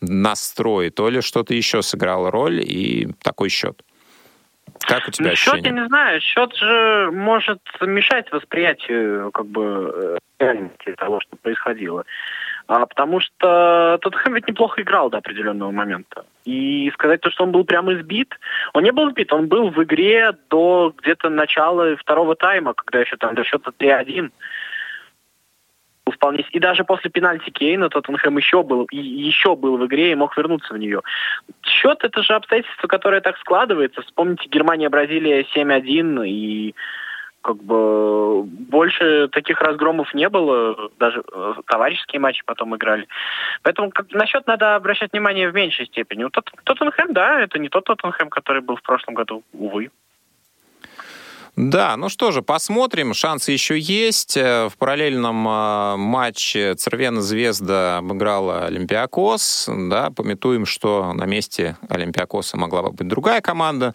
настрой, 0.00 0.90
то 0.90 1.08
ли 1.08 1.20
что-то 1.20 1.54
еще 1.54 1.82
сыграло 1.82 2.30
роль, 2.30 2.60
и 2.60 3.08
такой 3.22 3.48
счет. 3.48 3.82
Как 4.80 5.06
у 5.08 5.10
тебя 5.10 5.26
ну, 5.26 5.32
ощущение? 5.32 5.62
Счет, 5.62 5.66
я 5.66 5.80
не 5.80 5.86
знаю, 5.86 6.20
счет 6.20 6.54
же 6.56 7.10
может 7.12 7.60
мешать 7.80 8.30
восприятию 8.32 9.30
как 9.30 9.46
бы 9.46 9.92
э, 9.94 10.18
реальности 10.38 10.94
того, 10.96 11.20
что 11.20 11.36
происходило. 11.36 12.04
А, 12.66 12.86
потому 12.86 13.20
что 13.20 13.98
Тоттенхэм 14.00 14.34
ведь 14.34 14.48
неплохо 14.48 14.82
играл 14.82 15.10
до 15.10 15.18
определенного 15.18 15.70
момента. 15.70 16.24
И 16.44 16.90
сказать 16.94 17.20
то, 17.20 17.30
что 17.30 17.44
он 17.44 17.52
был 17.52 17.64
прямо 17.64 17.94
избит, 17.94 18.38
он 18.72 18.82
не 18.84 18.92
был 18.92 19.10
избит, 19.10 19.32
он 19.32 19.48
был 19.48 19.70
в 19.70 19.82
игре 19.82 20.32
до 20.50 20.94
где-то 21.02 21.28
начала 21.28 21.96
второго 21.96 22.34
тайма, 22.34 22.74
когда 22.74 23.00
еще 23.00 23.16
там 23.16 23.34
до 23.34 23.44
счета 23.44 23.72
3-1 23.78 24.30
вполне... 26.22 26.44
И 26.52 26.60
даже 26.60 26.84
после 26.84 27.10
пенальти 27.10 27.50
Кейна 27.50 27.88
Тоттенхэм 27.88 28.36
еще 28.36 28.62
был, 28.62 28.86
еще 28.90 29.56
был 29.56 29.76
в 29.76 29.86
игре 29.86 30.12
и 30.12 30.16
мог 30.16 30.36
вернуться 30.36 30.74
в 30.74 30.78
нее. 30.78 31.00
Счет— 31.64 31.98
это 32.04 32.22
же 32.22 32.34
обстоятельство, 32.34 32.86
которое 32.86 33.20
так 33.20 33.38
складывается. 33.38 34.02
Вспомните 34.02 34.48
Германия-Бразилия 34.48 35.44
7-1 35.54 36.26
и 36.28 36.74
как 37.40 37.56
бы 37.56 38.46
больше 38.82 39.28
таких 39.28 39.60
разгромов 39.60 40.12
не 40.12 40.28
было, 40.28 40.90
даже 40.98 41.22
э, 41.32 41.54
товарищеские 41.66 42.18
матчи 42.18 42.42
потом 42.44 42.74
играли. 42.74 43.06
Поэтому 43.62 43.90
как, 43.90 44.10
на 44.10 44.24
надо 44.46 44.74
обращать 44.74 45.12
внимание 45.12 45.48
в 45.48 45.54
меньшей 45.54 45.86
степени. 45.86 46.28
Тот, 46.32 46.50
Тоттенхэм, 46.64 47.12
да, 47.12 47.40
это 47.40 47.60
не 47.60 47.68
тот 47.68 47.84
Тоттенхэм, 47.84 48.28
который 48.28 48.60
был 48.60 48.74
в 48.74 48.82
прошлом 48.82 49.14
году, 49.14 49.44
увы. 49.52 49.90
Да, 51.54 51.96
ну 51.96 52.08
что 52.08 52.32
же, 52.32 52.42
посмотрим. 52.42 53.14
Шансы 53.14 53.52
еще 53.52 53.78
есть. 53.78 54.36
Э, 54.36 54.68
в 54.68 54.76
параллельном 54.76 55.46
э, 55.46 55.96
матче 55.96 56.74
Цервена 56.74 57.20
Звезда 57.20 57.98
обыграла 57.98 58.66
Олимпиакос. 58.66 59.70
Да, 59.90 60.10
пометуем, 60.10 60.66
что 60.66 61.12
на 61.12 61.26
месте 61.26 61.76
Олимпиакоса 61.88 62.56
могла 62.56 62.82
бы 62.82 62.90
быть 62.90 63.06
другая 63.06 63.42
команда. 63.42 63.94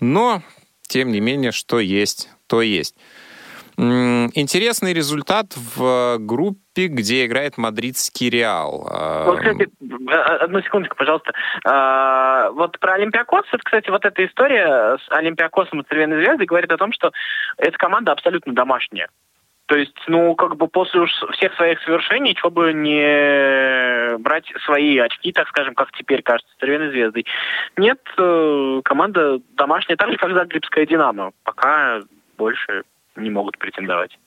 Но, 0.00 0.42
тем 0.88 1.12
не 1.12 1.20
менее, 1.20 1.52
что 1.52 1.78
есть, 1.78 2.30
то 2.48 2.62
есть. 2.62 2.96
Интересный 3.76 4.92
результат 4.92 5.46
в 5.56 6.18
группе, 6.18 6.86
где 6.86 7.26
играет 7.26 7.58
мадридский 7.58 8.30
Реал. 8.30 8.86
А, 8.88 9.24
вот, 9.24 9.38
кстати, 9.38 9.68
а, 10.08 10.36
одну 10.44 10.60
секундочку, 10.62 10.96
пожалуйста. 10.96 11.32
А, 11.64 12.50
вот 12.50 12.78
про 12.78 12.94
Олимпиакос, 12.94 13.46
это, 13.52 13.62
кстати, 13.64 13.90
вот 13.90 14.04
эта 14.04 14.24
история 14.24 14.98
с 14.98 15.10
Олимпиакосом 15.10 15.80
и 15.80 15.84
Цервяной 15.88 16.24
Звездой 16.24 16.46
говорит 16.46 16.70
о 16.70 16.76
том, 16.76 16.92
что 16.92 17.12
эта 17.58 17.76
команда 17.76 18.12
абсолютно 18.12 18.54
домашняя. 18.54 19.08
То 19.66 19.76
есть, 19.76 19.96
ну, 20.08 20.34
как 20.34 20.56
бы 20.56 20.68
после 20.68 21.00
уж 21.00 21.10
всех 21.32 21.54
своих 21.54 21.80
совершений, 21.82 22.34
чего 22.34 22.50
бы 22.50 22.72
не 22.74 24.18
брать 24.18 24.44
свои 24.66 24.98
очки, 24.98 25.32
так 25.32 25.48
скажем, 25.48 25.74
как 25.74 25.90
теперь 25.92 26.22
кажется, 26.22 26.52
с 26.52 26.60
Цервяной 26.60 26.90
Звездой. 26.90 27.24
Нет, 27.76 27.98
э, 28.18 28.80
команда 28.84 29.38
домашняя, 29.56 29.96
так 29.96 30.10
же, 30.10 30.18
как 30.18 30.34
Загребская 30.34 30.86
Динамо. 30.86 31.32
Пока 31.44 32.00
больше 32.36 32.82
не 33.16 33.30
могут 33.30 33.58
претендовать. 33.58 34.18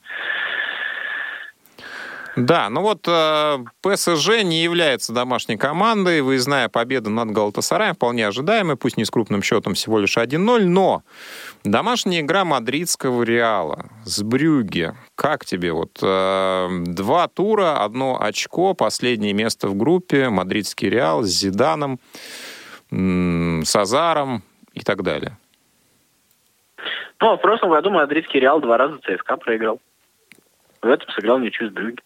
Да, 2.38 2.70
ну 2.70 2.82
вот 2.82 3.04
э, 3.08 3.58
ПСЖ 3.82 4.44
не 4.44 4.62
является 4.62 5.12
домашней 5.12 5.56
командой. 5.56 6.20
Выездная 6.20 6.68
победа 6.68 7.10
над 7.10 7.32
Галатасараем 7.32 7.96
вполне 7.96 8.28
ожидаемая, 8.28 8.76
пусть 8.76 8.96
не 8.96 9.04
с 9.04 9.10
крупным 9.10 9.42
счетом, 9.42 9.74
всего 9.74 9.98
лишь 9.98 10.16
1-0, 10.16 10.66
но 10.66 11.02
домашняя 11.64 12.20
игра 12.20 12.44
мадридского 12.44 13.24
Реала 13.24 13.86
с 14.04 14.22
Брюге. 14.22 14.94
Как 15.16 15.44
тебе? 15.44 15.72
Вот 15.72 15.98
э, 16.00 16.68
два 16.86 17.26
тура, 17.26 17.82
одно 17.82 18.22
очко, 18.22 18.74
последнее 18.74 19.32
место 19.32 19.66
в 19.66 19.74
группе, 19.74 20.28
мадридский 20.28 20.88
Реал 20.88 21.24
с 21.24 21.30
Зиданом, 21.30 21.98
э, 22.92 23.62
Азаром 23.74 24.44
и 24.74 24.80
так 24.80 25.02
далее. 25.02 25.36
Ну, 27.20 27.32
а 27.32 27.36
в 27.36 27.40
прошлом 27.40 27.70
году 27.70 27.90
мадридский 27.90 28.40
Реал 28.40 28.60
два 28.60 28.76
раза 28.76 28.98
ЦСКА 28.98 29.36
проиграл. 29.36 29.80
В 30.80 30.86
этом 30.86 31.08
сыграл 31.10 31.38
ничью 31.38 31.68
с 31.68 31.72
Брюги. 31.72 32.00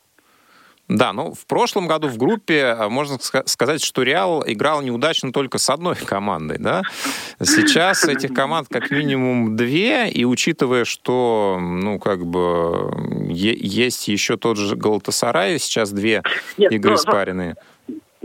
Да, 0.88 1.12
ну 1.12 1.32
в 1.32 1.46
прошлом 1.46 1.86
году 1.86 2.08
в 2.08 2.18
группе 2.18 2.64
а, 2.64 2.88
можно 2.88 3.16
сказать, 3.18 3.82
что 3.82 4.02
Реал 4.02 4.42
играл 4.46 4.82
неудачно 4.82 5.32
только 5.32 5.58
с 5.58 5.70
одной 5.70 5.96
командой, 6.06 6.58
да. 6.58 6.82
Сейчас 7.40 8.04
этих 8.04 8.34
команд 8.34 8.68
как 8.70 8.90
минимум 8.90 9.56
две, 9.56 10.10
и 10.10 10.24
учитывая, 10.24 10.84
что, 10.84 11.58
ну, 11.60 11.98
как 11.98 12.26
бы, 12.26 12.90
есть 13.30 14.08
еще 14.08 14.36
тот 14.36 14.56
же 14.56 14.76
Галатасарай, 14.76 15.58
сейчас 15.58 15.92
две 15.92 16.22
Нет, 16.58 16.72
игры 16.72 16.92
но, 16.92 16.96
спаренные. 16.98 17.56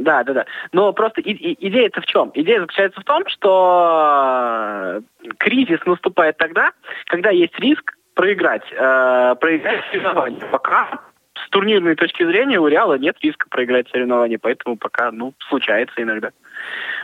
Да, 0.08 0.24
да, 0.24 0.34
да. 0.34 0.46
Но 0.72 0.94
просто 0.94 1.20
и, 1.20 1.32
и, 1.32 1.68
идея-то 1.68 2.00
в 2.00 2.06
чем? 2.06 2.32
Идея 2.34 2.62
заключается 2.62 3.02
в 3.02 3.04
том, 3.04 3.24
что 3.28 5.02
э, 5.22 5.30
кризис 5.38 5.80
наступает 5.86 6.38
тогда, 6.38 6.72
когда 7.08 7.30
есть 7.30 7.60
риск 7.60 7.98
проиграть, 8.14 8.64
э, 8.72 9.36
проиграть 9.38 9.84
соревнования. 9.92 10.40
Пока 10.50 11.02
с 11.36 11.50
турнирной 11.50 11.96
точки 11.96 12.24
зрения 12.24 12.58
у 12.58 12.68
Реала 12.68 12.98
нет 12.98 13.18
риска 13.22 13.50
проиграть 13.50 13.90
соревнования, 13.90 14.40
поэтому 14.42 14.78
пока, 14.78 15.12
ну, 15.12 15.34
случается 15.50 16.02
иногда. 16.02 16.30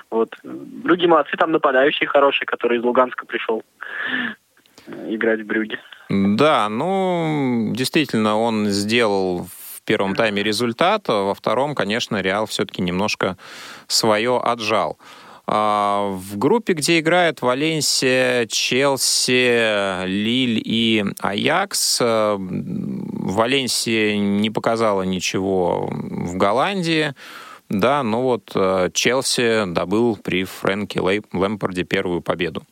Вот. 0.09 0.33
Другие 0.43 1.09
молодцы, 1.09 1.35
там 1.35 1.51
нападающий 1.51 2.05
хороший, 2.05 2.45
который 2.45 2.77
из 2.77 2.83
Луганска 2.85 3.25
пришел 3.25 3.63
играть 5.09 5.41
в 5.41 5.45
Брюге. 5.45 5.77
Да, 6.09 6.69
ну, 6.69 7.73
действительно, 7.73 8.37
он 8.37 8.67
сделал 8.67 9.47
первом 9.83 10.15
тайме 10.15 10.43
результат, 10.43 11.05
а 11.07 11.23
во 11.23 11.33
втором, 11.33 11.75
конечно, 11.75 12.21
Реал 12.21 12.45
все-таки 12.45 12.81
немножко 12.81 13.37
свое 13.87 14.39
отжал. 14.39 14.97
А, 15.45 16.09
в 16.11 16.37
группе, 16.37 16.73
где 16.73 16.99
играют 16.99 17.41
Валенсия, 17.41 18.45
Челси, 18.45 20.05
Лиль 20.05 20.61
и 20.63 21.03
Аякс, 21.19 21.97
э, 22.01 22.37
Валенсия 22.39 24.17
не 24.17 24.49
показала 24.49 25.01
ничего 25.01 25.89
в 25.91 26.37
Голландии. 26.37 27.13
Да, 27.67 28.03
но 28.03 28.21
вот 28.21 28.51
э, 28.55 28.89
Челси 28.93 29.65
добыл 29.73 30.15
при 30.15 30.45
Фрэнке 30.45 31.01
Лэмпорде 31.01 31.83
первую 31.83 32.21
победу 32.21 32.63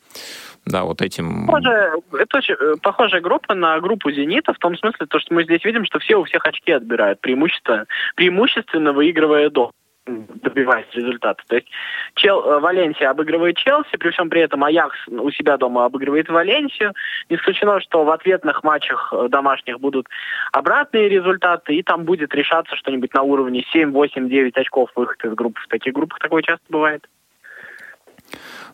да, 0.64 0.84
вот 0.84 1.02
этим... 1.02 1.46
Похоже, 1.46 1.92
это 2.12 2.38
очень 2.38 2.54
э, 2.54 2.74
похожая 2.80 3.20
группа 3.20 3.54
на 3.54 3.80
группу 3.80 4.10
«Зенита», 4.10 4.54
в 4.54 4.58
том 4.58 4.76
смысле, 4.76 5.06
то, 5.06 5.18
что 5.18 5.34
мы 5.34 5.44
здесь 5.44 5.64
видим, 5.64 5.84
что 5.84 5.98
все 5.98 6.16
у 6.16 6.24
всех 6.24 6.46
очки 6.46 6.70
отбирают, 6.70 7.20
преимущественно, 7.20 7.86
преимущественно 8.14 8.92
выигрывая 8.92 9.50
до 9.50 9.72
добиваясь 10.06 10.86
результата. 10.92 11.42
То 11.46 11.56
есть 11.56 11.68
Чел, 12.14 12.42
э, 12.42 12.58
Валенсия 12.58 13.10
обыгрывает 13.10 13.56
Челси, 13.56 13.96
при 13.96 14.10
всем 14.10 14.30
при 14.30 14.40
этом 14.40 14.64
Аякс 14.64 14.96
у 15.08 15.30
себя 15.30 15.56
дома 15.56 15.84
обыгрывает 15.84 16.28
Валенсию. 16.28 16.92
Не 17.28 17.36
исключено, 17.36 17.80
что 17.80 18.04
в 18.04 18.10
ответных 18.10 18.64
матчах 18.64 19.12
э, 19.12 19.28
домашних 19.28 19.78
будут 19.78 20.08
обратные 20.52 21.08
результаты, 21.08 21.76
и 21.76 21.82
там 21.82 22.04
будет 22.04 22.34
решаться 22.34 22.74
что-нибудь 22.76 23.14
на 23.14 23.22
уровне 23.22 23.64
7, 23.72 23.92
8, 23.92 24.28
9 24.28 24.56
очков 24.56 24.90
выход 24.96 25.24
из 25.24 25.34
группы. 25.34 25.60
В 25.60 25.68
таких 25.68 25.92
группах 25.92 26.18
такое 26.18 26.42
часто 26.42 26.64
бывает. 26.68 27.06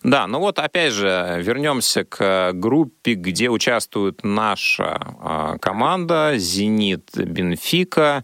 Да, 0.03 0.27
ну 0.27 0.39
вот 0.39 0.59
опять 0.59 0.93
же, 0.93 1.39
вернемся 1.41 2.05
к 2.05 2.53
группе, 2.53 3.15
где 3.15 3.49
участвует 3.49 4.21
наша 4.23 4.99
а, 5.21 5.59
команда 5.59 6.35
«Зенит 6.37 7.11
Бенфика». 7.15 8.23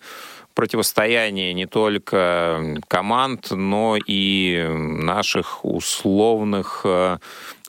Противостояние 0.55 1.53
не 1.53 1.67
только 1.67 2.77
команд, 2.87 3.51
но 3.51 3.97
и 4.07 4.65
наших 4.71 5.65
условных 5.65 6.83
а, 6.85 7.19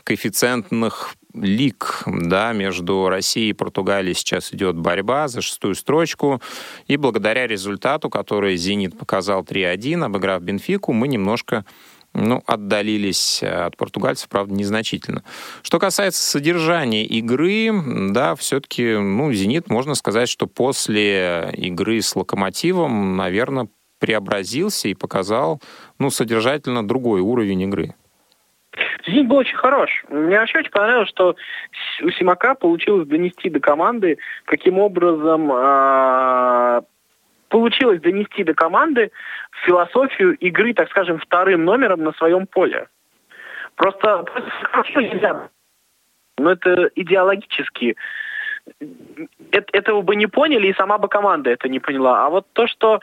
коэффициентных 0.04 1.16
лиг, 1.34 2.04
да, 2.06 2.54
между 2.54 3.10
Россией 3.10 3.50
и 3.50 3.54
Португалией 3.54 4.16
сейчас 4.16 4.54
идет 4.54 4.78
борьба 4.78 5.28
за 5.28 5.42
шестую 5.42 5.76
строчку, 5.76 6.42
и 6.88 6.96
благодаря 6.96 7.48
результату, 7.48 8.10
который 8.10 8.56
«Зенит» 8.56 8.98
показал 8.98 9.42
3-1, 9.42 10.06
обыграв 10.06 10.42
Бенфику, 10.42 10.94
мы 10.94 11.08
немножко 11.08 11.66
ну, 12.16 12.42
отдалились 12.48 13.44
э, 13.44 13.48
от 13.48 13.78
португальцев, 13.78 14.30
правда, 14.30 14.54
незначительно. 14.54 15.24
Что 15.62 15.80
касается 15.80 16.22
содержания 16.22 17.06
игры, 17.06 17.72
да, 18.12 18.36
все-таки, 18.36 18.96
ну, 18.96 19.32
«Зенит», 19.34 19.70
можно 19.70 19.96
сказать, 19.96 20.30
что 20.30 20.48
после 20.48 21.52
игры 21.54 22.02
с 22.02 22.16
«Локомотивом», 22.16 23.18
наверное, 23.18 23.68
преобразился 24.00 24.88
и 24.88 24.94
показал, 24.94 25.62
ну, 26.00 26.10
содержательно 26.10 26.88
другой 26.88 27.22
уровень 27.22 27.62
игры. 27.64 27.96
«Зенит» 29.06 29.28
был 29.28 29.38
очень 29.38 29.58
хорош. 29.58 29.90
Мне 30.10 30.40
вообще 30.40 30.60
очень 30.60 30.72
понравилось, 30.72 31.10
что 31.10 31.36
у 32.02 32.10
Симака 32.12 32.56
получилось 32.56 33.08
донести 33.08 33.50
до 33.50 33.60
команды, 33.60 34.18
каким 34.46 34.80
образом 34.80 35.52
э, 35.52 36.82
получилось 37.50 38.02
донести 38.02 38.44
до 38.44 38.54
команды 38.54 39.12
философию 39.64 40.36
игры, 40.38 40.74
так 40.74 40.90
скажем, 40.90 41.20
вторым 41.20 41.66
номером 41.66 42.04
на 42.04 42.12
своем 42.14 42.48
поле. 42.48 42.88
Просто 43.76 44.26
нельзя. 44.96 45.50
Но 46.38 46.52
это 46.52 46.90
идеологически. 46.96 47.96
Этого 49.52 50.02
бы 50.02 50.16
не 50.16 50.28
поняли, 50.28 50.68
и 50.68 50.74
сама 50.74 50.98
бы 50.98 51.08
команда 51.08 51.52
это 51.52 51.70
не 51.70 51.80
поняла. 51.80 52.26
А 52.26 52.30
вот 52.30 52.48
то, 52.54 52.68
что 52.68 53.00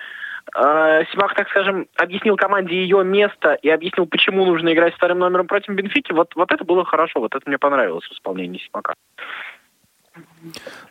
э, 0.57 1.05
Симак, 1.12 1.34
так 1.34 1.48
скажем, 1.50 1.86
объяснил 1.96 2.36
команде 2.36 2.74
ее 2.74 3.05
место 3.05 3.55
и 3.55 3.68
объяснил, 3.68 4.07
почему 4.07 4.44
нужно 4.44 4.72
играть 4.72 4.94
вторым 4.94 5.20
номером 5.20 5.46
против 5.46 5.74
Бенфики, 5.74 6.12
вот, 6.12 6.34
вот 6.34 6.50
это 6.50 6.64
было 6.64 6.84
хорошо, 6.84 7.20
вот 7.20 7.34
это 7.34 7.48
мне 7.48 7.59
понравилось 7.59 8.07
в 8.07 8.12
исполнении 8.12 8.59
Симака. 8.59 8.94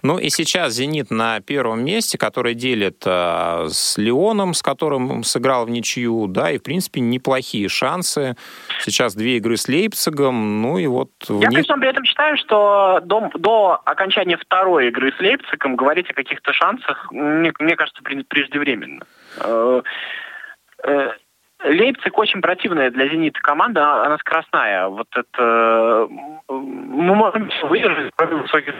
Ну 0.01 0.17
и 0.17 0.29
сейчас 0.29 0.73
«Зенит» 0.73 1.11
на 1.11 1.41
первом 1.41 1.83
месте, 1.85 2.17
который 2.17 2.55
делит 2.55 3.03
э, 3.05 3.67
с 3.69 3.97
Леоном, 3.97 4.53
с 4.53 4.63
которым 4.63 5.23
сыграл 5.23 5.65
в 5.65 5.69
ничью, 5.69 6.27
да, 6.27 6.51
и, 6.51 6.57
в 6.57 6.63
принципе, 6.63 7.01
неплохие 7.01 7.69
шансы. 7.69 8.35
Сейчас 8.79 9.13
две 9.13 9.37
игры 9.37 9.57
с 9.57 9.67
Лейпцигом, 9.67 10.61
ну 10.61 10.77
и 10.77 10.87
вот... 10.87 11.11
Я, 11.27 11.49
них... 11.49 11.67
при 11.67 11.87
этом 11.87 12.03
считаю, 12.05 12.37
что 12.37 12.99
до, 13.03 13.29
до 13.35 13.81
окончания 13.85 14.37
второй 14.37 14.87
игры 14.87 15.13
с 15.15 15.19
Лейпцигом 15.19 15.75
говорить 15.75 16.09
о 16.09 16.13
каких-то 16.13 16.53
шансах, 16.53 17.11
мне, 17.11 17.51
мне 17.59 17.75
кажется, 17.75 18.01
преждевременно. 18.27 19.05
Э, 19.39 19.81
э, 20.83 21.11
Лейпциг 21.63 22.17
очень 22.17 22.41
противная 22.41 22.89
для 22.89 23.07
«Зенита» 23.07 23.39
команда, 23.39 24.03
она 24.03 24.17
скоростная. 24.17 24.87
Вот 24.87 25.07
это... 25.13 26.07
Мы 26.49 27.15
можем 27.15 27.51
выдержать 27.69 28.11
высоких 28.17 28.73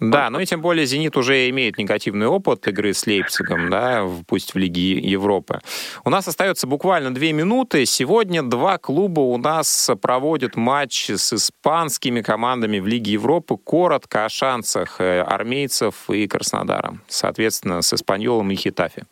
да, 0.00 0.28
ну 0.30 0.40
и 0.40 0.46
тем 0.46 0.60
более 0.60 0.86
«Зенит» 0.86 1.16
уже 1.16 1.48
имеет 1.50 1.78
негативный 1.78 2.26
опыт 2.26 2.66
игры 2.66 2.92
с 2.92 3.06
Лейпцигом, 3.06 3.70
да, 3.70 4.06
пусть 4.26 4.54
в 4.54 4.58
Лиге 4.58 4.98
Европы. 4.98 5.60
У 6.04 6.10
нас 6.10 6.26
остается 6.26 6.66
буквально 6.66 7.14
две 7.14 7.32
минуты. 7.32 7.86
Сегодня 7.86 8.42
два 8.42 8.78
клуба 8.78 9.20
у 9.20 9.38
нас 9.38 9.90
проводят 10.00 10.56
матч 10.56 11.10
с 11.10 11.32
испанскими 11.32 12.22
командами 12.22 12.80
в 12.80 12.86
Лиге 12.86 13.12
Европы. 13.12 13.56
Коротко 13.56 14.24
о 14.24 14.28
шансах 14.28 15.00
э, 15.00 15.20
армейцев 15.20 16.10
и 16.10 16.26
Краснодара. 16.26 16.98
Соответственно, 17.08 17.80
с 17.80 17.92
Испаньолом 17.92 18.50
и 18.50 18.56
Хитафи. 18.56 19.04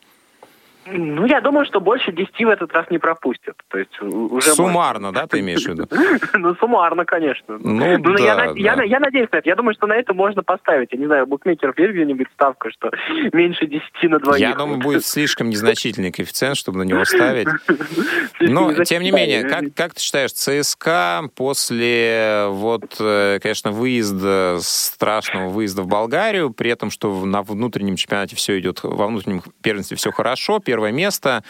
Ну, 0.87 1.27
я 1.27 1.41
думаю, 1.41 1.65
что 1.65 1.81
больше 1.81 2.13
10 2.13 2.35
в 2.45 2.49
этот 2.49 2.73
раз 2.73 2.91
не 2.91 2.99
пропустят. 2.99 3.57
То 3.69 3.79
есть 3.79 4.01
уже 4.01 4.51
суммарно, 4.51 5.09
можно... 5.09 5.21
да, 5.21 5.27
ты 5.27 5.41
имеешь 5.41 5.65
в 5.65 5.69
виду? 5.69 5.87
ну, 6.35 6.55
суммарно, 6.57 7.05
конечно. 7.05 7.59
Ну, 7.59 7.99
ну 7.99 8.17
да, 8.17 8.25
я, 8.25 8.37
да. 8.37 8.53
Я, 8.57 8.83
я 8.83 9.01
надеюсь 9.01 9.29
на 9.31 9.37
это. 9.37 9.49
Я 9.49 9.57
думаю, 9.57 9.75
что 9.75 9.87
на 9.87 9.95
это 9.95 10.13
можно 10.13 10.43
поставить. 10.43 10.93
Я 10.93 10.99
не 10.99 11.07
знаю, 11.07 11.27
букмекеров 11.27 11.79
есть 11.79 11.93
где-нибудь 11.93 12.27
ставка, 12.35 12.71
что 12.71 12.91
меньше 13.33 13.67
10 13.67 13.85
на 14.05 14.19
двоих. 14.19 14.41
Я 14.41 14.55
думаю, 14.55 14.79
будет 14.79 15.05
слишком 15.05 15.51
незначительный 15.51 16.11
коэффициент, 16.11 16.57
чтобы 16.57 16.79
на 16.79 16.83
него 16.83 17.05
ставить. 17.05 17.49
Но, 18.41 18.85
тем 18.85 19.03
не 19.03 19.13
менее, 19.13 19.45
как, 19.45 19.75
как 19.75 19.95
ты 19.95 20.01
считаешь, 20.01 20.33
ЦСКА 20.33 21.23
после, 21.37 22.47
вот, 22.49 22.97
э, 22.99 23.39
конечно, 23.41 23.71
выезда, 23.71 24.59
страшного 24.61 25.49
выезда 25.49 25.83
в 25.83 25.87
Болгарию, 25.87 26.51
при 26.51 26.71
этом, 26.71 26.91
что 26.91 27.25
на 27.25 27.43
внутреннем 27.43 27.97
чемпионате 27.97 28.35
все 28.37 28.59
идет, 28.59 28.81
во 28.83 29.07
внутреннем 29.07 29.43
первенстве 29.63 29.97
все 29.97 30.11
хорошо, 30.11 30.59
первое 30.83 30.93
место. 30.93 31.43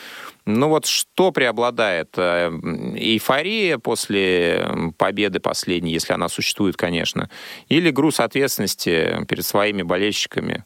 Ну 0.45 0.69
вот 0.69 0.87
что 0.87 1.33
преобладает? 1.33 2.19
Э, 2.19 2.51
эйфория 2.97 3.79
после 3.79 4.67
победы 4.99 5.41
последней, 5.41 5.93
если 5.93 6.13
она 6.13 6.29
существует, 6.29 6.77
конечно, 6.77 7.31
или 7.69 7.91
груз 7.91 8.21
ответственности 8.21 9.25
перед 9.29 9.45
своими 9.45 9.83
болельщиками? 9.83 10.65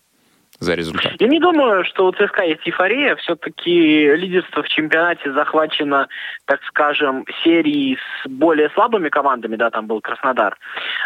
за 0.58 0.74
результат? 0.74 1.12
Я 1.20 1.28
не 1.28 1.38
думаю, 1.38 1.84
что 1.84 2.06
у 2.06 2.12
ЦСКА 2.12 2.44
есть 2.44 2.66
эйфория. 2.66 3.14
Все-таки 3.16 4.16
лидерство 4.16 4.62
в 4.62 4.68
чемпионате 4.68 5.30
захвачено, 5.32 6.08
так 6.46 6.60
скажем, 6.68 7.26
серией 7.44 7.98
с 7.98 8.26
более 8.26 8.70
слабыми 8.70 9.10
командами, 9.10 9.56
да, 9.56 9.68
там 9.70 9.86
был 9.86 10.00
Краснодар. 10.00 10.56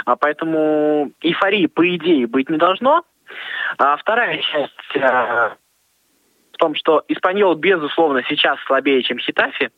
А 0.04 0.14
поэтому 0.14 1.10
эйфории, 1.20 1.66
по 1.66 1.82
идее, 1.96 2.28
быть 2.28 2.48
не 2.48 2.58
должно. 2.58 3.02
А 3.78 3.96
вторая 3.96 4.38
часть 4.38 4.94
э, 4.94 5.50
том, 6.60 6.74
что 6.74 7.02
Испаньол, 7.08 7.54
безусловно, 7.54 8.22
сейчас 8.28 8.58
слабее, 8.66 9.02
чем 9.02 9.18
Хитафи. 9.18 9.70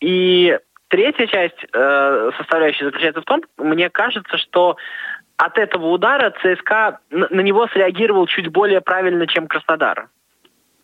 И 0.00 0.58
третья 0.88 1.26
часть 1.26 1.64
э, 1.72 2.30
составляющая 2.36 2.86
заключается 2.86 3.22
в 3.22 3.24
том, 3.24 3.42
мне 3.56 3.88
кажется, 3.88 4.36
что 4.36 4.76
от 5.36 5.56
этого 5.56 5.86
удара 5.86 6.34
ЦСКА 6.42 6.98
на, 7.10 7.28
на 7.30 7.40
него 7.40 7.66
среагировал 7.68 8.26
чуть 8.26 8.48
более 8.48 8.80
правильно, 8.80 9.26
чем 9.26 9.46
Краснодар. 9.46 10.08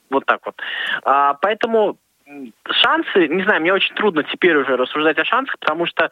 Вот 0.08 0.24
так 0.24 0.40
вот. 0.46 0.54
А, 1.02 1.34
поэтому 1.34 1.98
шансы, 2.70 3.28
не 3.28 3.42
знаю, 3.42 3.60
мне 3.60 3.72
очень 3.72 3.94
трудно 3.94 4.22
теперь 4.22 4.56
уже 4.56 4.76
рассуждать 4.76 5.18
о 5.18 5.24
шансах, 5.24 5.58
потому 5.58 5.86
что 5.86 6.10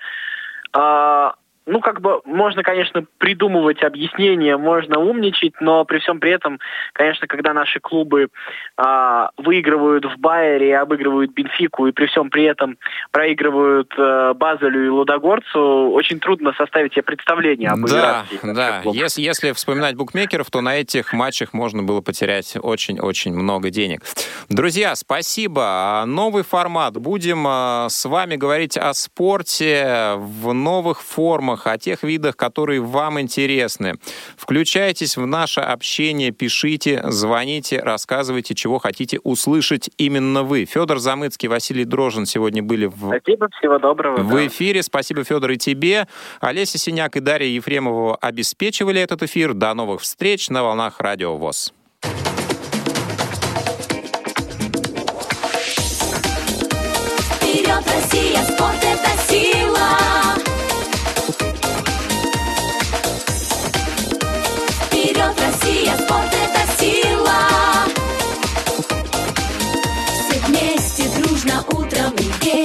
а, 0.73 1.35
ну, 1.67 1.81
как 1.81 2.01
бы, 2.01 2.21
можно, 2.25 2.63
конечно, 2.63 3.05
придумывать 3.19 3.83
объяснения, 3.83 4.57
можно 4.57 4.99
умничать, 4.99 5.55
но 5.61 5.85
при 5.85 5.99
всем 5.99 6.21
при 6.21 6.33
этом, 6.33 6.61
конечно, 6.93 7.27
когда 7.27 7.53
наши 7.55 7.81
клубы 7.81 8.29
а, 8.77 9.31
выигрывают 9.37 10.05
в 10.05 10.19
Байере 10.19 10.77
обыгрывают 10.79 11.33
Бенфику, 11.33 11.87
и 11.87 11.93
при 11.93 12.07
всем 12.07 12.31
при 12.31 12.45
этом 12.45 12.77
проигрывают 13.13 13.93
а, 13.97 14.35
Базелю 14.35 14.85
и 14.85 14.89
Лудогорцу, 14.89 15.91
очень 15.93 16.21
трудно 16.21 16.53
составить 16.53 16.93
себе 16.93 17.03
представление 17.03 17.71
об 17.71 17.87
Да, 17.87 18.25
да. 18.43 18.83
Если, 18.85 19.23
если 19.23 19.53
вспоминать 19.53 19.97
букмекеров, 19.97 20.51
то 20.51 20.61
на 20.61 20.77
этих 20.77 21.13
матчах 21.13 21.55
можно 21.55 21.83
было 21.83 22.01
потерять 22.03 22.57
очень-очень 22.61 23.33
много 23.35 23.71
денег. 23.71 24.03
Друзья, 24.49 24.95
спасибо. 24.97 26.05
Новый 26.07 26.45
формат. 26.45 26.95
Будем 26.99 27.47
а, 27.47 27.87
с 27.89 28.05
вами 28.05 28.37
говорить 28.37 28.77
о 28.77 28.93
спорте 28.93 30.15
в 30.17 30.53
новых 30.53 31.03
формах, 31.03 31.54
темах, 31.55 31.67
о 31.67 31.79
тех 31.79 32.03
видах, 32.03 32.37
которые 32.37 32.81
вам 32.81 33.21
интересны. 33.21 33.95
Включайтесь 34.37 35.17
в 35.17 35.27
наше 35.27 35.61
общение, 35.61 36.31
пишите, 36.31 37.03
звоните, 37.09 37.81
рассказывайте, 37.81 38.55
чего 38.55 38.79
хотите 38.79 39.19
услышать 39.23 39.91
именно 39.99 40.43
вы. 40.43 40.65
Федор 40.65 40.99
Замыцкий, 40.99 41.49
Василий 41.49 41.85
Дрожин 41.85 42.27
сегодня 42.27 42.63
были 42.63 42.87
в... 42.87 43.09
Спасибо, 43.09 43.49
всего 43.59 43.79
доброго. 43.79 44.23
В 44.23 44.31
да. 44.31 44.47
эфире. 44.47 44.83
Спасибо, 44.83 45.25
Федор, 45.25 45.53
и 45.53 45.57
тебе. 45.57 46.07
Олеся 46.41 46.79
Синяк 46.79 47.17
и 47.17 47.21
Дарья 47.21 47.49
Ефремова 47.49 48.17
обеспечивали 48.17 49.01
этот 49.01 49.23
эфир. 49.23 49.55
До 49.55 49.75
новых 49.75 50.01
встреч 50.01 50.51
на 50.51 50.63
волнах 50.63 51.01
Радио 51.01 51.37
ВОЗ. 51.37 51.73
Вперед, 57.37 57.85
Россия, 57.87 58.43
спорт 58.43 58.83
это 58.83 59.14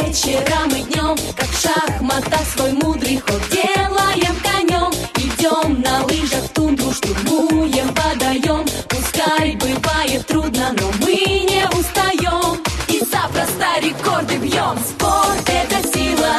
вечером 0.09 0.69
и 0.69 0.81
днем, 0.83 1.15
как 1.35 1.47
в 1.47 1.61
шахматах 1.61 2.41
свой 2.55 2.71
мудрый 2.71 3.17
ход 3.17 3.41
делаем 3.51 4.35
конем. 4.41 4.91
Идем 5.15 5.81
на 5.81 6.03
лыжах 6.05 6.45
в 6.45 6.49
тундру, 6.49 6.91
штурмуем 6.91 7.93
водоем. 7.93 8.65
Пускай 8.89 9.55
бывает 9.55 10.25
трудно, 10.25 10.73
но 10.79 10.91
мы 11.01 11.13
не 11.13 11.63
устаем. 11.77 12.59
И 12.87 12.99
запросто 12.99 13.67
рекорды 13.81 14.37
бьем. 14.37 14.77
Спорт 14.79 15.47
это 15.47 15.87
сила, 15.93 16.37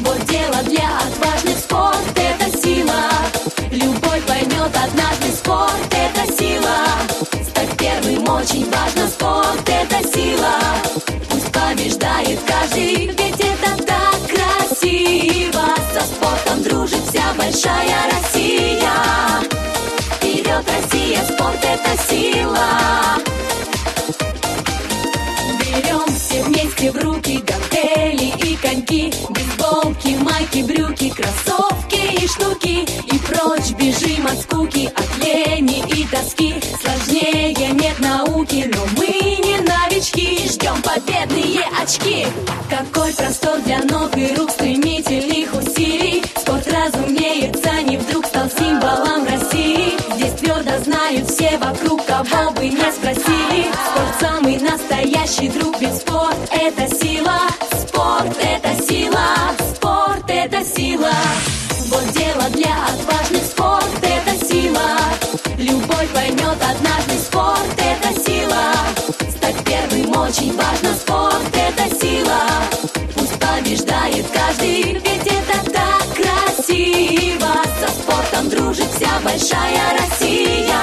вот 0.00 0.24
дело 0.26 0.62
для 0.64 0.98
отважных. 0.98 1.58
Спорт 1.58 2.16
это 2.16 2.58
сила, 2.58 3.02
любой 3.70 4.20
поймет 4.22 4.72
однажды 4.74 5.30
спорт 5.36 5.94
очень 8.44 8.70
важно, 8.70 9.03
побеждает 11.84 12.38
каждый, 12.46 13.06
ведь 13.06 13.40
это 13.40 13.84
так 13.84 14.16
красиво. 14.28 15.64
Со 15.92 16.00
спортом 16.06 16.62
дружит 16.62 17.00
вся 17.08 17.22
большая 17.36 18.10
Россия. 18.10 18.92
Вперед, 20.16 20.64
Россия, 20.66 21.22
спорт 21.24 21.58
это 21.62 22.02
сила. 22.08 22.68
Берем 25.60 26.16
все 26.16 26.42
вместе 26.44 26.90
в 26.90 26.96
руки 27.04 27.42
гантели 27.46 28.32
и 28.42 28.56
коньки 28.56 29.12
Бейсболки, 29.28 30.16
майки, 30.22 30.62
брюки, 30.62 31.10
кроссовки 31.10 32.22
и 32.22 32.26
штуки. 32.26 32.86
И 33.12 33.18
прочь 33.18 33.72
бежим 33.78 34.26
от 34.26 34.40
скуки, 34.40 34.90
от 34.96 35.24
лени 35.24 35.84
и 35.88 36.06
тоски. 36.06 36.54
Сложнее 36.80 37.54
нет 37.72 37.98
науки, 38.00 38.70
но 38.74 38.93
несем 40.64 40.82
победные 40.82 41.60
очки. 41.82 42.26
Какой 42.70 43.12
простор 43.12 43.58
для 43.60 43.78
ног 43.80 44.16
и 44.16 44.34
рук 44.34 44.50
стремительных 44.50 45.54
усилий. 45.54 46.24
Спорт, 46.36 46.66
разумеется, 46.66 47.82
не 47.82 47.98
вдруг 47.98 48.26
стал 48.26 48.48
символом 48.50 49.26
России. 49.26 49.92
Здесь 50.16 50.32
твердо 50.40 50.82
знают 50.84 51.28
все 51.28 51.58
вокруг, 51.58 52.04
кого 52.06 52.50
бы 52.52 52.68
не 52.68 52.92
спросили. 52.92 53.66
Спорт 53.90 54.14
самый 54.20 54.58
настоящий 54.58 55.48
друг, 55.48 55.80
ведь 55.80 55.96
спорт 55.96 56.36
это 56.50 56.94
сила. 56.96 57.40
Спорт 57.86 58.36
это 58.40 58.82
сила, 58.82 59.26
спорт 59.76 60.24
это 60.28 60.64
сила. 60.64 61.12
Вот 61.90 62.12
дело 62.12 62.48
для 62.50 62.74
отвага. 62.86 63.13
Очень 70.36 70.56
важно, 70.56 70.92
спорт 70.94 71.54
это 71.54 71.94
сила. 71.96 72.40
Пусть 73.14 73.38
побеждает 73.38 74.26
каждый, 74.32 74.94
ведь 74.94 75.26
это 75.26 75.70
так 75.70 76.04
красиво. 76.14 77.54
Со 77.80 77.88
спортом 77.92 78.48
дружит 78.48 78.88
вся 78.96 79.20
большая 79.22 79.96
Россия. 79.96 80.80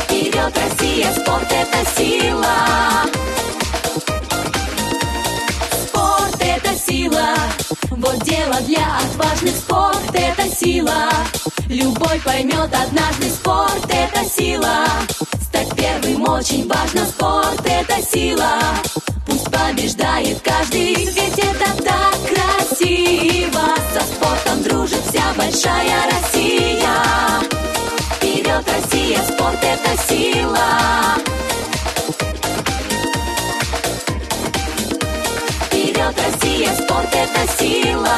Вперед, 0.00 0.52
Россия, 0.56 1.12
спорт 1.12 1.46
это 1.50 1.90
сила. 1.96 2.56
Спорт 5.86 6.36
это 6.40 6.76
сила. 6.76 7.63
Вот 8.04 8.22
дело 8.24 8.60
для 8.66 8.98
отважных, 8.98 9.56
спорт 9.56 10.10
это 10.12 10.54
сила. 10.54 11.08
Любой 11.70 12.20
поймет 12.22 12.70
однажды, 12.70 13.30
спорт 13.30 13.86
это 13.88 14.28
сила. 14.28 14.84
Стать 15.40 15.74
первым 15.74 16.28
очень 16.28 16.68
важно, 16.68 17.06
спорт 17.06 17.62
это 17.64 18.02
сила. 18.02 18.58
Пусть 19.26 19.50
побеждает 19.50 20.38
каждый, 20.42 20.94
ведь 20.94 21.38
это 21.38 21.82
так 21.82 22.16
красиво. 22.28 23.74
Со 23.94 24.00
спортом 24.12 24.62
дружит 24.64 25.00
вся 25.08 25.22
большая 25.38 26.02
Россия. 26.12 26.90
Вперед, 28.16 28.64
Россия, 28.68 29.18
спорт 29.32 29.60
это 29.62 30.02
сила. 30.06 31.14
Спорт 36.94 37.12
это 37.12 37.52
сила. 37.58 38.08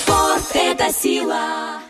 Спорт 0.00 0.50
это 0.54 0.90
сила. 0.90 1.83